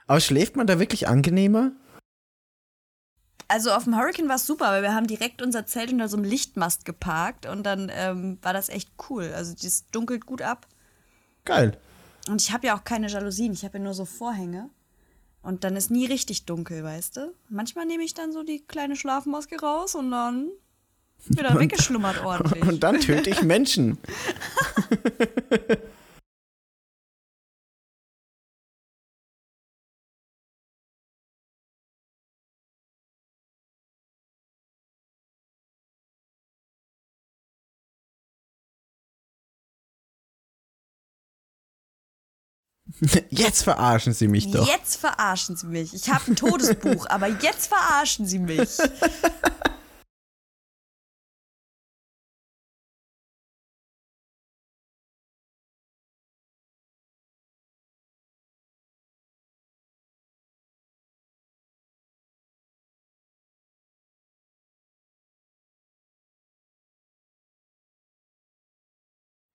Aber 0.07 0.21
schläft 0.21 0.57
man 0.57 0.67
da 0.67 0.79
wirklich 0.79 1.09
angenehmer? 1.09 1.73
Also 3.49 3.71
auf 3.71 3.85
dem 3.85 3.97
Hurricane 3.97 4.29
war 4.29 4.37
es 4.37 4.47
super, 4.47 4.67
weil 4.67 4.83
wir 4.83 4.95
haben 4.95 5.07
direkt 5.07 5.41
unser 5.41 5.67
Zelt 5.67 5.93
unter 5.93 6.09
so 6.09 6.17
einem 6.17 6.25
Lichtmast 6.25 6.85
geparkt 6.85 7.47
und 7.47 7.65
dann 7.65 7.91
ähm, 7.95 8.39
war 8.43 8.53
das 8.53 8.69
echt 8.69 8.91
cool. 9.09 9.33
Also 9.35 9.55
das 9.55 9.85
dunkelt 9.91 10.27
gut 10.27 10.43
ab. 10.43 10.67
Geil. 11.45 11.79
Und 12.29 12.43
ich 12.43 12.53
habe 12.53 12.67
ja 12.67 12.77
auch 12.77 12.83
keine 12.83 13.07
Jalousien, 13.09 13.53
ich 13.53 13.65
habe 13.65 13.79
ja 13.79 13.85
nur 13.85 13.95
so 13.95 14.05
Vorhänge. 14.05 14.71
Und 15.43 15.63
dann 15.63 15.77
ist 15.77 15.93
nie 15.93 16.07
richtig 16.07 16.45
dunkel, 16.45 16.83
weißt 16.83 17.19
du? 17.19 17.33
Manchmal 17.49 17.87
nehme 17.87 18.03
ich 18.03 18.15
dann 18.15 18.33
so 18.33 18.43
die 18.43 18.65
kleine 18.67 18.97
Schlafmaske 18.97 19.61
raus 19.61 19.95
und 19.95 20.11
dann 20.11 20.49
wieder 21.29 21.57
weggeschlummert 21.59 22.25
ordentlich. 22.25 22.65
Und 22.65 22.83
dann 22.83 22.99
töte 22.99 23.31
ich 23.31 23.43
Menschen. 23.43 23.99
Jetzt 43.31 43.63
verarschen 43.63 44.13
Sie 44.13 44.29
mich 44.29 44.51
doch. 44.51 44.67
Jetzt 44.67 44.97
verarschen 44.97 45.57
Sie 45.57 45.67
mich. 45.67 45.93
Ich 45.93 46.09
habe 46.09 46.31
ein 46.31 46.37
Todesbuch, 46.37 47.07
aber 47.11 47.29
jetzt 47.29 47.67
verarschen 47.67 48.27
Sie 48.27 48.39
mich. 48.39 48.79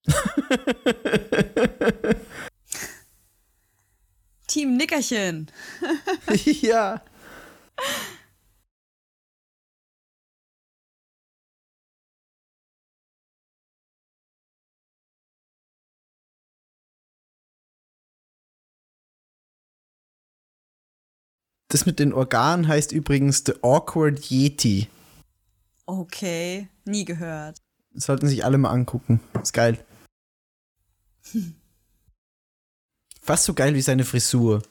Nickerchen. 4.92 5.48
ja. 6.62 7.02
Das 21.70 21.86
mit 21.86 22.00
den 22.00 22.12
Organen 22.12 22.68
heißt 22.68 22.92
übrigens 22.92 23.44
The 23.46 23.54
Awkward 23.62 24.30
Yeti. 24.30 24.90
Okay, 25.86 26.68
nie 26.84 27.06
gehört. 27.06 27.60
Das 27.94 28.06
sollten 28.06 28.28
sich 28.28 28.44
alle 28.44 28.58
mal 28.58 28.72
angucken. 28.72 29.22
Ist 29.42 29.54
geil. 29.54 29.84
Fast 33.22 33.46
so 33.46 33.54
geil 33.54 33.74
wie 33.74 33.82
seine 33.82 34.04
Frisur. 34.04 34.62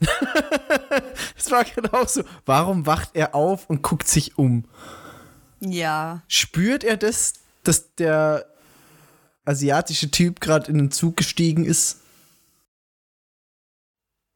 das 1.36 1.50
war 1.50 1.64
genau 1.64 2.04
so. 2.06 2.22
Warum 2.46 2.86
wacht 2.86 3.10
er 3.14 3.34
auf 3.34 3.68
und 3.68 3.82
guckt 3.82 4.08
sich 4.08 4.38
um? 4.38 4.64
Ja. 5.60 6.22
Spürt 6.28 6.84
er 6.84 6.96
das, 6.96 7.34
dass 7.62 7.94
der 7.94 8.46
asiatische 9.44 10.10
Typ 10.10 10.40
gerade 10.40 10.70
in 10.70 10.78
den 10.78 10.90
Zug 10.90 11.16
gestiegen 11.16 11.64
ist? 11.64 12.00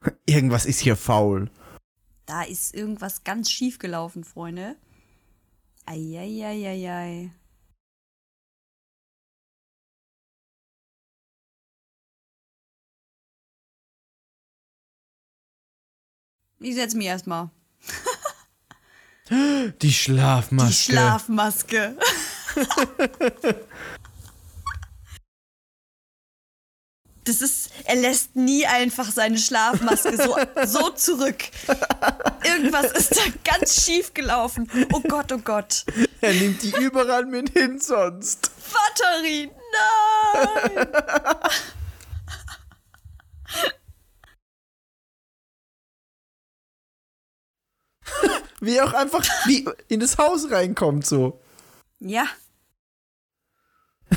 Irgendwas 0.26 0.66
ist 0.66 0.80
hier 0.80 0.96
faul. 0.96 1.50
Da 2.26 2.42
ist 2.42 2.74
irgendwas 2.74 3.24
ganz 3.24 3.50
schief 3.50 3.78
gelaufen, 3.78 4.24
Freunde. 4.24 4.76
Eieieiei. 5.84 7.30
Ich 16.64 16.76
setz 16.76 16.94
mich 16.94 17.06
erstmal. 17.06 17.50
Die 19.82 19.92
Schlafmaske. 19.92 20.68
Die 20.68 20.72
Schlafmaske. 20.72 21.96
Das 27.26 27.40
ist, 27.40 27.70
er 27.86 27.96
lässt 27.96 28.36
nie 28.36 28.66
einfach 28.66 29.10
seine 29.10 29.38
Schlafmaske 29.38 30.14
so, 30.14 30.36
so 30.66 30.90
zurück. 30.90 31.44
Irgendwas 32.44 32.92
ist 32.92 33.16
da 33.16 33.22
ganz 33.50 33.82
schief 33.82 34.12
gelaufen. 34.12 34.70
Oh 34.92 35.00
Gott, 35.00 35.32
oh 35.32 35.38
Gott. 35.38 35.86
Er 36.20 36.34
nimmt 36.34 36.62
die 36.62 36.74
überall 36.78 37.24
mit 37.24 37.48
hin 37.54 37.80
sonst. 37.80 38.50
Batterie, 38.70 39.50
nein! 40.34 40.86
Wie 48.60 48.76
er 48.76 48.84
auch 48.86 48.94
einfach 48.94 49.24
wie 49.46 49.68
in 49.88 50.00
das 50.00 50.16
Haus 50.16 50.50
reinkommt, 50.50 51.06
so. 51.06 51.40
Ja. 52.00 52.26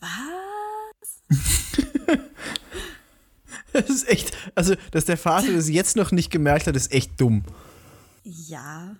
Was? 0.00 1.22
Das 3.72 3.90
ist 3.90 4.08
echt, 4.08 4.36
also, 4.54 4.74
dass 4.92 5.04
der 5.04 5.18
Vater 5.18 5.52
das 5.52 5.68
jetzt 5.68 5.94
noch 5.94 6.10
nicht 6.10 6.30
gemerkt 6.30 6.66
hat, 6.66 6.74
ist 6.74 6.90
echt 6.90 7.20
dumm. 7.20 7.44
Ja. 8.24 8.96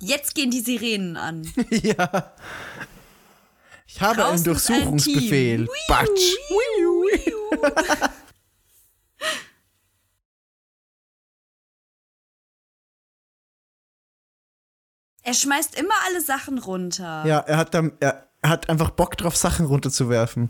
Jetzt 0.00 0.34
gehen 0.34 0.50
die 0.50 0.60
Sirenen 0.60 1.16
an. 1.16 1.46
ja. 1.70 2.32
Ich 3.86 4.00
habe 4.00 4.24
einen 4.24 4.44
Draußen 4.44 4.56
ist 4.56 4.70
ein 4.70 4.80
Durchsuchungsbefehl. 4.94 5.66
Team. 5.66 5.74
Batsch. 5.88 6.36
Er 15.28 15.34
schmeißt 15.34 15.74
immer 15.74 15.92
alle 16.06 16.22
Sachen 16.22 16.56
runter. 16.56 17.22
Ja, 17.26 17.40
er 17.40 17.58
hat, 17.58 17.74
dann, 17.74 17.92
er 18.00 18.26
hat 18.42 18.70
einfach 18.70 18.88
Bock 18.88 19.14
drauf, 19.18 19.36
Sachen 19.36 19.66
runterzuwerfen. 19.66 20.48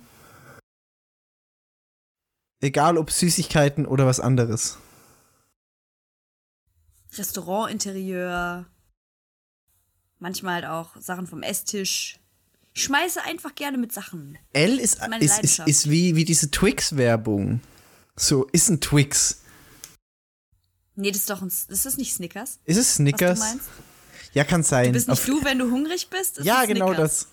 Egal 2.60 2.96
ob 2.96 3.10
Süßigkeiten 3.10 3.86
oder 3.86 4.06
was 4.06 4.20
anderes. 4.20 4.78
Restaurantinterieur. 7.12 8.66
Manchmal 10.20 10.62
halt 10.62 10.66
auch 10.66 10.94
Sachen 11.00 11.26
vom 11.26 11.42
Esstisch. 11.42 12.20
Ich 12.72 12.84
schmeiße 12.84 13.24
einfach 13.24 13.56
gerne 13.56 13.78
mit 13.78 13.90
Sachen. 13.90 14.38
L 14.52 14.78
ist, 14.78 15.00
ist, 15.18 15.40
ist, 15.40 15.58
ist 15.58 15.90
wie, 15.90 16.14
wie 16.14 16.24
diese 16.24 16.52
Twix-Werbung. 16.52 17.62
So, 18.14 18.44
ist 18.52 18.68
ein 18.68 18.80
Twix. 18.80 19.40
Nee, 20.94 21.10
das 21.10 21.22
ist 21.22 21.30
doch 21.30 21.42
ein. 21.42 21.48
Ist 21.48 21.84
das 21.84 21.96
nicht 21.96 22.14
Snickers? 22.14 22.60
Ist 22.64 22.76
es 22.76 22.86
Was 22.86 22.94
Snickers? 22.94 23.40
du 23.40 23.44
meinst? 23.44 23.68
Ja, 24.32 24.44
kann 24.44 24.62
sein. 24.62 24.86
Du 24.86 24.92
bist 24.92 25.08
nicht 25.08 25.18
Auf- 25.20 25.26
du, 25.26 25.44
wenn 25.44 25.58
du 25.58 25.70
hungrig 25.70 26.08
bist? 26.10 26.38
Ist 26.38 26.44
ja, 26.44 26.64
genau 26.64 26.92
das. 26.92 27.28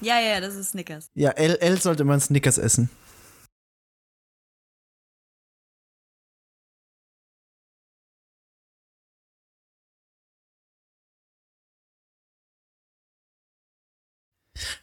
Ja, 0.00 0.20
ja, 0.20 0.40
das 0.40 0.54
ist 0.54 0.70
Snickers. 0.70 1.10
Ja, 1.14 1.30
L, 1.30 1.56
L 1.56 1.80
sollte 1.80 2.04
man 2.04 2.20
Snickers 2.20 2.58
essen. 2.58 2.90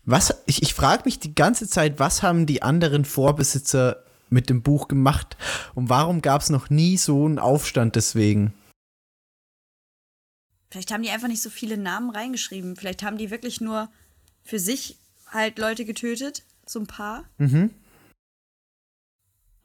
Was, 0.05 0.43
ich, 0.45 0.61
ich 0.61 0.74
frage 0.74 1.03
mich 1.05 1.20
die 1.20 1.34
ganze 1.36 1.68
Zeit, 1.68 1.99
was 1.99 2.22
haben 2.22 2.45
die 2.45 2.61
anderen 2.61 3.05
Vorbesitzer 3.05 4.03
mit 4.30 4.49
dem 4.49 4.61
Buch 4.61 4.88
gemacht 4.88 5.38
und 5.76 5.89
warum 5.89 6.22
gab 6.22 6.41
es 6.41 6.49
noch 6.49 6.70
nie 6.70 6.97
so 6.97 7.26
einen 7.26 7.39
Aufstand 7.39 7.95
deswegen? 7.95 8.53
Vielleicht 10.74 10.91
haben 10.91 11.03
die 11.03 11.11
einfach 11.11 11.28
nicht 11.28 11.43
so 11.43 11.51
viele 11.51 11.78
Namen 11.78 12.09
reingeschrieben. 12.09 12.76
Vielleicht 12.76 13.03
haben 13.03 13.19
die 13.19 13.30
wirklich 13.30 13.61
nur 13.61 13.89
für 14.41 14.57
sich 14.57 14.97
halt 15.28 15.59
Leute 15.59 15.86
getötet. 15.86 16.41
So 16.65 16.80
ein 16.80 16.88
paar. 16.88 17.26
Mhm. 17.38 17.69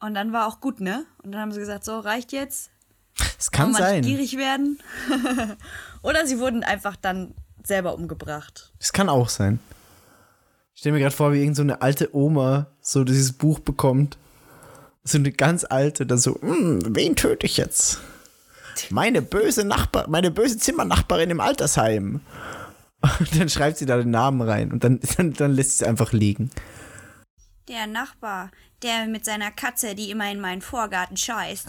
Und 0.00 0.12
dann 0.12 0.34
war 0.34 0.46
auch 0.46 0.60
gut, 0.60 0.82
ne? 0.82 1.06
Und 1.22 1.32
dann 1.32 1.40
haben 1.40 1.50
sie 1.52 1.60
gesagt, 1.60 1.86
so, 1.86 1.98
reicht 1.98 2.32
jetzt. 2.32 2.68
Das 3.38 3.50
kann 3.50 3.72
sein. 3.72 4.02
gierig 4.02 4.36
werden. 4.36 4.80
Oder 6.02 6.26
sie 6.26 6.38
wurden 6.38 6.62
einfach 6.62 6.94
dann 6.94 7.32
selber 7.64 7.94
umgebracht. 7.94 8.74
Das 8.78 8.92
kann 8.92 9.08
auch 9.08 9.30
sein. 9.30 9.60
Ich 10.74 10.80
stelle 10.80 10.92
mir 10.92 11.00
gerade 11.00 11.16
vor, 11.16 11.32
wie 11.32 11.40
irgend 11.40 11.56
so 11.56 11.62
eine 11.62 11.80
alte 11.80 12.14
Oma 12.14 12.66
so 12.82 13.02
dieses 13.04 13.32
Buch 13.32 13.60
bekommt. 13.60 14.18
So 15.04 15.16
eine 15.16 15.32
ganz 15.32 15.64
alte, 15.64 16.04
dann 16.04 16.18
so, 16.18 16.38
"Hm, 16.38 16.82
wen 16.94 17.16
töte 17.16 17.46
ich 17.46 17.56
jetzt? 17.56 17.98
Meine 18.90 19.22
böse 19.22 19.64
Nachbar, 19.64 20.08
meine 20.08 20.30
böse 20.30 20.58
Zimmernachbarin 20.58 21.30
im 21.30 21.40
Altersheim. 21.40 22.20
Und 23.00 23.40
dann 23.40 23.48
schreibt 23.48 23.78
sie 23.78 23.86
da 23.86 23.96
den 23.96 24.10
Namen 24.10 24.42
rein 24.42 24.72
und 24.72 24.82
dann, 24.84 25.00
dann, 25.16 25.32
dann 25.32 25.52
lässt 25.52 25.78
sie 25.78 25.84
es 25.84 25.88
einfach 25.88 26.12
liegen. 26.12 26.50
Der 27.68 27.86
Nachbar, 27.86 28.50
der 28.82 29.06
mit 29.06 29.24
seiner 29.24 29.50
Katze, 29.50 29.94
die 29.94 30.10
immer 30.10 30.30
in 30.30 30.40
meinen 30.40 30.62
Vorgarten 30.62 31.16
scheißt, 31.16 31.68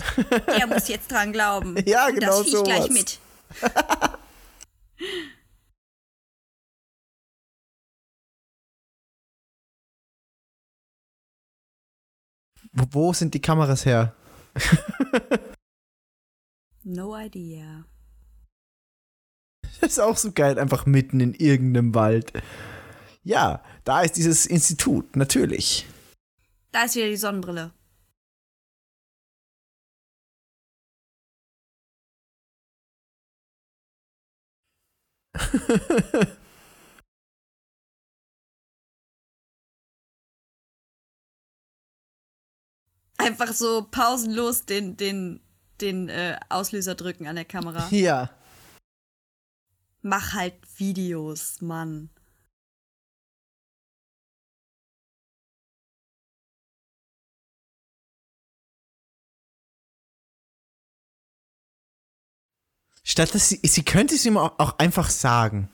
der 0.58 0.68
muss 0.68 0.88
jetzt 0.88 1.12
dran 1.12 1.32
glauben. 1.32 1.76
Ja, 1.86 2.10
genau 2.10 2.40
Das 2.40 2.50
Viech 2.50 2.64
gleich 2.64 2.90
mit. 2.90 3.20
Wo 12.72 13.14
sind 13.14 13.34
die 13.34 13.42
Kameras 13.42 13.86
her? 13.86 14.14
No 16.84 17.16
idea. 17.18 17.86
Das 19.82 19.92
ist 19.92 20.00
auch 20.00 20.18
so 20.18 20.34
geil, 20.34 20.60
einfach 20.60 20.86
mitten 20.86 21.22
in 21.22 21.34
irgendeinem 21.34 21.96
Wald. 21.96 22.34
Ja, 23.24 23.64
da 23.86 24.02
ist 24.02 24.18
dieses 24.18 24.46
Institut, 24.46 25.16
natürlich. 25.16 25.86
Da 26.72 26.84
ist 26.84 26.96
wieder 26.96 27.08
die 27.08 27.16
Sonnenbrille. 27.16 27.72
Einfach 43.18 43.54
so 43.54 43.88
pausenlos 43.90 44.66
den, 44.66 44.98
den, 44.98 45.42
den 45.82 46.10
äh, 46.10 46.40
Auslöser 46.50 46.96
drücken 46.96 47.28
an 47.28 47.36
der 47.36 47.46
Kamera. 47.46 47.88
Ja. 47.92 48.30
Mach 50.02 50.34
halt 50.34 50.56
Videos, 50.78 51.60
Mann. 51.62 52.10
Statt 63.04 63.34
dass 63.34 63.50
sie, 63.50 63.60
sie 63.64 63.84
könnte 63.84 64.16
es 64.16 64.26
ihm 64.26 64.38
auch, 64.38 64.58
auch 64.60 64.78
einfach 64.78 65.10
sagen. 65.10 65.70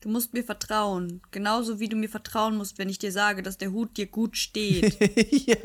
Du 0.00 0.08
musst 0.08 0.32
mir 0.32 0.44
vertrauen. 0.44 1.20
Genauso 1.30 1.80
wie 1.80 1.88
du 1.88 1.96
mir 1.96 2.08
vertrauen 2.08 2.56
musst, 2.56 2.78
wenn 2.78 2.88
ich 2.88 2.98
dir 2.98 3.12
sage, 3.12 3.42
dass 3.42 3.58
der 3.58 3.72
Hut 3.72 3.96
dir 3.96 4.06
gut 4.06 4.36
steht. 4.36 4.96
ja. 5.46 5.58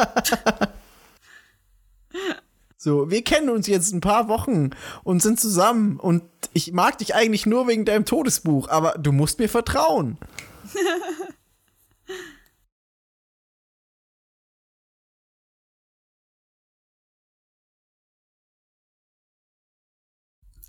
So, 2.78 3.10
wir 3.10 3.24
kennen 3.24 3.50
uns 3.50 3.68
jetzt 3.68 3.94
ein 3.94 4.02
paar 4.02 4.28
Wochen 4.28 4.72
und 5.04 5.22
sind 5.22 5.40
zusammen 5.40 6.00
und 6.00 6.24
ich 6.52 6.74
mag 6.74 6.98
dich 6.98 7.16
eigentlich 7.16 7.46
nur 7.46 7.68
wegen 7.68 7.86
deinem 7.86 8.06
Todesbuch, 8.06 8.68
aber 8.68 8.96
du 9.00 9.12
musst 9.12 9.40
mir 9.40 9.50
vertrauen. 9.50 10.18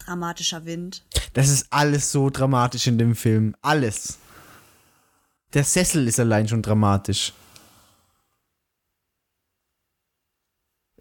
Dramatischer 0.05 0.65
Wind. 0.65 1.03
Das 1.33 1.49
ist 1.49 1.67
alles 1.71 2.13
so 2.13 2.31
dramatisch 2.31 2.87
in 2.87 2.99
dem 2.99 3.15
Film. 3.15 3.57
Alles. 3.63 4.19
Der 5.55 5.65
Sessel 5.65 6.07
ist 6.09 6.21
allein 6.21 6.49
schon 6.49 6.63
dramatisch. 6.63 7.33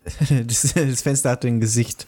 Das, 0.30 0.74
das 0.74 1.02
Fenster 1.02 1.32
hat 1.32 1.46
ein 1.46 1.62
Gesicht. 1.62 2.08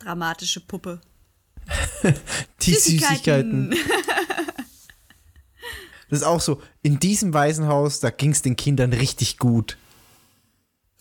Dramatische 0.00 0.60
Puppe. 0.60 1.00
Die 2.62 2.74
Süßigkeiten. 2.74 3.74
Das 6.08 6.20
ist 6.20 6.24
auch 6.24 6.40
so, 6.40 6.62
in 6.82 6.98
diesem 6.98 7.34
Waisenhaus, 7.34 8.00
da 8.00 8.10
ging 8.10 8.30
es 8.30 8.42
den 8.42 8.56
Kindern 8.56 8.92
richtig 8.92 9.38
gut. 9.38 9.76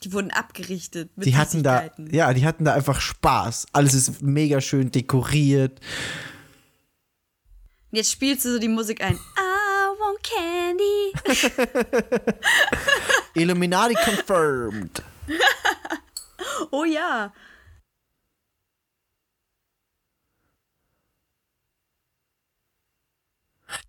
Die 0.03 0.13
wurden 0.13 0.31
abgerichtet 0.31 1.09
mit 1.15 1.25
Die 1.25 1.35
hatten 1.35 1.63
da, 1.63 1.89
ja, 2.11 2.33
die 2.33 2.45
hatten 2.45 2.65
da 2.65 2.73
einfach 2.73 3.01
Spaß. 3.01 3.67
Alles 3.71 3.93
ist 3.93 4.21
mega 4.21 4.61
schön 4.61 4.91
dekoriert. 4.91 5.79
Und 7.91 7.97
jetzt 7.97 8.11
spielst 8.11 8.45
du 8.45 8.53
so 8.53 8.59
die 8.59 8.67
Musik 8.67 9.03
ein. 9.03 9.15
I 9.15 9.99
want 9.99 10.21
candy. 10.21 11.13
Illuminati 13.35 13.95
confirmed. 13.95 15.01
Oh 16.71 16.83
ja. 16.85 17.33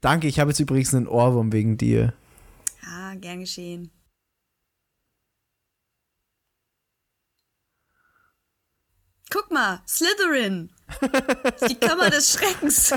Danke, 0.01 0.26
ich 0.28 0.39
habe 0.41 0.51
jetzt 0.51 0.61
übrigens 0.61 0.95
einen 0.95 1.09
Ohrwurm 1.09 1.53
wegen 1.53 1.76
dir. 1.76 2.14
Ah, 2.84 3.14
gern 3.14 3.41
geschehen. 3.41 3.91
Guck 9.30 9.51
mal, 9.51 9.82
Slytherin. 9.89 10.70
Die 11.68 11.74
Kammer 11.74 12.11
des 12.11 12.32
Schreckens. 12.32 12.93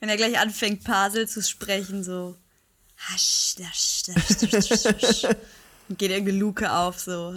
Wenn 0.00 0.08
er 0.08 0.16
gleich 0.16 0.38
anfängt, 0.38 0.84
Pasel 0.84 1.28
zu 1.28 1.42
sprechen, 1.42 2.02
so. 2.02 2.36
Hasch, 2.96 3.54
dasch, 3.56 4.02
dasch, 4.02 4.50
dasch, 4.50 4.82
dasch. 4.82 5.24
Und 5.88 5.98
geht 5.98 6.10
irgendeine 6.10 6.38
Luke 6.38 6.70
auf, 6.70 6.98
so. 6.98 7.34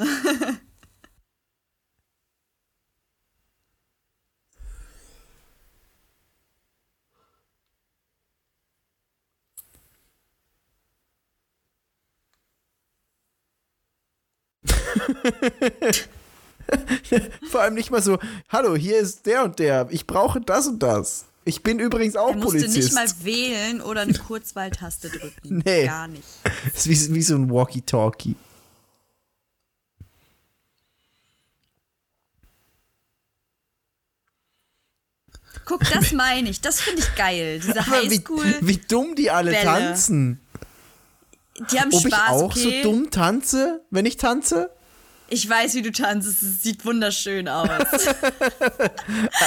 Vor 17.52 17.62
allem 17.62 17.74
nicht 17.76 17.92
mal 17.92 18.02
so, 18.02 18.18
hallo, 18.50 18.76
hier 18.76 18.98
ist 18.98 19.26
der 19.26 19.44
und 19.44 19.60
der, 19.60 19.88
ich 19.92 20.08
brauche 20.08 20.42
das 20.42 20.68
und 20.68 20.80
das. 20.84 21.26
Ich 21.46 21.64
bin 21.64 21.80
übrigens 21.80 22.16
auch 22.18 22.32
Er 22.32 22.36
musste 22.36 22.60
Polizist. 22.60 22.76
nicht 22.76 22.94
mal 22.94 23.08
wählen 23.24 23.82
oder 23.82 24.02
eine 24.02 24.14
Kurzwahltaste 24.14 25.10
drücken. 25.10 25.62
Nee. 25.66 25.86
Gar 25.86 26.08
nicht. 26.10 26.24
Das 26.74 26.86
ist 26.86 27.10
wie, 27.10 27.16
wie 27.16 27.22
so 27.24 27.36
ein 27.36 27.50
Walkie-Talkie. 27.50 28.36
Guck, 35.66 35.82
das 35.92 36.12
meine 36.14 36.50
ich. 36.50 36.62
Das 36.62 36.82
finde 36.82 37.02
ich 37.02 37.16
geil. 37.16 37.60
Diese 37.60 37.80
Aber 37.80 38.04
wie, 38.04 38.10
Highschool. 38.18 38.56
wie 38.62 38.78
dumm 38.78 39.16
die 39.16 39.30
alle 39.32 39.52
Bälle. 39.52 39.64
tanzen. 39.64 40.40
Die 41.72 41.80
haben 41.80 41.92
Ob 41.92 42.06
ich 42.06 42.14
Spaß, 42.14 42.30
auch 42.30 42.44
okay? 42.56 42.82
so 42.84 42.92
dumm 42.92 43.10
tanze, 43.10 43.84
wenn 43.90 44.06
ich 44.06 44.18
tanze? 44.18 44.70
Ich 45.30 45.50
weiß, 45.50 45.76
wie 45.76 45.82
du 45.82 45.92
tanzt. 45.92 46.28
Es 46.28 46.64
sieht 46.64 46.86
wunderschön 46.86 47.48
aus. 47.48 47.70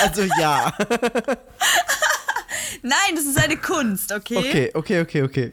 Also 0.02 0.22
ja. 0.38 0.76
Nein, 2.82 3.14
das 3.14 3.24
ist 3.24 3.38
eine 3.38 3.56
Kunst, 3.56 4.12
okay? 4.12 4.38
Okay, 4.38 4.70
okay, 4.74 5.00
okay, 5.00 5.22
okay. 5.22 5.52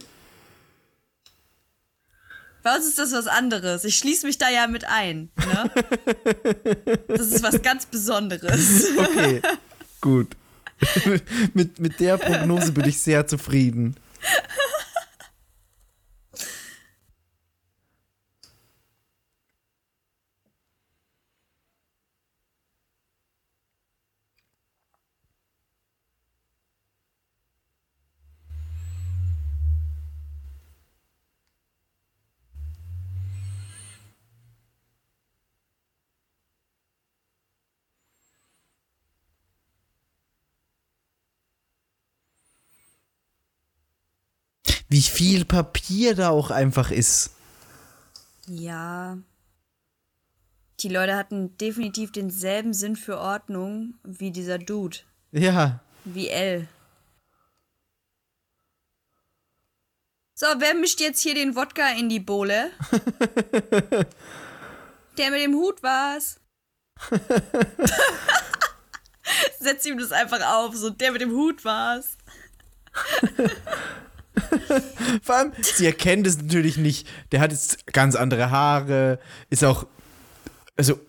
Bei 2.63 2.75
uns 2.75 2.87
ist 2.87 2.99
das 2.99 3.11
was 3.13 3.27
anderes. 3.27 3.83
Ich 3.83 3.97
schließe 3.97 4.25
mich 4.25 4.37
da 4.37 4.49
ja 4.49 4.67
mit 4.67 4.85
ein. 4.85 5.29
Ne? 5.37 5.71
Das 7.07 7.27
ist 7.27 7.43
was 7.43 7.61
ganz 7.61 7.85
Besonderes. 7.85 8.87
Okay, 8.97 9.41
gut. 10.01 10.35
mit, 11.53 11.79
mit 11.79 11.99
der 11.99 12.17
Prognose 12.17 12.71
bin 12.71 12.85
ich 12.85 12.99
sehr 12.99 13.25
zufrieden. 13.25 13.95
Wie 44.97 45.01
viel 45.03 45.45
Papier 45.45 46.15
da 46.15 46.31
auch 46.31 46.49
einfach 46.49 46.89
ist. 46.89 47.29
Ja. 48.47 49.19
Die 50.79 50.89
Leute 50.89 51.15
hatten 51.15 51.55
definitiv 51.57 52.11
denselben 52.11 52.73
Sinn 52.73 52.95
für 52.95 53.19
Ordnung 53.19 53.93
wie 54.03 54.31
dieser 54.31 54.57
Dude. 54.57 54.97
Ja. 55.31 55.81
Wie 56.03 56.29
L. 56.29 56.67
So, 60.33 60.47
wer 60.57 60.73
mischt 60.73 60.99
jetzt 60.99 61.21
hier 61.21 61.35
den 61.35 61.55
Wodka 61.55 61.89
in 61.91 62.09
die 62.09 62.19
Bowle? 62.19 62.71
Der 65.19 65.29
mit 65.29 65.43
dem 65.43 65.53
Hut 65.53 65.83
war's. 65.83 66.39
Setz 69.59 69.85
ihm 69.85 69.99
das 69.99 70.11
einfach 70.11 70.41
auf, 70.55 70.75
so 70.75 70.89
der 70.89 71.11
mit 71.11 71.21
dem 71.21 71.33
Hut 71.33 71.63
war's. 71.63 72.17
Vor 75.23 75.35
allem, 75.35 75.51
sie 75.61 75.85
erkennen 75.85 76.23
das 76.23 76.37
natürlich 76.37 76.77
nicht. 76.77 77.07
Der 77.31 77.39
hat 77.39 77.51
jetzt 77.51 77.85
ganz 77.93 78.15
andere 78.15 78.51
Haare, 78.51 79.19
ist 79.49 79.63
auch. 79.63 79.85
Also, 80.75 80.99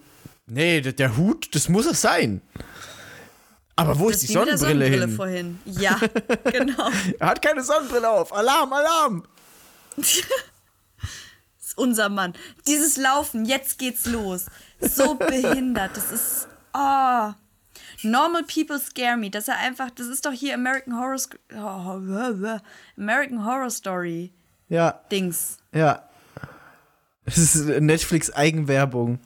nee, 0.47 0.81
der, 0.81 0.93
der 0.93 1.16
Hut, 1.16 1.55
das 1.55 1.69
muss 1.69 1.86
es 1.86 2.01
sein. 2.01 2.40
Aber 3.77 3.98
wo 4.01 4.10
Das 4.10 4.23
ist 4.23 4.31
die 4.31 4.35
der 4.35 4.59
Sonnenbrille, 4.59 5.06
hin? 5.06 5.16
vorhin. 5.16 5.59
Ja, 5.65 6.01
genau. 6.52 6.90
Er 7.20 7.27
hat 7.28 7.40
keine 7.43 7.62
Sonnenbrille 7.62 8.10
auf. 8.10 8.32
Alarm, 8.32 8.73
Alarm. 8.73 9.24
ist 9.97 11.77
unser 11.77 12.09
Mann. 12.09 12.35
Dieses 12.66 12.97
Laufen, 12.97 13.44
jetzt 13.44 13.78
geht's 13.78 14.06
los. 14.06 14.47
So 14.81 15.15
behindert. 15.15 15.97
Das 15.97 16.10
ist. 16.10 16.48
Oh. 16.74 17.31
Normal 18.03 18.45
people 18.45 18.79
scare 18.79 19.16
me. 19.16 19.31
Dass 19.31 19.49
er 19.49 19.59
einfach. 19.59 19.91
Das 19.91 20.07
ist 20.07 20.25
doch 20.27 20.33
hier 20.33 20.55
American 20.55 20.97
Horror. 20.97 21.19
Oh, 21.55 22.59
American 22.97 23.45
Horror 23.45 23.70
Story. 23.70 24.33
Ja, 24.69 25.01
Dings. 25.11 25.59
ja. 25.73 26.05
Das 27.25 27.37
ist 27.37 27.66
Netflix-Eigenwerbung. 27.66 29.19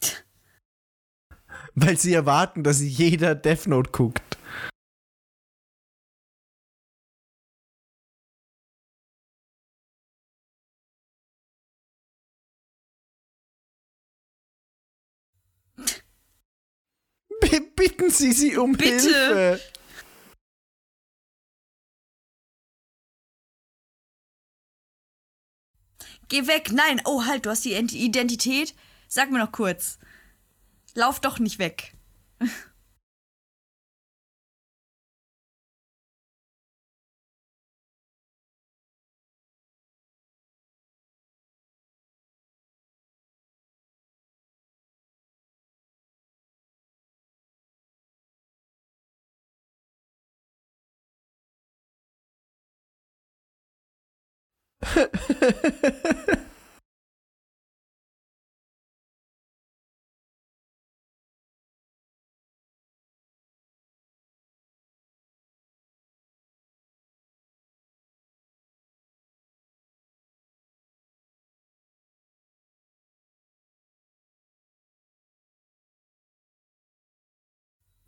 Weil 1.74 1.96
sie 1.98 2.14
erwarten, 2.14 2.62
dass 2.62 2.80
jeder 2.80 3.34
Death 3.34 3.66
Note 3.66 3.90
guckt. 3.90 4.35
Bitten 17.76 18.10
Sie 18.10 18.32
sie 18.32 18.56
um 18.56 18.72
Bitte. 18.72 18.92
Hilfe. 19.00 19.60
Geh 26.28 26.46
weg. 26.46 26.72
Nein. 26.72 27.00
Oh, 27.04 27.24
halt, 27.24 27.46
du 27.46 27.50
hast 27.50 27.64
die 27.64 27.74
Ent- 27.74 27.92
Identität. 27.92 28.74
Sag 29.08 29.30
mir 29.30 29.38
noch 29.38 29.52
kurz. 29.52 29.98
Lauf 30.94 31.20
doch 31.20 31.38
nicht 31.38 31.58
weg. 31.58 31.94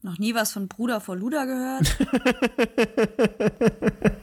Noch 0.01 0.19
nie 0.19 0.35
was 0.35 0.53
von 0.53 0.69
Bruder 0.69 1.01
vor 1.01 1.17
Luder 1.17 1.45
gehört? 1.47 1.99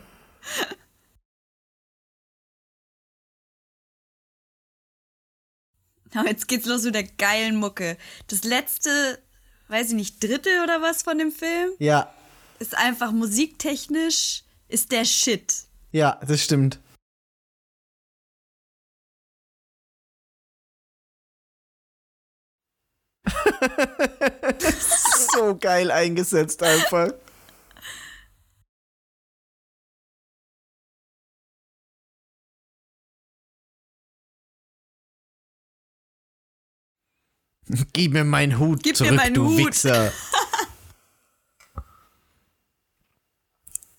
Aber 6.16 6.30
jetzt 6.30 6.48
geht's 6.48 6.66
los 6.66 6.84
mit 6.84 6.96
der 6.96 7.04
geilen 7.04 7.58
Mucke. 7.58 7.98
Das 8.28 8.44
letzte, 8.44 9.22
weiß 9.68 9.90
ich 9.90 9.96
nicht, 9.96 10.24
Drittel 10.24 10.64
oder 10.64 10.82
was 10.82 11.04
von 11.04 11.18
dem 11.18 11.32
Film 11.32 11.72
Ja, 11.80 12.14
ist 12.60 12.76
einfach 12.76 13.12
musiktechnisch 13.12 14.44
ist 14.68 14.92
der 14.92 15.06
Shit. 15.06 15.54
ja, 15.92 16.20
das 16.26 16.42
stimmt. 16.42 16.80
so 25.34 25.56
geil 25.58 25.92
eingesetzt 25.92 26.62
einfach. 26.64 27.14
Gib 37.94 38.14
mir 38.14 38.24
meinen 38.24 38.60
Hut 38.60 38.84
Gib 38.84 38.94
mir 38.94 39.06
zurück, 39.06 39.16
meinen 39.16 39.34
du 39.34 39.50
Hut. 39.50 39.58
Wichser. 39.58 40.12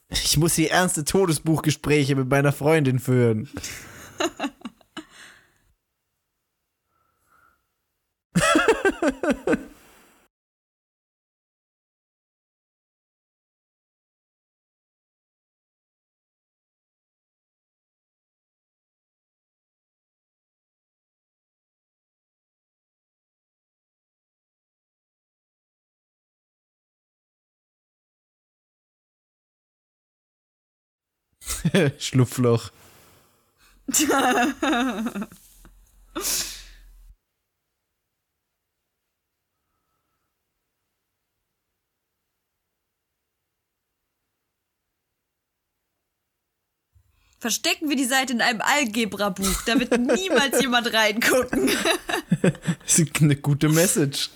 Ich 0.09 0.37
muss 0.37 0.55
hier 0.55 0.71
ernste 0.71 1.05
Todesbuchgespräche 1.05 2.15
mit 2.15 2.29
meiner 2.29 2.53
Freundin 2.53 2.99
führen. 3.01 3.49
Schlupfloch. 31.99 32.71
Verstecken 47.39 47.89
wir 47.89 47.97
die 47.97 48.07
Seite 48.07 48.33
in 48.33 48.41
einem 48.41 48.61
Algebra-Buch, 48.61 49.63
da 49.67 49.79
wird 49.79 49.93
niemals 49.99 50.61
jemand 50.61 50.93
reingucken. 50.93 51.71
Das 52.85 52.99
ist 52.99 53.21
eine 53.21 53.35
gute 53.35 53.69
Message. 53.69 54.31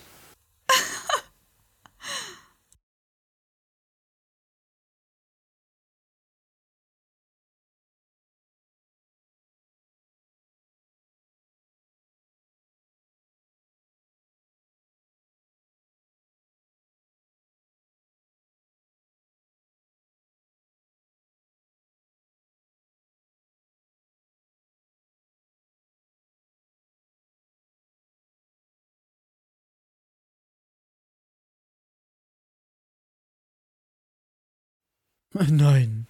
Nein. 35.49 36.07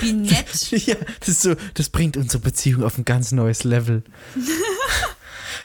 Wie 0.00 0.12
nett. 0.12 0.70
Ja, 0.86 0.94
das 1.20 1.28
ist 1.28 1.42
so, 1.42 1.54
das 1.74 1.88
bringt 1.90 2.16
unsere 2.16 2.42
Beziehung 2.42 2.84
auf 2.84 2.96
ein 2.98 3.04
ganz 3.04 3.32
neues 3.32 3.64
Level. 3.64 4.04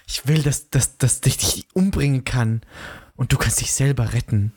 Ich 0.10 0.26
will, 0.26 0.42
dass, 0.42 0.70
dass, 0.70 0.98
dass 0.98 1.20
ich 1.26 1.38
dich 1.38 1.68
umbringen 1.74 2.24
kann 2.24 2.62
und 3.18 3.34
du 3.34 3.38
kannst 3.38 3.60
dich 3.60 3.74
selber 3.74 4.14
retten. 4.14 4.54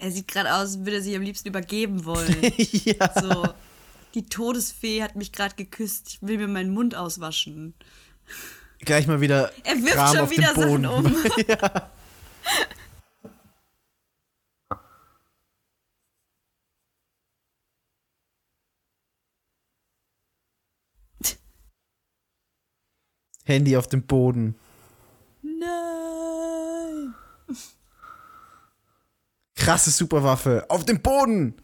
Er 0.00 0.10
sieht 0.10 0.28
gerade 0.28 0.54
aus, 0.54 0.60
als 0.60 0.78
würde 0.78 0.94
er 0.94 1.02
sich 1.02 1.14
am 1.14 1.20
liebsten 1.20 1.48
übergeben 1.48 2.06
wollen. 2.06 2.34
ja. 2.56 3.20
So, 3.20 3.48
die 4.14 4.24
Todesfee 4.24 5.02
hat 5.02 5.14
mich 5.14 5.30
gerade 5.30 5.54
geküsst. 5.54 6.08
Ich 6.08 6.22
will 6.22 6.38
mir 6.38 6.48
meinen 6.48 6.72
Mund 6.72 6.94
auswaschen. 6.94 7.74
Gleich 8.78 9.06
mal 9.06 9.20
wieder. 9.20 9.52
Er 9.62 9.76
wirft 9.76 9.92
Kram 9.92 10.08
schon 10.08 10.24
auf 10.24 10.30
wieder. 10.30 10.54
Sachen 10.54 10.86
um. 10.86 11.16
ja. 11.46 11.90
Handy 23.44 23.76
auf 23.76 23.86
dem 23.86 24.06
Boden. 24.06 24.54
Nein. 25.42 27.14
Krasse 29.60 29.90
Superwaffe. 29.90 30.64
Auf 30.68 30.84
dem 30.86 31.02
Boden! 31.02 31.54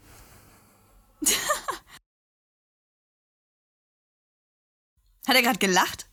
Hat 5.27 5.35
er 5.35 5.41
gerade 5.41 5.57
gelacht? 5.57 6.07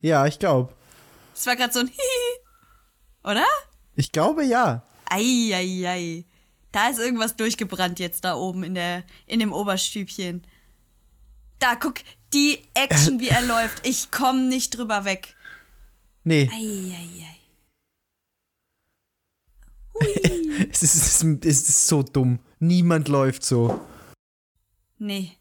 Ja, 0.00 0.26
ich 0.26 0.38
glaube. 0.38 0.74
Das 1.34 1.46
war 1.46 1.56
gerade 1.56 1.72
so 1.72 1.80
ein 1.80 1.88
Hihi. 1.88 2.38
Oder? 3.24 3.46
Ich 3.96 4.12
glaube 4.12 4.44
ja. 4.44 4.86
Eieiei. 5.06 6.26
Da 6.72 6.88
ist 6.90 6.98
irgendwas 6.98 7.36
durchgebrannt 7.36 7.98
jetzt 7.98 8.24
da 8.24 8.34
oben 8.34 8.62
in, 8.62 8.74
der, 8.74 9.04
in 9.26 9.40
dem 9.40 9.52
Oberstübchen. 9.52 10.46
Da, 11.58 11.74
guck, 11.74 12.00
die 12.34 12.62
Action, 12.74 13.18
wie 13.18 13.28
er 13.28 13.42
läuft. 13.46 13.86
Ich 13.86 14.10
komme 14.10 14.42
nicht 14.42 14.76
drüber 14.76 15.06
weg. 15.06 15.34
Nee. 16.22 16.50
Eieiei. 16.52 17.34
Es 20.00 20.30
ist, 20.30 20.33
es, 20.70 20.82
ist, 20.82 21.24
es 21.44 21.68
ist 21.68 21.86
so 21.86 22.02
dumm. 22.02 22.38
Niemand 22.58 23.08
läuft 23.08 23.44
so. 23.44 23.80
Nee. 24.98 25.32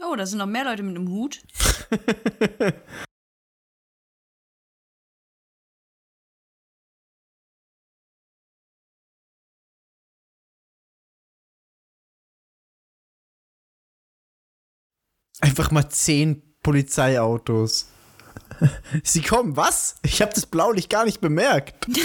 Oh, 0.00 0.14
da 0.16 0.26
sind 0.26 0.38
noch 0.38 0.46
mehr 0.46 0.64
Leute 0.64 0.82
mit 0.82 0.96
einem 0.96 1.08
Hut. 1.08 1.40
Einfach 15.40 15.70
mal 15.70 15.88
zehn 15.88 16.42
Polizeiautos. 16.62 17.88
Sie 19.04 19.22
kommen, 19.22 19.56
was? 19.56 19.96
Ich 20.02 20.20
habe 20.20 20.32
das 20.34 20.46
Blaulicht 20.46 20.90
gar 20.90 21.04
nicht 21.04 21.20
bemerkt. 21.20 21.86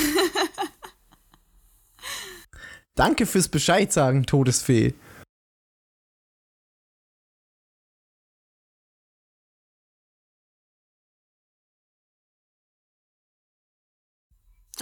Danke 2.95 3.25
fürs 3.25 3.49
Bescheid 3.49 3.91
sagen, 3.91 4.25
Todesfee. 4.25 4.93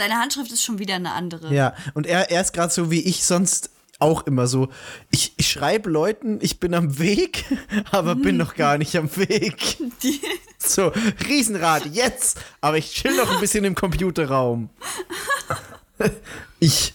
Seine 0.01 0.17
Handschrift 0.19 0.51
ist 0.51 0.63
schon 0.63 0.79
wieder 0.79 0.95
eine 0.95 1.11
andere. 1.11 1.53
Ja, 1.53 1.75
und 1.93 2.07
er, 2.07 2.31
er 2.31 2.41
ist 2.41 2.53
gerade 2.53 2.73
so 2.73 2.89
wie 2.89 3.01
ich 3.01 3.23
sonst 3.23 3.69
auch 3.99 4.25
immer 4.25 4.47
so. 4.47 4.69
Ich, 5.11 5.33
ich 5.37 5.47
schreibe 5.47 5.91
Leuten, 5.91 6.39
ich 6.41 6.59
bin 6.59 6.73
am 6.73 6.97
Weg, 6.97 7.45
aber 7.91 8.15
bin 8.15 8.35
noch 8.35 8.55
gar 8.55 8.79
nicht 8.79 8.95
am 8.95 9.15
Weg. 9.15 9.77
So, 10.57 10.91
Riesenrad, 11.27 11.87
jetzt! 11.87 12.39
Aber 12.61 12.77
ich 12.77 12.93
chill 12.93 13.15
noch 13.15 13.31
ein 13.31 13.39
bisschen 13.39 13.63
im 13.63 13.73
Computerraum. 13.73 14.69
Ich. 16.59 16.93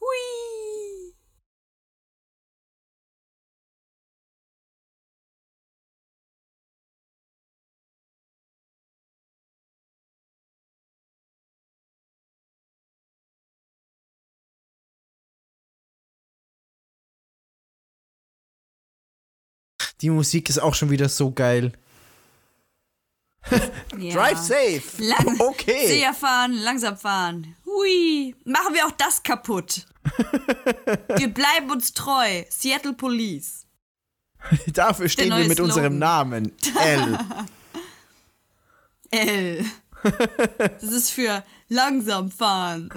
hui. 0.00 0.43
Die 20.04 20.10
Musik 20.10 20.50
ist 20.50 20.58
auch 20.58 20.74
schon 20.74 20.90
wieder 20.90 21.08
so 21.08 21.30
geil. 21.30 21.72
Ja. 23.98 24.12
Drive 24.14 24.36
safe! 24.36 24.82
Lang, 24.98 25.40
Okay. 25.40 25.86
Sehr 25.86 26.12
fahren, 26.12 26.58
langsam 26.58 26.98
fahren. 26.98 27.56
Hui. 27.64 28.34
Machen 28.44 28.74
wir 28.74 28.86
auch 28.86 28.90
das 28.90 29.22
kaputt. 29.22 29.86
wir 31.16 31.28
bleiben 31.28 31.70
uns 31.70 31.94
treu. 31.94 32.42
Seattle 32.50 32.92
Police. 32.92 33.64
Dafür 34.66 35.08
stehen 35.08 35.34
wir 35.34 35.48
mit 35.48 35.58
unserem 35.58 35.96
Slogan. 35.96 35.98
Namen. 35.98 36.52
L. 36.78 37.18
L. 39.10 39.64
Das 40.58 40.82
ist 40.82 41.12
für 41.12 41.42
langsam 41.70 42.30
fahren. 42.30 42.90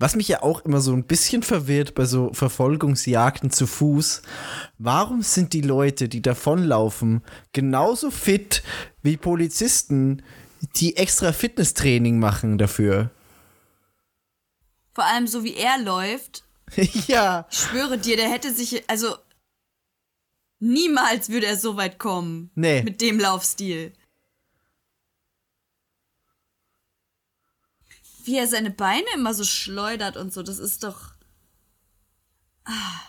Was 0.00 0.16
mich 0.16 0.28
ja 0.28 0.42
auch 0.42 0.64
immer 0.64 0.80
so 0.80 0.94
ein 0.94 1.04
bisschen 1.04 1.42
verwirrt 1.42 1.94
bei 1.94 2.06
so 2.06 2.32
Verfolgungsjagden 2.32 3.50
zu 3.50 3.66
Fuß, 3.66 4.22
warum 4.78 5.20
sind 5.20 5.52
die 5.52 5.60
Leute, 5.60 6.08
die 6.08 6.22
davonlaufen, 6.22 7.22
genauso 7.52 8.10
fit 8.10 8.62
wie 9.02 9.18
Polizisten, 9.18 10.22
die 10.76 10.96
extra 10.96 11.32
Fitnesstraining 11.32 12.18
machen 12.18 12.56
dafür? 12.56 13.10
Vor 14.94 15.04
allem 15.04 15.26
so 15.26 15.44
wie 15.44 15.54
er 15.54 15.78
läuft. 15.78 16.44
ja, 17.06 17.46
Ich 17.50 17.58
schwöre 17.58 17.98
dir, 17.98 18.16
der 18.16 18.30
hätte 18.30 18.54
sich, 18.54 18.88
also 18.88 19.16
niemals 20.60 21.28
würde 21.28 21.44
er 21.44 21.58
so 21.58 21.76
weit 21.76 21.98
kommen. 21.98 22.50
Nee. 22.54 22.82
Mit 22.84 23.02
dem 23.02 23.20
Laufstil. 23.20 23.92
Wie 28.30 28.38
er 28.38 28.46
seine 28.46 28.70
Beine 28.70 29.06
immer 29.16 29.34
so 29.34 29.42
schleudert 29.42 30.16
und 30.16 30.32
so, 30.32 30.44
das 30.44 30.60
ist 30.60 30.84
doch. 30.84 31.14
Ah. 32.64 33.00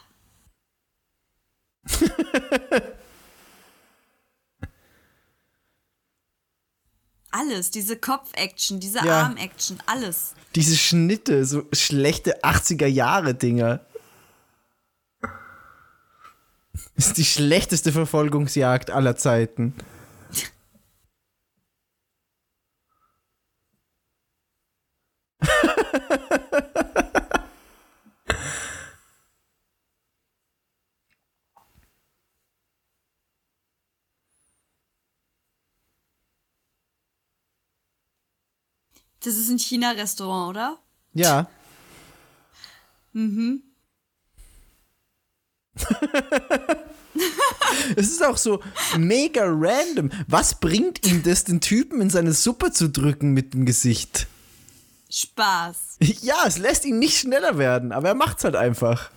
alles, 7.31 7.71
diese 7.71 7.97
Kopf-Action, 7.97 8.79
diese 8.79 8.99
Ja. 9.05 9.23
Arm-Action, 9.23 9.77
alles. 9.85 10.33
diese 10.55 10.75
Schnitte, 10.75 11.45
so 11.45 11.63
schlechte 11.71 12.43
80er 12.43 12.87
Jahre 12.87 13.33
Dinger. 13.33 13.81
Ist 16.95 17.17
die 17.17 17.25
schlechteste 17.25 17.91
Verfolgungsjagd 17.91 18.89
aller 18.91 19.15
Zeiten. 19.15 19.75
Das 39.23 39.35
ist 39.35 39.49
ein 39.49 39.59
China-Restaurant, 39.59 40.49
oder? 40.49 40.79
Ja. 41.13 41.47
Es 47.95 48.09
ist 48.09 48.23
auch 48.23 48.37
so 48.37 48.61
mega 48.97 49.43
random. 49.45 50.11
Was 50.27 50.59
bringt 50.59 51.05
ihm 51.05 51.23
das, 51.23 51.43
den 51.43 51.61
Typen 51.61 52.01
in 52.01 52.09
seine 52.09 52.33
Suppe 52.33 52.71
zu 52.71 52.89
drücken 52.89 53.31
mit 53.31 53.53
dem 53.53 53.65
Gesicht? 53.65 54.27
Spaß. 55.09 55.97
Ja, 56.21 56.45
es 56.47 56.57
lässt 56.57 56.85
ihn 56.85 56.99
nicht 56.99 57.17
schneller 57.17 57.57
werden, 57.57 57.91
aber 57.91 58.09
er 58.09 58.15
macht's 58.15 58.43
halt 58.43 58.55
einfach. 58.55 59.11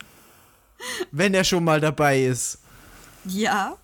Wenn 1.10 1.35
er 1.35 1.44
schon 1.44 1.64
mal 1.64 1.81
dabei 1.81 2.24
ist. 2.24 2.59
Ja. 3.24 3.78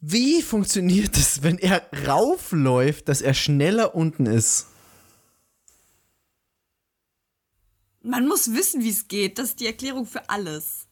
Wie 0.00 0.40
funktioniert 0.40 1.16
es, 1.16 1.42
wenn 1.42 1.58
er 1.58 1.86
raufläuft, 2.06 3.08
dass 3.08 3.20
er 3.20 3.34
schneller 3.34 3.94
unten 3.94 4.24
ist? 4.26 4.66
Man 8.02 8.26
muss 8.26 8.52
wissen, 8.54 8.82
wie 8.82 8.88
es 8.88 9.08
geht. 9.08 9.38
Das 9.38 9.50
ist 9.50 9.60
die 9.60 9.66
Erklärung 9.66 10.06
für 10.06 10.28
alles. 10.30 10.86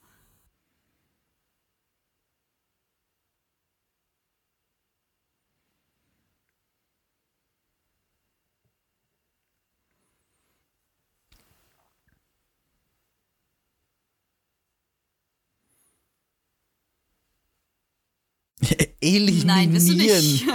Eliminieren. 19.09 19.47
Nein, 19.47 19.73
bist 19.73 19.89
du 19.89 19.95
nicht. 19.95 20.47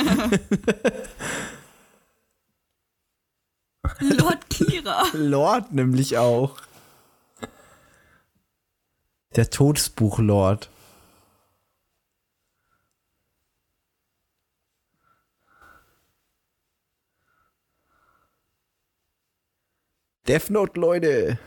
Lord 4.18 4.50
Kira. 4.50 5.04
Lord 5.14 5.74
nämlich 5.74 6.18
auch. 6.18 6.62
Der 9.36 9.50
Todesbuch-Lord. 9.50 10.70
Death 20.28 20.50
Note, 20.50 20.80
Leute. 20.80 21.38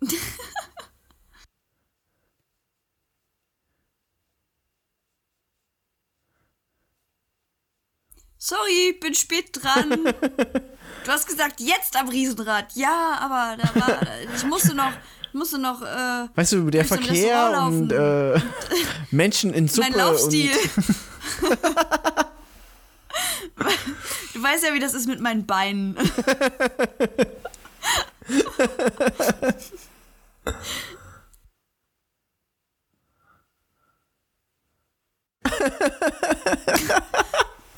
Sorry, 8.44 8.92
bin 9.00 9.14
spät 9.14 9.50
dran. 9.52 10.12
Du 11.04 11.10
hast 11.10 11.26
gesagt, 11.26 11.60
jetzt 11.60 11.96
am 11.98 12.08
Riesenrad. 12.08 12.72
Ja, 12.74 13.18
aber 13.20 13.58
da 13.60 13.74
war, 13.78 14.00
ich 14.34 14.42
musste 14.44 14.74
noch, 14.74 14.92
ich 15.28 15.34
musste 15.34 15.58
noch. 15.58 15.82
Äh, 15.82 16.28
Weißt 16.34 16.52
du, 16.52 16.70
der 16.70 16.86
Verkehr 16.86 17.62
und 17.66 17.92
äh, 17.92 18.40
Menschen 19.10 19.52
in 19.52 19.68
Suppe 19.68 19.90
mein 19.90 19.98
Laufstil. 19.98 20.50
und 20.50 21.58
du 24.34 24.42
weißt 24.42 24.64
ja, 24.64 24.72
wie 24.72 24.80
das 24.80 24.94
ist 24.94 25.08
mit 25.08 25.20
meinen 25.20 25.44
Beinen. 25.44 25.98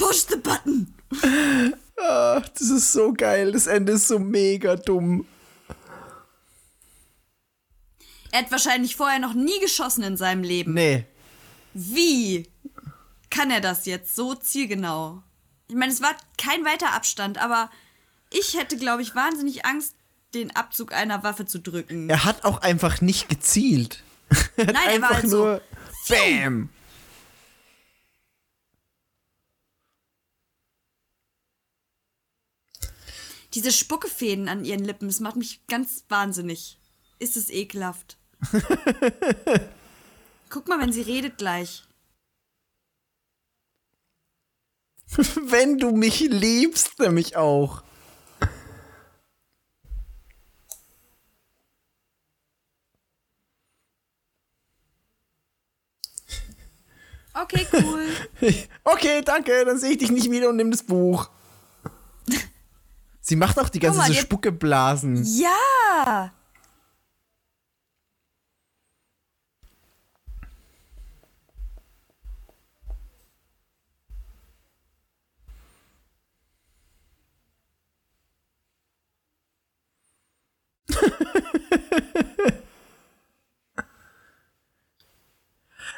Push 0.07 0.27
the 0.29 0.37
button. 0.37 0.95
Ach, 2.01 2.49
das 2.51 2.71
ist 2.71 2.93
so 2.93 3.13
geil. 3.13 3.51
Das 3.51 3.67
Ende 3.67 3.93
ist 3.93 4.07
so 4.07 4.21
mega 4.21 4.77
dumm. 4.77 5.27
Er 8.31 8.43
hat 8.43 8.53
wahrscheinlich 8.53 8.95
vorher 8.95 9.19
noch 9.19 9.35
nie 9.35 9.59
geschossen 9.61 10.05
in 10.05 10.17
seinem 10.17 10.45
Leben. 10.45 10.75
Nee. 10.75 11.07
Wie 11.75 12.49
kann 13.31 13.51
er 13.51 13.61
das 13.61 13.87
jetzt 13.87 14.15
so 14.15 14.35
zielgenau? 14.37 15.23
Ich 15.69 15.75
meine, 15.75 15.93
es 15.93 16.03
war 16.03 16.15
kein 16.39 16.65
weiter 16.65 16.93
Abstand, 16.93 17.39
aber 17.39 17.69
ich 18.31 18.55
hätte, 18.57 18.77
glaube 18.77 19.03
ich, 19.03 19.17
wahnsinnig 19.17 19.65
Angst, 19.67 19.97
den 20.35 20.55
Abzug 20.55 20.93
einer 20.93 21.25
Waffe 21.25 21.47
zu 21.47 21.59
drücken. 21.59 22.09
Er 22.09 22.25
hat 22.25 22.45
auch 22.45 22.59
einfach 22.59 23.01
nicht 23.01 23.29
gezielt. 23.29 24.05
Nein, 24.57 24.69
er 24.69 24.75
war 24.75 24.85
einfach 24.85 25.15
halt 25.15 25.29
so, 25.31 25.45
nur 25.45 25.63
Bam. 26.09 26.69
Diese 33.57 33.73
Spuckefäden 33.73 34.49
an 34.51 34.67
ihren 34.67 34.85
Lippen, 34.85 35.09
das 35.09 35.19
macht 35.21 35.37
mich 35.37 35.67
ganz 35.67 36.05
wahnsinnig. 36.11 36.79
Ist 37.19 37.39
es 37.39 37.49
ekelhaft. 37.49 38.19
Guck 40.51 40.69
mal, 40.69 40.79
wenn 40.79 40.93
sie 40.93 41.01
redet 41.01 41.39
gleich. 41.39 41.85
Wenn 45.17 45.79
du 45.79 45.93
mich 45.93 46.21
liebst, 46.21 46.99
nämlich 46.99 47.37
auch. 47.37 47.83
Okay, 57.33 57.67
cool. 57.73 58.07
Okay, 58.85 59.23
danke, 59.25 59.65
dann 59.65 59.79
sehe 59.79 59.93
ich 59.93 59.99
dich 59.99 60.11
nicht 60.11 60.31
wieder 60.31 60.51
und 60.51 60.57
nimm 60.57 60.71
das 60.71 60.83
Buch. 60.83 61.31
Sie 63.29 63.35
macht 63.35 63.59
auch 63.59 63.69
die 63.69 63.81
ganze 63.81 63.99
mal, 63.99 64.07
so 64.07 64.13
Spuckeblasen. 64.15 65.25
ja! 65.25 66.31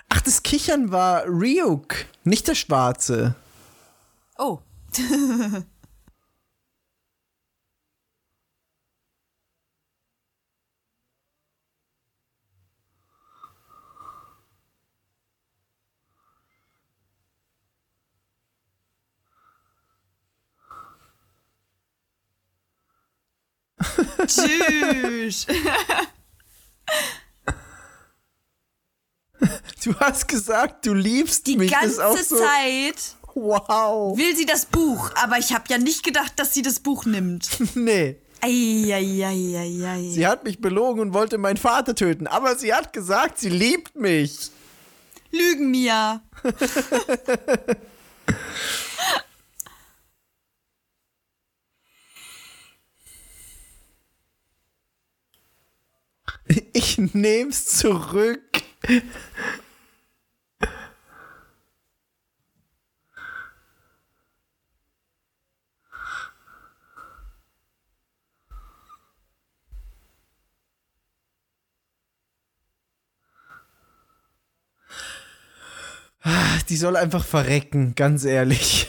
Ach, 0.08 0.20
das 0.22 0.42
Kichern 0.42 0.90
war 0.90 1.26
Ryuk, 1.26 2.06
nicht 2.24 2.48
der 2.48 2.54
Schwarze. 2.54 3.34
Oh. 4.38 4.60
Tschüss. 24.26 25.46
Du 29.84 29.94
hast 30.00 30.26
gesagt, 30.26 30.84
du 30.86 30.92
liebst 30.92 31.46
Die 31.46 31.56
mich. 31.56 31.74
auch 31.76 31.80
ganze 31.80 32.24
so, 32.24 32.36
Zeit 32.36 33.14
Wow. 33.34 34.18
will 34.18 34.34
sie 34.36 34.46
das 34.46 34.66
Buch, 34.66 35.10
aber 35.14 35.38
ich 35.38 35.52
habe 35.54 35.64
ja 35.68 35.78
nicht 35.78 36.02
gedacht, 36.02 36.32
dass 36.36 36.52
sie 36.52 36.62
das 36.62 36.80
Buch 36.80 37.04
nimmt. 37.04 37.48
Nee. 37.76 38.16
Eieieiei. 38.40 40.10
Sie 40.12 40.26
hat 40.26 40.44
mich 40.44 40.60
belogen 40.60 41.00
und 41.00 41.12
wollte 41.12 41.38
meinen 41.38 41.56
Vater 41.56 41.94
töten, 41.94 42.26
aber 42.26 42.56
sie 42.56 42.72
hat 42.74 42.92
gesagt, 42.92 43.38
sie 43.38 43.48
liebt 43.48 43.94
mich. 43.96 44.50
Lügen 45.30 45.70
mir. 45.70 46.20
Nehm's 56.98 57.64
zurück. 57.66 58.40
Ah, 76.22 76.58
Die 76.68 76.76
soll 76.76 76.96
einfach 76.96 77.24
verrecken, 77.24 77.94
ganz 77.94 78.24
ehrlich. 78.24 78.88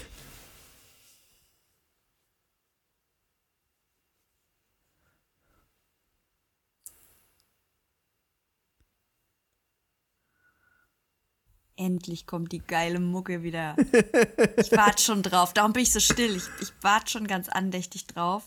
Endlich 11.90 12.28
kommt 12.28 12.52
die 12.52 12.60
geile 12.60 13.00
Mucke 13.00 13.42
wieder. 13.42 13.76
Ich 14.58 14.72
warte 14.72 15.02
schon 15.02 15.24
drauf. 15.24 15.54
Darum 15.54 15.74
bin 15.74 15.82
ich 15.82 15.92
so 15.92 16.00
still. 16.00 16.36
Ich, 16.36 16.44
ich 16.62 16.72
warte 16.84 17.10
schon 17.10 17.26
ganz 17.26 17.50
andächtig 17.50 18.06
drauf. 18.06 18.44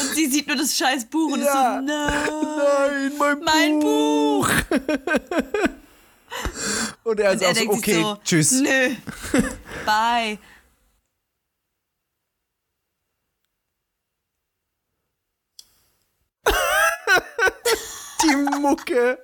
Und 0.00 0.14
sie 0.14 0.26
sieht 0.26 0.46
nur 0.46 0.56
das 0.56 0.76
scheiß 0.76 1.06
Buch 1.06 1.32
und 1.32 1.40
Ja. 1.42 1.78
ist 1.78 1.86
so, 1.86 1.94
nein. 1.94 2.28
Nein, 2.58 3.12
mein, 3.18 3.40
Mein 3.40 3.80
Buch. 3.80 4.48
und 7.04 7.20
er 7.20 7.32
ist 7.32 7.36
Und 7.36 7.42
er 7.42 7.50
auch 7.50 7.54
so, 7.56 7.70
okay, 7.70 8.02
so, 8.02 8.18
tschüss. 8.24 8.52
Nö. 8.52 8.94
Bye. 9.84 10.38
Die 18.22 18.36
Mucke. 18.60 19.18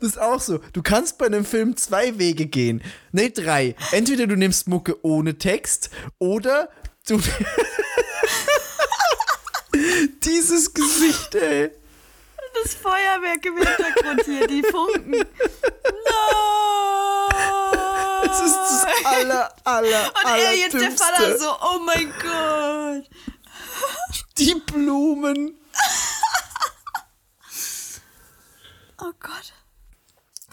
Das 0.00 0.08
ist 0.10 0.18
auch 0.18 0.40
so. 0.40 0.58
Du 0.72 0.82
kannst 0.82 1.18
bei 1.18 1.26
einem 1.26 1.44
Film 1.44 1.76
zwei 1.76 2.18
Wege 2.18 2.46
gehen. 2.46 2.82
Ne, 3.12 3.30
drei. 3.30 3.76
Entweder 3.92 4.26
du 4.26 4.34
nimmst 4.36 4.66
Mucke 4.66 5.04
ohne 5.04 5.36
Text 5.36 5.90
oder 6.18 6.70
du. 7.06 7.20
Dieses 10.24 10.72
Gesicht, 10.74 11.34
ey. 11.34 11.70
Das 12.62 12.74
Feuerwerk 12.74 13.44
im 13.46 13.56
Hintergrund 13.56 14.22
hier, 14.24 14.46
die 14.46 14.62
Funken. 14.62 15.12
No! 15.12 16.99
Das 18.30 18.40
ist 18.42 18.54
das 18.54 18.86
aller, 19.04 19.52
aller, 19.64 20.06
Und 20.24 20.26
aller 20.26 20.42
er 20.42 20.56
jetzt 20.56 20.74
der 20.74 20.92
Vater 20.92 21.38
so, 21.38 21.50
oh 21.50 21.80
mein 21.84 22.12
Gott. 22.22 23.10
Die 24.38 24.54
Blumen. 24.54 25.54
Oh 29.02 29.12
Gott. 29.18 29.54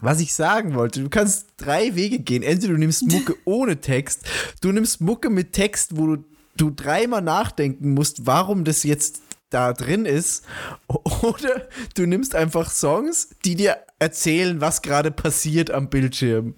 Was 0.00 0.20
ich 0.20 0.32
sagen 0.32 0.74
wollte, 0.74 1.02
du 1.02 1.10
kannst 1.10 1.48
drei 1.58 1.94
Wege 1.94 2.20
gehen. 2.20 2.42
Entweder 2.42 2.72
du 2.72 2.78
nimmst 2.78 3.02
Mucke 3.02 3.36
ohne 3.44 3.78
Text, 3.78 4.24
du 4.62 4.72
nimmst 4.72 5.02
Mucke 5.02 5.28
mit 5.28 5.52
Text, 5.52 5.98
wo 5.98 6.16
du, 6.16 6.24
du 6.56 6.70
dreimal 6.70 7.20
nachdenken 7.20 7.92
musst, 7.92 8.24
warum 8.24 8.64
das 8.64 8.84
jetzt 8.84 9.20
da 9.50 9.74
drin 9.74 10.06
ist. 10.06 10.46
Oder 10.86 11.68
du 11.94 12.06
nimmst 12.06 12.34
einfach 12.34 12.70
Songs, 12.70 13.28
die 13.44 13.54
dir 13.54 13.76
erzählen, 13.98 14.62
was 14.62 14.80
gerade 14.80 15.10
passiert 15.10 15.70
am 15.70 15.90
Bildschirm. 15.90 16.54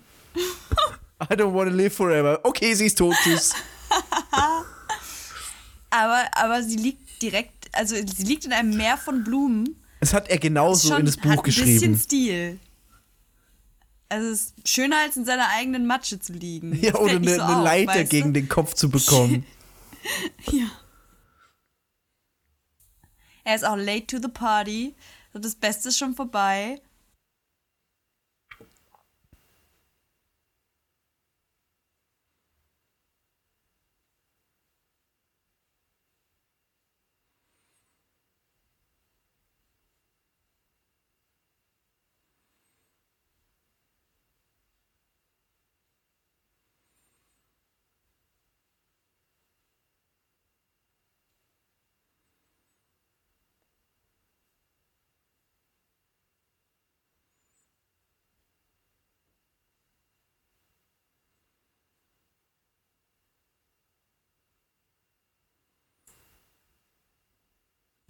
I 1.22 1.34
don't 1.34 1.52
wanna 1.52 1.70
live 1.70 1.92
forever. 1.92 2.40
Okay, 2.44 2.74
sie 2.74 2.86
ist 2.86 2.98
tot, 2.98 3.14
tschüss. 3.22 3.52
Aber, 5.92 6.24
aber 6.36 6.62
sie 6.62 6.76
liegt 6.76 7.20
direkt, 7.20 7.68
also 7.72 7.96
sie 7.96 8.22
liegt 8.22 8.44
in 8.44 8.52
einem 8.52 8.76
Meer 8.76 8.96
von 8.96 9.24
Blumen. 9.24 9.74
Es 9.98 10.14
hat 10.14 10.28
er 10.28 10.38
genauso 10.38 10.86
Schon 10.88 11.00
in 11.00 11.06
das 11.06 11.16
Buch 11.16 11.30
hat 11.30 11.38
ein 11.38 11.42
geschrieben. 11.42 11.72
bisschen 11.74 11.98
Stil. 11.98 12.60
Also 14.08 14.28
es 14.28 14.40
ist 14.42 14.68
schöner 14.68 14.98
als 14.98 15.16
in 15.16 15.24
seiner 15.24 15.48
eigenen 15.48 15.86
Matsche 15.88 16.20
zu 16.20 16.32
liegen. 16.32 16.78
Ja, 16.80 16.92
Das 16.92 17.00
oder 17.00 17.16
eine, 17.16 17.34
so 17.34 17.40
eine 17.42 17.56
auf, 17.58 17.64
Leiter 17.64 17.88
weißt 17.92 18.12
du? 18.12 18.16
gegen 18.16 18.32
den 18.34 18.48
Kopf 18.48 18.74
zu 18.74 18.88
bekommen. 18.90 19.44
Ja. 20.52 20.66
Er 23.44 23.54
ist 23.54 23.64
auch 23.64 23.76
late 23.76 24.06
to 24.06 24.18
the 24.22 24.28
party. 24.28 24.94
So, 25.32 25.38
das 25.38 25.54
Beste 25.54 25.88
ist 25.90 25.98
schon 25.98 26.14
vorbei. 26.14 26.80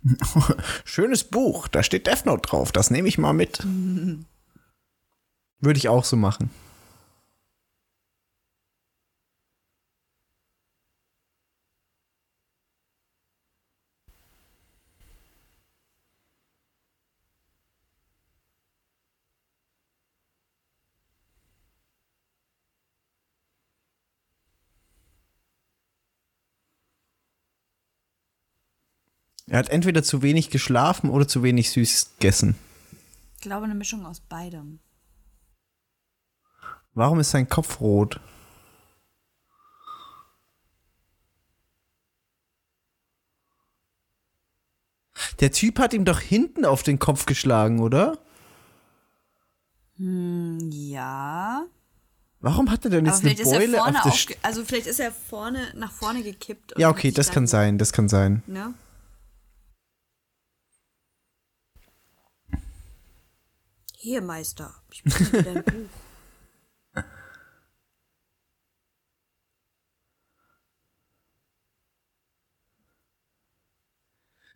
Schönes 0.85 1.25
Buch, 1.25 1.69
da 1.69 1.83
steht 1.83 2.07
Death 2.07 2.27
Note 2.27 2.49
drauf, 2.49 2.73
das 2.73 2.91
nehme 2.91 3.09
ich 3.09 3.19
mal 3.19 3.33
mit. 3.33 3.65
Würde 5.61 5.79
ich 5.79 5.89
auch 5.89 6.05
so 6.05 6.17
machen. 6.17 6.51
Er 29.51 29.59
hat 29.59 29.69
entweder 29.69 30.05
zu 30.05 30.23
wenig 30.23 30.51
geschlafen 30.51 31.11
oder 31.11 31.27
zu 31.27 31.43
wenig 31.43 31.73
süß 31.73 32.13
gegessen. 32.19 32.55
Ich 33.35 33.41
glaube, 33.41 33.65
eine 33.65 33.75
Mischung 33.75 34.07
aus 34.07 34.21
beidem. 34.21 34.79
Warum 36.95 37.19
ist 37.19 37.33
sein 37.33 37.49
Kopf 37.49 37.81
rot? 37.81 38.21
Der 45.41 45.51
Typ 45.51 45.81
hat 45.81 45.95
ihm 45.95 46.05
doch 46.05 46.21
hinten 46.21 46.65
auf 46.65 46.85
den 46.85 47.01
Kopf 47.01 47.27
geschlagen, 47.27 47.81
oder? 47.81 48.19
Ja. 49.97 51.67
Warum 52.39 52.71
hat 52.71 52.85
er 52.85 52.93
denn 52.93 53.05
jetzt 53.05 53.25
eine 53.25 53.35
Beule 53.35 53.83
auf 53.83 53.91
der 53.91 54.37
also 54.43 54.65
vielleicht 54.65 54.87
ist 54.87 55.01
er 55.01 55.11
vorne 55.11 55.73
nach 55.75 55.91
vorne 55.91 56.23
gekippt. 56.23 56.75
Ja, 56.79 56.89
okay, 56.89 57.11
das 57.11 57.33
kann 57.33 57.49
sein, 57.49 57.79
das 57.79 57.93
kann 57.93 58.09
sein. 58.09 58.45
Ne? 58.47 58.75
Hier, 64.03 64.23
Meister, 64.23 64.73
ich 64.91 65.05
bringe 65.05 65.43
dein 65.43 65.63
Buch. 65.63 65.91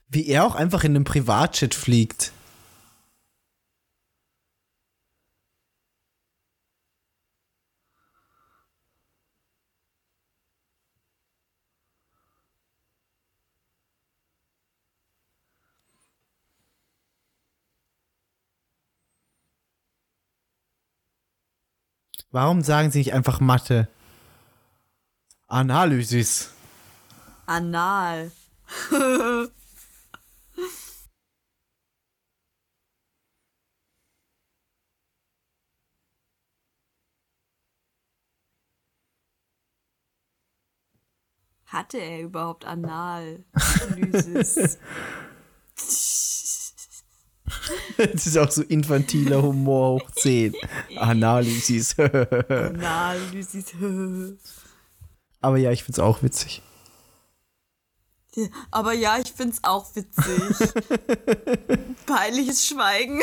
Wie 0.09 0.27
er 0.29 0.47
auch 0.47 0.55
einfach 0.55 0.83
in 0.85 0.93
einem 0.93 1.05
Privatjet 1.05 1.75
fliegt. 1.75 2.33
Warum 22.35 22.63
sagen 22.63 22.91
sie 22.91 22.99
nicht 22.99 23.15
einfach 23.15 23.39
Mathe? 23.39 23.87
Analysis. 25.47 26.53
Anal. 27.47 28.33
Hatte 41.67 41.99
er 41.99 42.23
überhaupt 42.23 42.65
Analysis? 42.65 43.47
Das 48.13 48.27
ist 48.27 48.37
auch 48.39 48.51
so 48.51 48.63
infantiler 48.63 49.43
Humor 49.43 50.01
hoch 50.01 50.11
10. 50.11 50.55
Analysis. 50.97 51.99
Analysis. 51.99 53.75
Aber 55.41 55.57
ja, 55.59 55.71
ich 55.73 55.85
find's 55.85 55.99
auch 55.99 56.23
witzig. 56.23 56.63
Aber 58.71 58.93
ja, 58.93 59.19
ich 59.19 59.33
find's 59.33 59.63
auch 59.63 59.95
witzig. 59.95 60.73
Peinliches 62.07 62.67
Schweigen. 62.67 63.21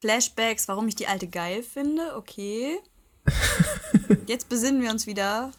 Flashbacks, 0.00 0.68
warum 0.68 0.86
ich 0.88 0.94
die 0.94 1.06
alte 1.06 1.28
geil 1.28 1.62
finde, 1.62 2.16
okay. 2.16 2.78
Jetzt 4.26 4.48
besinnen 4.48 4.82
wir 4.82 4.90
uns 4.90 5.06
wieder, 5.06 5.52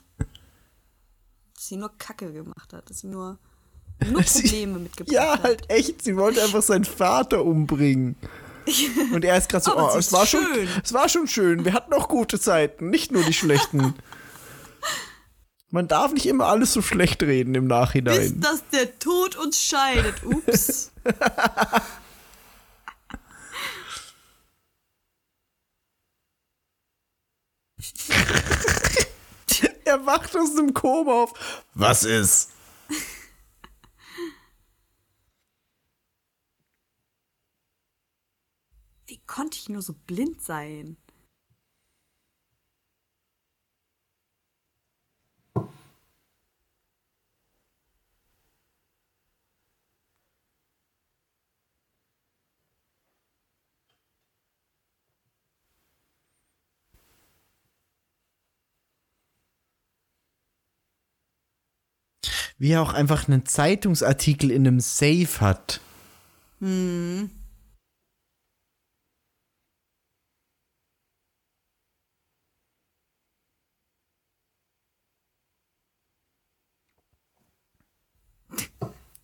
dass 1.64 1.69
sie 1.69 1.77
nur 1.77 1.98
Kacke 1.98 2.34
gemacht 2.34 2.73
hat, 2.73 2.90
dass 2.90 2.99
sie 2.99 3.07
nur, 3.07 3.38
nur 4.11 4.22
Probleme 4.22 4.80
mitgebracht 4.80 5.14
Ja, 5.14 5.34
hat. 5.34 5.44
halt 5.44 5.69
echt. 5.69 6.02
Sie 6.03 6.18
wollte 6.18 6.44
einfach 6.44 6.61
seinen 6.61 6.84
Vater 6.84 7.45
umbringen. 7.45 8.18
Und 9.14 9.23
er 9.23 9.38
ist 9.38 9.48
gerade 9.48 9.64
so, 9.64 9.77
oh, 9.77 9.90
sie 9.94 9.99
es 9.99 10.11
war 10.11 10.26
schon, 10.26 10.44
schön. 10.44 10.68
es 10.84 10.91
war 10.94 11.07
schon 11.07 11.27
schön. 11.27 11.64
Wir 11.64 11.72
hatten 11.73 11.94
auch 11.94 12.10
gute 12.10 12.38
Zeiten, 12.38 12.90
nicht 12.90 13.14
nur 13.14 13.23
die 13.23 13.34
schlechten. 13.34 13.94
Man 15.69 15.88
darf 15.88 16.11
nicht 16.11 16.26
immer 16.26 16.48
alles 16.48 16.73
so 16.73 16.81
schlecht 16.81 17.23
reden 17.23 17.56
im 17.56 17.64
Bis 17.68 17.69
Nachhinein. 17.69 18.41
dass 18.41 18.61
der 18.73 18.99
Tod 18.99 19.38
uns 19.38 19.61
scheidet. 19.61 20.15
Ups. 20.26 20.91
er 29.94 30.06
wacht 30.06 30.36
aus 30.36 30.56
dem 30.56 30.74
Koma 30.74 31.24
auf. 31.24 31.65
Was 31.74 32.03
ist? 32.03 32.52
Wie 39.06 39.22
konnte 39.28 39.57
ich 39.57 39.70
nur 39.70 39.82
so 39.82 39.94
blind 39.94 40.41
sein? 40.41 40.98
Wie 62.64 62.72
er 62.72 62.81
auch 62.81 62.94
einfach 62.94 63.27
einen 63.27 63.45
Zeitungsartikel 63.45 64.49
in 64.49 64.65
einem 64.65 64.80
Safe 64.80 65.41
hat. 65.41 65.81
Hm. 66.61 67.30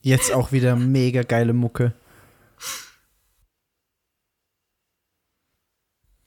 Jetzt 0.02 0.34
auch 0.34 0.52
wieder 0.52 0.76
mega 0.76 1.22
geile 1.22 1.53
Mucke. 1.53 1.94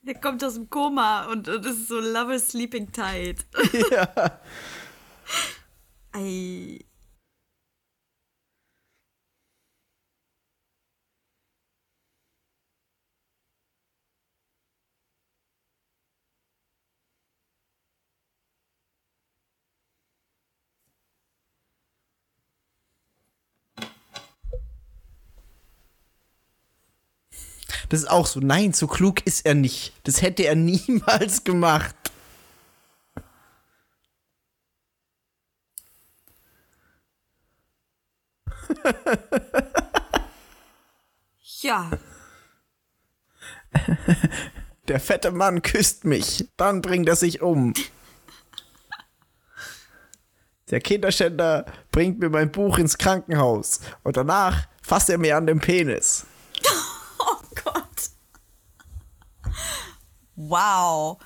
Der 0.01 0.15
kommt 0.15 0.43
aus 0.43 0.55
dem 0.55 0.71
Koma 0.71 1.27
und, 1.27 1.47
und 1.47 1.67
ist 1.67 1.89
so 1.89 2.01
Lover 2.01 2.39
Sleeping 2.39 2.91
Tight. 2.91 3.45
Ja. 3.91 4.41
Ei. 6.15 6.81
Das 27.93 28.01
ist 28.01 28.09
auch 28.09 28.27
so. 28.27 28.41
Nein, 28.41 28.73
so 28.73 28.87
klug 28.87 29.27
ist 29.27 29.45
er 29.45 29.53
nicht. 29.53 29.93
Das 30.05 30.23
hätte 30.23 30.45
er 30.45 30.55
niemals 30.57 31.45
gemacht. 31.45 31.95
Ja, 41.61 41.91
Der 44.89 44.99
fette 44.99 45.31
Mann 45.31 45.61
küsst 45.61 46.07
mich. 46.07 46.49
Dann 46.57 46.81
bringt 46.81 47.11
er 47.11 47.17
sich 47.17 47.43
um. 47.43 47.75
Der 50.71 50.81
Kinderschänder 50.81 51.67
bringt 51.91 52.21
mir 52.21 52.31
mein 52.31 52.51
Buch 52.51 52.79
ins 52.79 52.97
Krankenhaus. 52.97 53.81
Und 54.03 54.17
danach 54.17 54.67
fasst 54.81 55.11
er 55.11 55.19
mir 55.19 55.37
an 55.37 55.47
den 55.47 55.61
Penis. 55.61 56.27
Wow. 60.49 61.19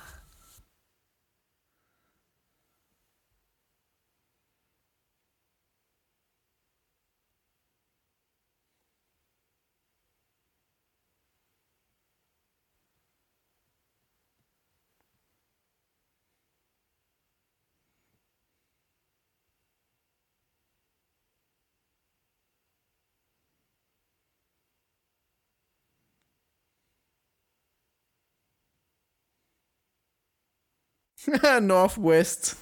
Northwest. 31.61 32.57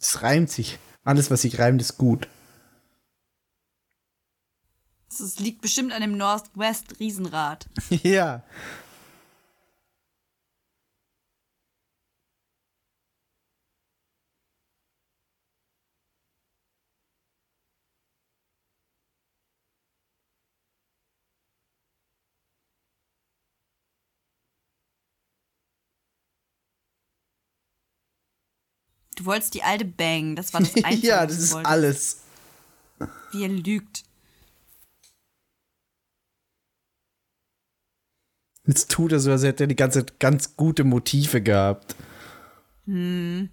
Es 0.00 0.22
reimt 0.22 0.50
sich. 0.50 0.78
Alles, 1.02 1.30
was 1.30 1.42
sich 1.42 1.58
reimt, 1.58 1.80
ist 1.80 1.96
gut. 1.96 2.28
Das 5.08 5.38
liegt 5.38 5.62
bestimmt 5.62 5.92
an 5.92 6.02
dem 6.02 6.16
Northwest 6.16 6.98
Riesenrad. 7.00 7.68
ja. 7.90 8.42
Du 29.24 29.30
wolltest 29.30 29.54
die 29.54 29.62
alte 29.62 29.86
bangen. 29.86 30.36
Das 30.36 30.52
war 30.52 30.60
das 30.60 30.74
Einzige. 30.84 31.06
ja, 31.06 31.24
das 31.26 31.38
ist 31.38 31.54
alles. 31.54 32.20
Wie 33.32 33.42
er 33.42 33.48
lügt. 33.48 34.04
Jetzt 38.66 38.90
tut 38.90 39.12
er 39.12 39.20
so, 39.20 39.30
als 39.30 39.42
hätte 39.42 39.64
er 39.64 39.66
die 39.66 39.76
ganze 39.76 40.00
Zeit 40.00 40.20
ganz 40.20 40.56
gute 40.56 40.84
Motive 40.84 41.40
gehabt. 41.40 41.96
Kannst 42.86 43.50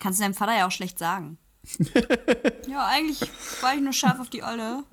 du 0.00 0.22
deinem 0.22 0.32
Vater 0.32 0.56
ja 0.56 0.66
auch 0.66 0.70
schlecht 0.70 0.98
sagen. 0.98 1.36
ja, 2.66 2.86
eigentlich 2.86 3.20
war 3.60 3.74
ich 3.74 3.82
nur 3.82 3.92
scharf 3.92 4.18
auf 4.18 4.30
die 4.30 4.42
Olle. 4.42 4.84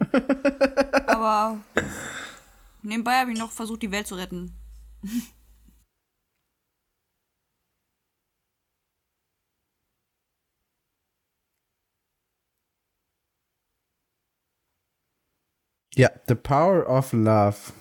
Aber 1.07 1.59
nebenbei 2.81 3.19
habe 3.21 3.31
ich 3.31 3.39
noch 3.39 3.51
versucht, 3.51 3.81
die 3.83 3.91
Welt 3.91 4.07
zu 4.07 4.15
retten. 4.15 4.53
Ja, 15.95 16.09
The 16.27 16.35
Power 16.35 16.87
of 16.87 17.11
Love. 17.11 17.73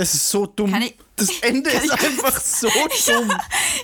Das 0.00 0.14
ist 0.14 0.30
so 0.30 0.46
dumm. 0.46 0.74
Ich- 0.76 0.96
das 1.14 1.28
Ende 1.42 1.68
ist 1.68 1.90
einfach 1.90 2.40
so 2.40 2.68
dumm. 3.06 3.30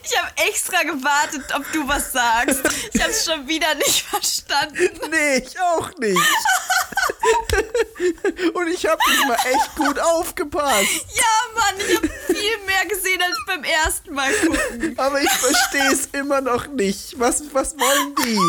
Ich 0.02 0.18
habe 0.18 0.30
extra 0.48 0.82
gewartet, 0.84 1.44
ob 1.54 1.70
du 1.72 1.86
was 1.86 2.10
sagst. 2.12 2.60
Ich 2.94 3.02
habe 3.02 3.10
es 3.10 3.26
schon 3.26 3.46
wieder 3.46 3.74
nicht 3.74 4.00
verstanden. 4.06 4.98
Nee, 5.10 5.36
ich 5.46 5.60
auch 5.60 5.90
nicht. 5.98 6.18
Und 8.54 8.68
ich 8.68 8.86
habe 8.86 8.98
diesmal 9.12 9.36
echt 9.52 9.74
gut 9.76 9.98
aufgepasst. 9.98 10.88
Ja, 11.14 11.24
Mann, 11.54 11.74
ich 11.86 11.96
habe 11.96 12.08
viel 12.28 12.56
mehr 12.66 12.86
gesehen 12.88 13.20
als 13.20 13.36
beim 13.46 13.62
ersten 13.64 14.14
Mal 14.14 14.32
gucken. 14.32 14.98
Aber 14.98 15.20
ich 15.20 15.30
verstehe 15.30 15.92
es 15.92 16.06
immer 16.12 16.40
noch 16.40 16.68
nicht. 16.68 17.18
Was, 17.20 17.42
was 17.52 17.76
wollen 17.78 18.14
die? 18.24 18.40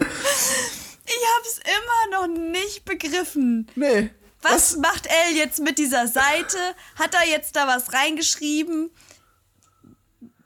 Ich 0.00 1.22
habe 1.36 1.46
es 1.46 1.58
immer 1.58 2.10
noch 2.20 2.26
nicht 2.26 2.84
begriffen. 2.84 3.68
Nee. 3.76 4.10
Was 4.52 4.76
macht 4.76 5.06
Elle 5.06 5.36
jetzt 5.36 5.60
mit 5.60 5.78
dieser 5.78 6.06
Seite? 6.08 6.58
Hat 6.96 7.14
er 7.14 7.28
jetzt 7.28 7.56
da 7.56 7.66
was 7.66 7.92
reingeschrieben? 7.92 8.90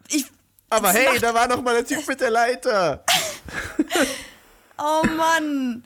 Ich. 0.09 0.27
Aber 0.69 0.93
hey, 0.93 1.19
da 1.19 1.35
war 1.35 1.49
noch 1.49 1.63
mal 1.63 1.75
der 1.83 1.87
Typ 1.87 2.07
mit 2.07 2.21
der 2.21 2.31
Leiter. 2.31 3.05
Oh 4.83 5.07
Mann. 5.07 5.85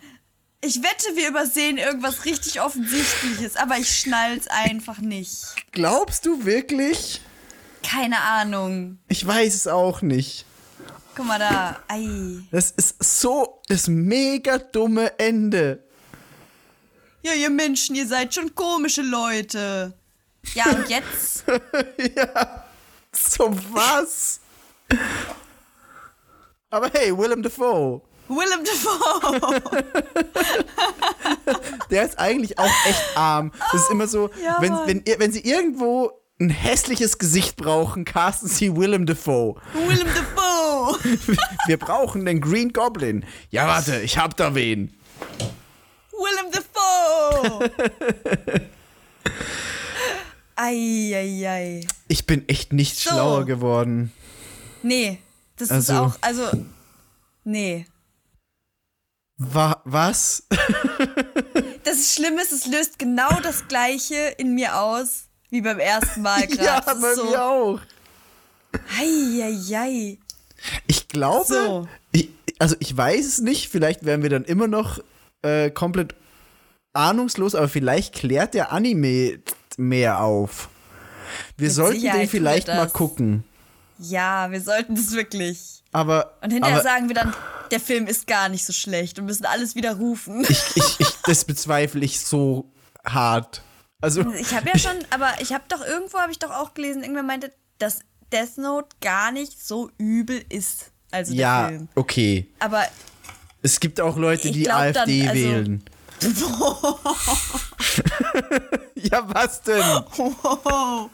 Ich 0.61 0.77
wette, 0.77 1.17
wir 1.17 1.29
übersehen 1.29 1.79
irgendwas 1.79 2.25
richtig 2.25 2.61
Offensichtliches, 2.61 3.57
aber 3.57 3.77
ich 3.77 3.91
schnall's 3.99 4.47
einfach 4.47 4.99
nicht. 4.99 5.37
Glaubst 5.73 6.25
du 6.25 6.45
wirklich? 6.45 7.21
Keine 7.83 8.21
Ahnung. 8.21 8.99
Ich 9.09 9.27
weiß 9.27 9.53
es 9.55 9.67
auch 9.67 10.01
nicht. 10.01 10.47
Guck 11.17 11.27
mal 11.27 11.39
da. 11.39 11.83
Ei. 11.89 12.39
Das 12.51 12.71
ist 12.71 13.03
so 13.03 13.61
das 13.69 13.89
mega 13.89 14.59
dumme 14.59 15.19
Ende. 15.19 15.84
Ja, 17.25 17.33
ihr 17.33 17.51
Menschen, 17.51 17.95
ihr 17.97 18.07
seid 18.07 18.35
schon 18.35 18.55
komische 18.55 19.01
Leute. 19.03 19.95
Ja, 20.55 20.67
und 20.67 20.89
jetzt? 20.91 21.45
ja. 22.17 22.65
So 23.13 23.51
was? 23.73 24.41
Aber 26.71 26.91
hey, 26.93 27.17
Willem 27.17 27.43
Dafoe. 27.43 28.03
Willem 28.29 28.65
Dafoe. 28.65 29.63
Der 31.91 32.05
ist 32.05 32.19
eigentlich 32.19 32.59
auch 32.59 32.71
echt 32.87 33.17
arm. 33.17 33.53
Das 33.73 33.83
ist 33.83 33.91
immer 33.91 34.07
so, 34.07 34.31
Ja, 34.43 34.57
wenn, 34.61 34.73
wenn, 34.87 35.03
ihr- 35.07 35.19
wenn 35.19 35.33
sie 35.33 35.41
irgendwo 35.41 36.11
ein 36.41 36.51
hässliches 36.51 37.19
Gesicht 37.19 37.57
brauchen, 37.57 38.05
casten 38.05 38.49
sie 38.49 38.75
Willem 38.77 39.07
Dafoe. 39.07 39.61
Willem 39.73 40.09
Dafoe. 40.09 40.99
Wir 41.67 41.79
brauchen 41.79 42.27
den 42.27 42.41
Green 42.41 42.73
Goblin. 42.73 43.25
Ja, 43.51 43.67
warte, 43.69 44.01
ich 44.01 44.19
hab 44.19 44.37
da 44.37 44.55
wen. 44.55 44.99
Willem 46.19 46.51
Dafoe. 46.53 47.71
Eieiei. 50.57 51.87
Ich 52.09 52.27
bin 52.27 52.49
echt 52.49 52.73
nicht 52.73 52.97
So. 52.99 53.11
schlauer 53.11 53.45
geworden. 53.45 54.13
Nee, 54.83 55.19
das 55.57 55.71
ist 55.71 55.91
Also- 55.91 55.95
auch, 55.95 56.17
also, 56.21 56.49
nee. 57.45 57.87
Wa 59.37 59.81
was? 59.85 60.45
Das 61.85 62.15
Schlimme 62.15 62.41
ist, 62.43 62.51
es 62.51 62.65
löst 62.67 62.99
genau 62.99 63.29
das 63.43 63.69
Gleiche 63.69 64.15
in 64.39 64.55
mir 64.55 64.81
aus, 64.81 65.25
wie 65.51 65.61
beim 65.61 65.79
ersten 65.79 66.23
Mal 66.23 66.47
gerade. 66.47 66.65
ja, 66.65 66.81
Das 66.81 66.99
bei 67.01 67.11
ist 67.11 67.17
so, 67.17 67.25
mir 67.27 67.45
auch. 67.45 67.81
Eieiei. 68.99 70.17
Ich 70.87 71.09
glaube, 71.09 71.45
So. 71.47 71.89
ich, 72.13 72.31
also 72.59 72.75
ich 72.79 72.97
weiß 72.97 73.27
es 73.27 73.41
nicht, 73.41 73.69
vielleicht 73.69 74.05
wären 74.07 74.23
wir 74.23 74.31
dann 74.31 74.45
immer 74.45 74.67
noch 74.67 75.01
äh, 75.45 75.71
komplett 75.71 76.15
ahnungslos, 76.93 77.55
aber 77.55 77.69
vielleicht 77.69 78.15
klärt 78.15 78.55
der 78.55 78.73
Anime 78.73 79.41
mehr 79.77 80.21
auf. 80.21 80.69
Wir 81.57 81.69
Mit 81.69 81.75
sollten 81.75 82.01
Sicherheit 82.01 82.23
den 82.23 82.29
vielleicht 82.29 82.69
mal 82.69 82.89
gucken. 82.89 83.45
Ja, 83.99 84.51
wir 84.51 84.61
sollten 84.61 84.95
das 84.97 85.13
wirklich. 85.13 85.83
Aber, 85.93 86.35
Und 86.43 86.53
hinterher 86.53 86.77
aber 86.77 86.83
sagen 86.83 87.09
wir 87.09 87.15
dann, 87.15 87.33
der 87.71 87.81
Film 87.81 88.07
ist 88.07 88.27
gar 88.27 88.49
nicht 88.49 88.65
so 88.65 88.73
schlecht 88.73 89.19
und 89.19 89.27
müssen 89.27 89.47
alles 89.47 89.75
wieder 89.75 89.97
rufen. 89.97 90.45
ich, 90.49 90.77
ich, 90.77 91.01
ich, 91.01 91.09
das 91.25 91.45
bezweifle 91.45 92.05
ich 92.05 92.21
so 92.21 92.71
hart. 93.05 93.63
Also, 94.01 94.23
Ich 94.35 94.55
habe 94.55 94.69
ja 94.69 94.79
schon, 94.79 94.97
aber 95.11 95.31
ich 95.41 95.53
habe 95.53 95.65
doch 95.69 95.81
irgendwo 95.81 96.19
habe 96.19 96.33
ich 96.33 96.39
doch 96.39 96.51
auch 96.51 96.75
gelesen, 96.75 97.03
irgendwer 97.03 97.23
meinte, 97.23 97.53
dass 97.79 98.01
Death 98.33 98.59
Note 98.59 98.89
gar 99.01 99.31
nicht 99.31 99.65
so 99.65 99.91
übel 99.99 100.45
ist. 100.49 100.91
Also 101.11 101.33
der 101.33 101.41
ja, 101.41 101.69
Film. 101.69 101.89
okay. 101.95 102.49
Aber 102.59 102.85
Es 103.65 103.81
gibt 103.81 103.99
auch 103.99 104.17
Leute, 104.19 104.53
die 104.53 104.65
glaub 104.65 104.93
dann, 104.93 105.09
AfD 105.09 105.27
also- 105.27 105.35
wählen. 105.35 105.83
ja, 108.95 109.27
was 109.27 109.63
denn? 109.63 109.83
oh, 110.19 111.09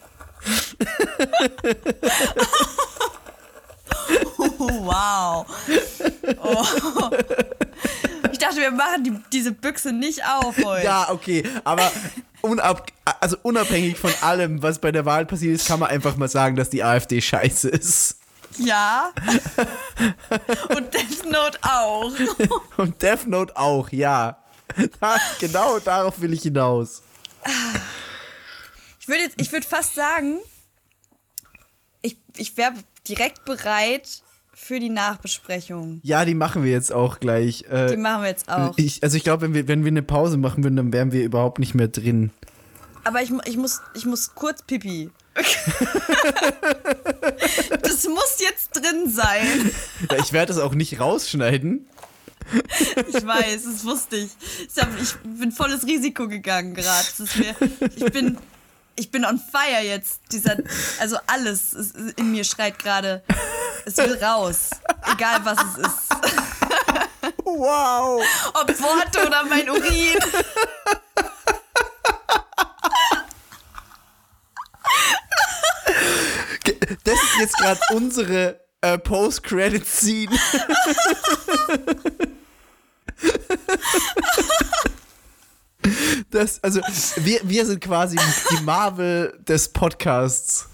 wow. 4.58 5.46
Oh. 6.42 6.66
Ich 8.32 8.38
dachte, 8.38 8.56
wir 8.56 8.72
machen 8.72 9.04
die, 9.04 9.12
diese 9.32 9.52
Büchse 9.52 9.92
nicht 9.92 10.20
auf 10.24 10.56
heute. 10.64 10.84
Ja, 10.84 11.08
okay, 11.10 11.44
aber 11.62 11.92
unab 12.40 12.90
also 13.20 13.36
unabhängig 13.42 13.96
von 13.96 14.10
allem, 14.22 14.60
was 14.60 14.80
bei 14.80 14.90
der 14.90 15.04
Wahl 15.04 15.24
passiert 15.24 15.54
ist, 15.54 15.68
kann 15.68 15.78
man 15.78 15.90
einfach 15.90 16.16
mal 16.16 16.28
sagen, 16.28 16.56
dass 16.56 16.70
die 16.70 16.82
AfD 16.82 17.20
scheiße 17.20 17.68
ist. 17.68 18.19
Ja. 18.58 19.12
Und 20.76 20.92
Death 20.94 21.24
Note 21.30 21.58
auch. 21.62 22.12
Und 22.76 23.00
Death 23.02 23.26
Note 23.26 23.56
auch, 23.56 23.90
ja. 23.90 24.38
Da, 25.00 25.16
genau 25.38 25.78
darauf 25.80 26.20
will 26.20 26.32
ich 26.32 26.42
hinaus. 26.42 27.02
Ich 29.00 29.08
würde 29.08 29.22
jetzt, 29.22 29.40
ich 29.40 29.50
würde 29.52 29.66
fast 29.66 29.94
sagen, 29.94 30.38
ich, 32.02 32.18
ich 32.36 32.56
wäre 32.56 32.74
direkt 33.08 33.44
bereit 33.44 34.22
für 34.52 34.78
die 34.78 34.90
Nachbesprechung. 34.90 36.00
Ja, 36.04 36.24
die 36.24 36.34
machen 36.34 36.62
wir 36.64 36.70
jetzt 36.70 36.92
auch 36.92 37.18
gleich. 37.18 37.64
Die 37.68 37.72
Äh, 37.74 37.96
machen 37.96 38.22
wir 38.22 38.28
jetzt 38.28 38.48
auch. 38.48 38.74
ich, 38.76 39.02
also 39.02 39.16
ich 39.16 39.24
glaube, 39.24 39.42
wenn 39.42 39.54
wir, 39.54 39.68
wenn 39.68 39.84
wir 39.84 39.90
eine 39.90 40.02
Pause 40.02 40.36
machen 40.36 40.62
würden, 40.62 40.76
dann 40.76 40.92
wären 40.92 41.12
wir 41.12 41.24
überhaupt 41.24 41.58
nicht 41.58 41.74
mehr 41.74 41.88
drin. 41.88 42.30
Aber 43.04 43.22
ich, 43.22 43.32
ich, 43.46 43.56
muss, 43.56 43.80
ich 43.94 44.04
muss 44.04 44.34
kurz 44.34 44.62
pipi. 44.62 45.10
das 47.82 48.08
muss 48.08 48.36
jetzt 48.38 48.70
drin 48.72 49.10
sein. 49.10 49.70
Ja, 50.10 50.18
ich 50.18 50.32
werde 50.32 50.52
das 50.52 50.62
auch 50.62 50.74
nicht 50.74 51.00
rausschneiden. 51.00 51.88
Ich 53.08 53.24
weiß, 53.24 53.62
das 53.64 53.84
wusste 53.84 54.16
ich. 54.16 54.30
Ich, 54.74 54.82
hab, 54.82 54.88
ich 55.00 55.14
bin 55.22 55.52
volles 55.52 55.86
Risiko 55.86 56.26
gegangen 56.26 56.74
gerade. 56.74 57.06
Ich 57.96 58.12
bin, 58.12 58.38
ich 58.96 59.10
bin 59.10 59.24
on 59.24 59.38
fire 59.38 59.84
jetzt. 59.84 60.20
Dieser, 60.32 60.56
also 60.98 61.16
alles 61.26 61.74
ist, 61.74 61.94
in 62.16 62.32
mir 62.32 62.42
schreit 62.44 62.78
gerade, 62.78 63.22
es 63.84 63.96
will 63.98 64.18
raus. 64.22 64.70
Egal 65.12 65.44
was 65.44 65.58
es 65.58 65.78
ist. 65.86 66.08
Wow. 67.44 68.22
Ob 68.54 68.80
Worte 68.80 69.26
oder 69.26 69.44
mein 69.44 69.68
Urin. 69.70 70.18
Das 77.04 77.14
ist 77.14 77.38
jetzt 77.38 77.56
gerade 77.56 77.80
unsere 77.94 78.60
äh, 78.80 78.98
Post-Credit-Scene. 78.98 80.36
Das, 86.30 86.62
also, 86.62 86.80
wir, 87.16 87.40
wir 87.42 87.66
sind 87.66 87.80
quasi 87.80 88.16
die 88.50 88.62
Marvel 88.62 89.38
des 89.48 89.72
Podcasts. 89.72 90.68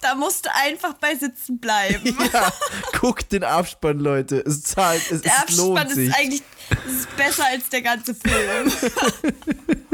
Da 0.00 0.14
musst 0.14 0.44
du 0.46 0.50
einfach 0.54 0.94
bei 0.94 1.14
sitzen 1.14 1.58
bleiben. 1.58 2.16
Ja, 2.32 2.52
guckt 2.98 3.32
den 3.32 3.44
Abspann, 3.44 3.98
Leute. 4.00 4.42
Es 4.44 4.62
zahlt, 4.62 5.02
es, 5.10 5.22
Der 5.22 5.32
es 5.48 5.56
lohnt 5.56 5.78
Abspann 5.78 5.94
sich. 5.94 6.08
ist 6.08 6.16
eigentlich 6.16 6.42
ist 6.86 7.16
besser 7.16 7.46
als 7.46 7.68
der 7.68 7.82
ganze 7.82 8.14
Film. 8.14 8.72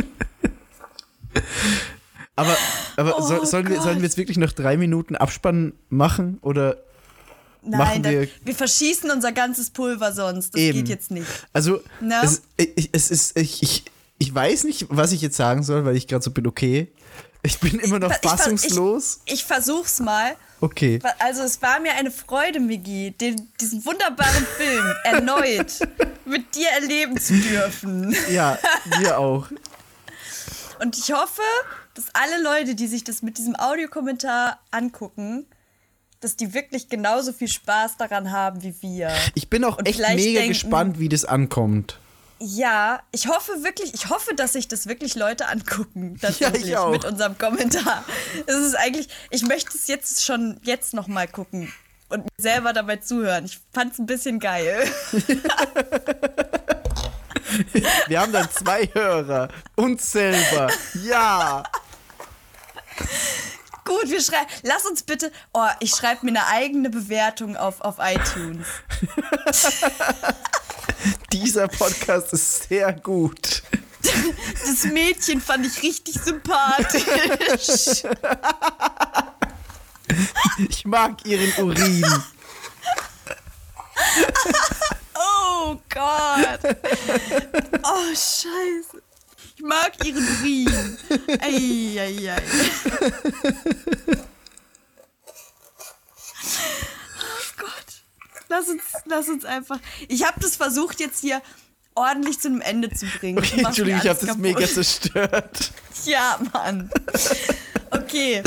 Aber, 2.38 2.56
aber 2.96 3.18
Oh 3.18 3.22
soll, 3.26 3.46
sollen, 3.46 3.68
wir, 3.68 3.80
sollen 3.82 3.96
wir 3.96 4.04
jetzt 4.04 4.16
wirklich 4.16 4.36
noch 4.38 4.52
drei 4.52 4.76
Minuten 4.76 5.16
Abspann 5.16 5.72
machen? 5.90 6.38
Oder 6.42 6.76
Nein, 7.62 7.78
Machen 7.80 8.02
da, 8.04 8.10
wir- 8.10 8.28
wir, 8.44 8.54
verschießen 8.54 9.10
unser 9.10 9.32
ganzes 9.32 9.70
Pulver 9.70 10.12
sonst. 10.12 10.54
Das 10.54 10.60
Eben. 10.60 10.78
geht 10.78 10.88
jetzt 10.88 11.10
nicht. 11.10 11.26
Also, 11.52 11.80
Na? 12.00 12.22
es, 12.22 12.42
ich, 12.56 12.90
es 12.92 13.10
ist, 13.10 13.36
ich, 13.36 13.62
ich, 13.62 13.84
ich 14.18 14.32
weiß 14.34 14.64
nicht, 14.64 14.86
was 14.88 15.10
ich 15.12 15.20
jetzt 15.20 15.36
sagen 15.36 15.64
soll, 15.64 15.84
weil 15.84 15.96
ich 15.96 16.06
gerade 16.06 16.22
so 16.22 16.30
bin, 16.30 16.46
okay. 16.46 16.88
Ich 17.42 17.58
bin 17.58 17.78
immer 17.80 17.98
noch 17.98 18.10
ich- 18.12 18.28
fassungslos. 18.30 19.20
Ich, 19.24 19.34
ich 19.34 19.44
versuch's 19.44 19.98
mal. 19.98 20.36
Okay. 20.60 21.00
Also 21.18 21.42
es 21.42 21.60
war 21.62 21.78
mir 21.80 21.94
eine 21.94 22.10
Freude, 22.12 22.58
Migi, 22.60 23.12
den, 23.20 23.48
diesen 23.60 23.84
wunderbaren 23.84 24.46
Film 24.56 24.84
erneut 25.04 25.72
mit 26.24 26.54
dir 26.54 26.68
erleben 26.70 27.18
zu 27.18 27.34
dürfen. 27.34 28.14
Ja, 28.32 28.58
wir 29.00 29.18
auch. 29.18 29.48
Und 30.80 30.96
ich 30.96 31.12
hoffe, 31.12 31.42
dass 31.98 32.14
alle 32.14 32.40
Leute, 32.42 32.74
die 32.76 32.86
sich 32.86 33.02
das 33.02 33.22
mit 33.22 33.38
diesem 33.38 33.56
Audiokommentar 33.58 34.60
angucken, 34.70 35.46
dass 36.20 36.36
die 36.36 36.54
wirklich 36.54 36.88
genauso 36.88 37.32
viel 37.32 37.48
Spaß 37.48 37.96
daran 37.96 38.30
haben 38.30 38.62
wie 38.62 38.74
wir. 38.82 39.10
Ich 39.34 39.50
bin 39.50 39.64
auch 39.64 39.78
Und 39.78 39.88
echt 39.88 39.98
mega 39.98 40.14
denken- 40.40 40.48
gespannt, 40.48 40.98
wie 41.00 41.08
das 41.08 41.24
ankommt. 41.24 41.98
Ja, 42.40 43.00
ich 43.10 43.26
hoffe 43.26 43.64
wirklich, 43.64 43.94
ich 43.94 44.10
hoffe, 44.10 44.32
dass 44.36 44.52
sich 44.52 44.68
das 44.68 44.86
wirklich 44.86 45.16
Leute 45.16 45.48
angucken, 45.48 46.16
tatsächlich 46.22 46.66
ich 46.68 46.76
auch. 46.76 46.90
mit 46.92 47.04
unserem 47.04 47.36
Kommentar. 47.36 48.04
Es 48.46 48.54
ist 48.54 48.76
eigentlich, 48.76 49.08
ich 49.30 49.42
möchte 49.42 49.76
es 49.76 49.88
jetzt 49.88 50.24
schon 50.24 50.60
jetzt 50.62 50.94
noch 50.94 51.08
mal 51.08 51.26
gucken 51.26 51.72
und 52.10 52.22
mir 52.22 52.30
selber 52.38 52.72
dabei 52.72 52.96
zuhören. 52.98 53.44
Ich 53.44 53.58
fand 53.72 53.92
es 53.92 53.98
ein 53.98 54.06
bisschen 54.06 54.38
geil. 54.38 54.88
Wir 58.06 58.20
haben 58.20 58.32
dann 58.32 58.48
zwei 58.50 58.88
Hörer. 58.92 59.48
Uns 59.74 60.12
selber. 60.12 60.70
Ja. 61.04 61.64
Gut, 63.84 64.10
wir 64.10 64.20
schreiben. 64.20 64.46
Lass 64.64 64.84
uns 64.84 65.02
bitte. 65.02 65.32
Oh, 65.54 65.66
ich 65.80 65.90
schreibe 65.90 66.26
mir 66.26 66.32
eine 66.32 66.46
eigene 66.46 66.90
Bewertung 66.90 67.56
auf, 67.56 67.80
auf 67.80 67.96
iTunes. 68.00 68.66
Dieser 71.32 71.68
Podcast 71.68 72.34
ist 72.34 72.68
sehr 72.68 72.92
gut. 72.92 73.62
Das 74.02 74.84
Mädchen 74.84 75.40
fand 75.40 75.64
ich 75.66 75.82
richtig 75.82 76.16
sympathisch. 76.22 78.02
Ich 80.68 80.84
mag 80.84 81.24
ihren 81.24 81.64
Urin. 81.64 82.04
Oh 85.14 85.80
Gott. 85.88 86.76
Oh, 87.82 88.08
scheiße. 88.10 89.02
Ich 89.58 89.64
mag 89.64 89.92
ihren 90.06 90.24
Urin. 90.24 90.98
Eieiei. 91.40 92.40
Oh 97.18 97.56
Gott. 97.56 98.02
Lass 98.48 98.68
uns, 98.68 98.82
lass 99.06 99.28
uns 99.28 99.44
einfach. 99.44 99.80
Ich 100.06 100.24
habe 100.24 100.38
das 100.38 100.54
versucht 100.54 101.00
jetzt 101.00 101.20
hier 101.22 101.42
ordentlich 101.96 102.38
zu 102.38 102.46
einem 102.46 102.60
Ende 102.60 102.88
zu 102.90 103.06
bringen. 103.06 103.38
Okay, 103.38 103.64
Entschuldigung, 103.64 104.00
ich 104.00 104.08
habe 104.08 104.24
das 104.24 104.36
mega 104.36 104.64
zerstört. 104.64 105.72
Ja, 106.04 106.38
Mann. 106.52 106.88
Okay. 107.90 108.44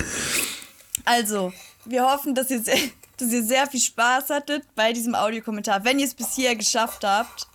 Also, 1.04 1.52
wir 1.84 2.06
hoffen, 2.10 2.36
dass 2.36 2.50
ihr, 2.50 2.64
sehr, 2.64 2.78
dass 3.18 3.34
ihr 3.34 3.44
sehr 3.44 3.68
viel 3.68 3.82
Spaß 3.82 4.30
hattet 4.30 4.64
bei 4.76 4.94
diesem 4.94 5.14
Audiokommentar. 5.14 5.84
Wenn 5.84 6.00
ihr 6.00 6.06
es 6.06 6.14
bis 6.14 6.36
hier 6.36 6.56
geschafft 6.56 7.04
habt, 7.04 7.48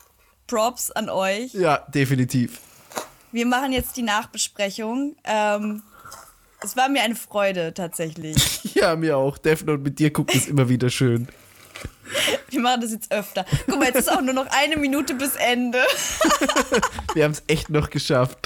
Props 0.46 0.90
an 0.90 1.08
euch. 1.08 1.54
Ja, 1.54 1.78
definitiv. 1.88 2.60
Wir 3.36 3.44
machen 3.44 3.70
jetzt 3.70 3.98
die 3.98 4.02
Nachbesprechung. 4.02 5.14
Ähm, 5.24 5.82
es 6.62 6.74
war 6.74 6.88
mir 6.88 7.02
eine 7.02 7.14
Freude, 7.14 7.74
tatsächlich. 7.74 8.34
Ja, 8.76 8.94
mir 8.96 9.16
auch. 9.18 9.36
Defner 9.38 9.72
und 9.74 9.82
mit 9.82 9.98
dir 9.98 10.10
guckt 10.10 10.34
es 10.34 10.48
immer 10.48 10.68
wieder 10.70 10.88
schön. 10.90 11.28
Wir 12.48 12.60
machen 12.60 12.80
das 12.82 12.92
jetzt 12.92 13.10
öfter. 13.12 13.44
Guck 13.66 13.78
mal, 13.78 13.86
jetzt 13.86 13.96
ist 13.96 14.10
auch 14.12 14.20
nur 14.22 14.32
noch 14.34 14.46
eine 14.50 14.76
Minute 14.76 15.14
bis 15.14 15.34
Ende. 15.36 15.82
Wir 17.14 17.24
haben 17.24 17.32
es 17.32 17.42
echt 17.46 17.68
noch 17.70 17.88
geschafft. 17.90 18.38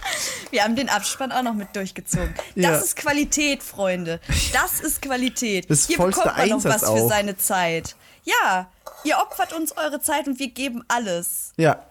Wir 0.51 0.63
haben 0.65 0.75
den 0.77 0.89
Abspann 0.89 1.31
auch 1.33 1.43
noch 1.43 1.55
mit 1.55 1.75
durchgezogen. 1.75 2.33
Das 2.57 2.65
Ja. 2.65 2.77
ist 2.77 2.97
Qualität, 2.97 3.63
Freunde. 3.65 4.21
Das 4.53 4.81
ist 4.81 5.03
Qualität. 5.03 5.69
Das 5.71 5.87
Hier 5.89 5.97
bekommt 5.99 6.17
man 6.17 6.27
noch 6.49 6.55
Einsatz 6.57 6.75
was 6.75 6.83
für 6.83 6.89
auch. 7.05 7.09
seine 7.09 7.37
Zeit. 7.37 7.95
Ja, 8.25 8.69
ihr 9.05 9.19
opfert 9.19 9.53
uns 9.53 9.77
eure 9.77 10.01
Zeit 10.01 10.27
und 10.29 10.39
wir 10.39 10.49
geben 10.49 10.85
alles. 10.89 11.53
Ja. 11.57 11.85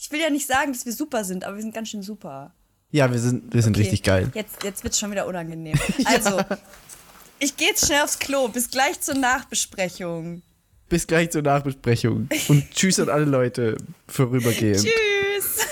Ich 0.00 0.12
will 0.12 0.20
ja 0.20 0.30
nicht 0.30 0.46
sagen, 0.46 0.72
dass 0.72 0.86
wir 0.86 0.92
super 0.92 1.24
sind, 1.24 1.44
aber 1.44 1.56
wir 1.56 1.62
sind 1.62 1.74
ganz 1.74 1.88
schön 1.88 2.02
super. 2.02 2.54
Ja, 2.90 3.10
wir 3.10 3.18
sind, 3.18 3.52
wir 3.52 3.62
sind 3.62 3.76
Okay, 3.76 3.82
richtig 3.82 4.02
geil. 4.04 4.30
Jetzt, 4.32 4.62
jetzt 4.62 4.84
wird 4.84 4.94
es 4.94 4.98
schon 5.00 5.10
wieder 5.10 5.26
unangenehm. 5.26 5.78
Also, 6.04 6.40
ich 7.40 7.56
gehe 7.56 7.68
jetzt 7.68 7.86
schnell 7.86 8.02
aufs 8.02 8.18
Klo. 8.18 8.48
Bis 8.48 8.70
gleich 8.70 9.00
zur 9.00 9.16
Nachbesprechung. 9.16 10.42
Bis 10.88 11.06
gleich 11.06 11.30
zur 11.30 11.42
Nachbesprechung. 11.42 12.28
Und 12.48 12.70
tschüss 12.70 12.98
an 13.00 13.10
alle 13.10 13.24
Leute 13.24 13.76
vorübergehend. 14.06 14.78
Tschüss. 14.84 15.66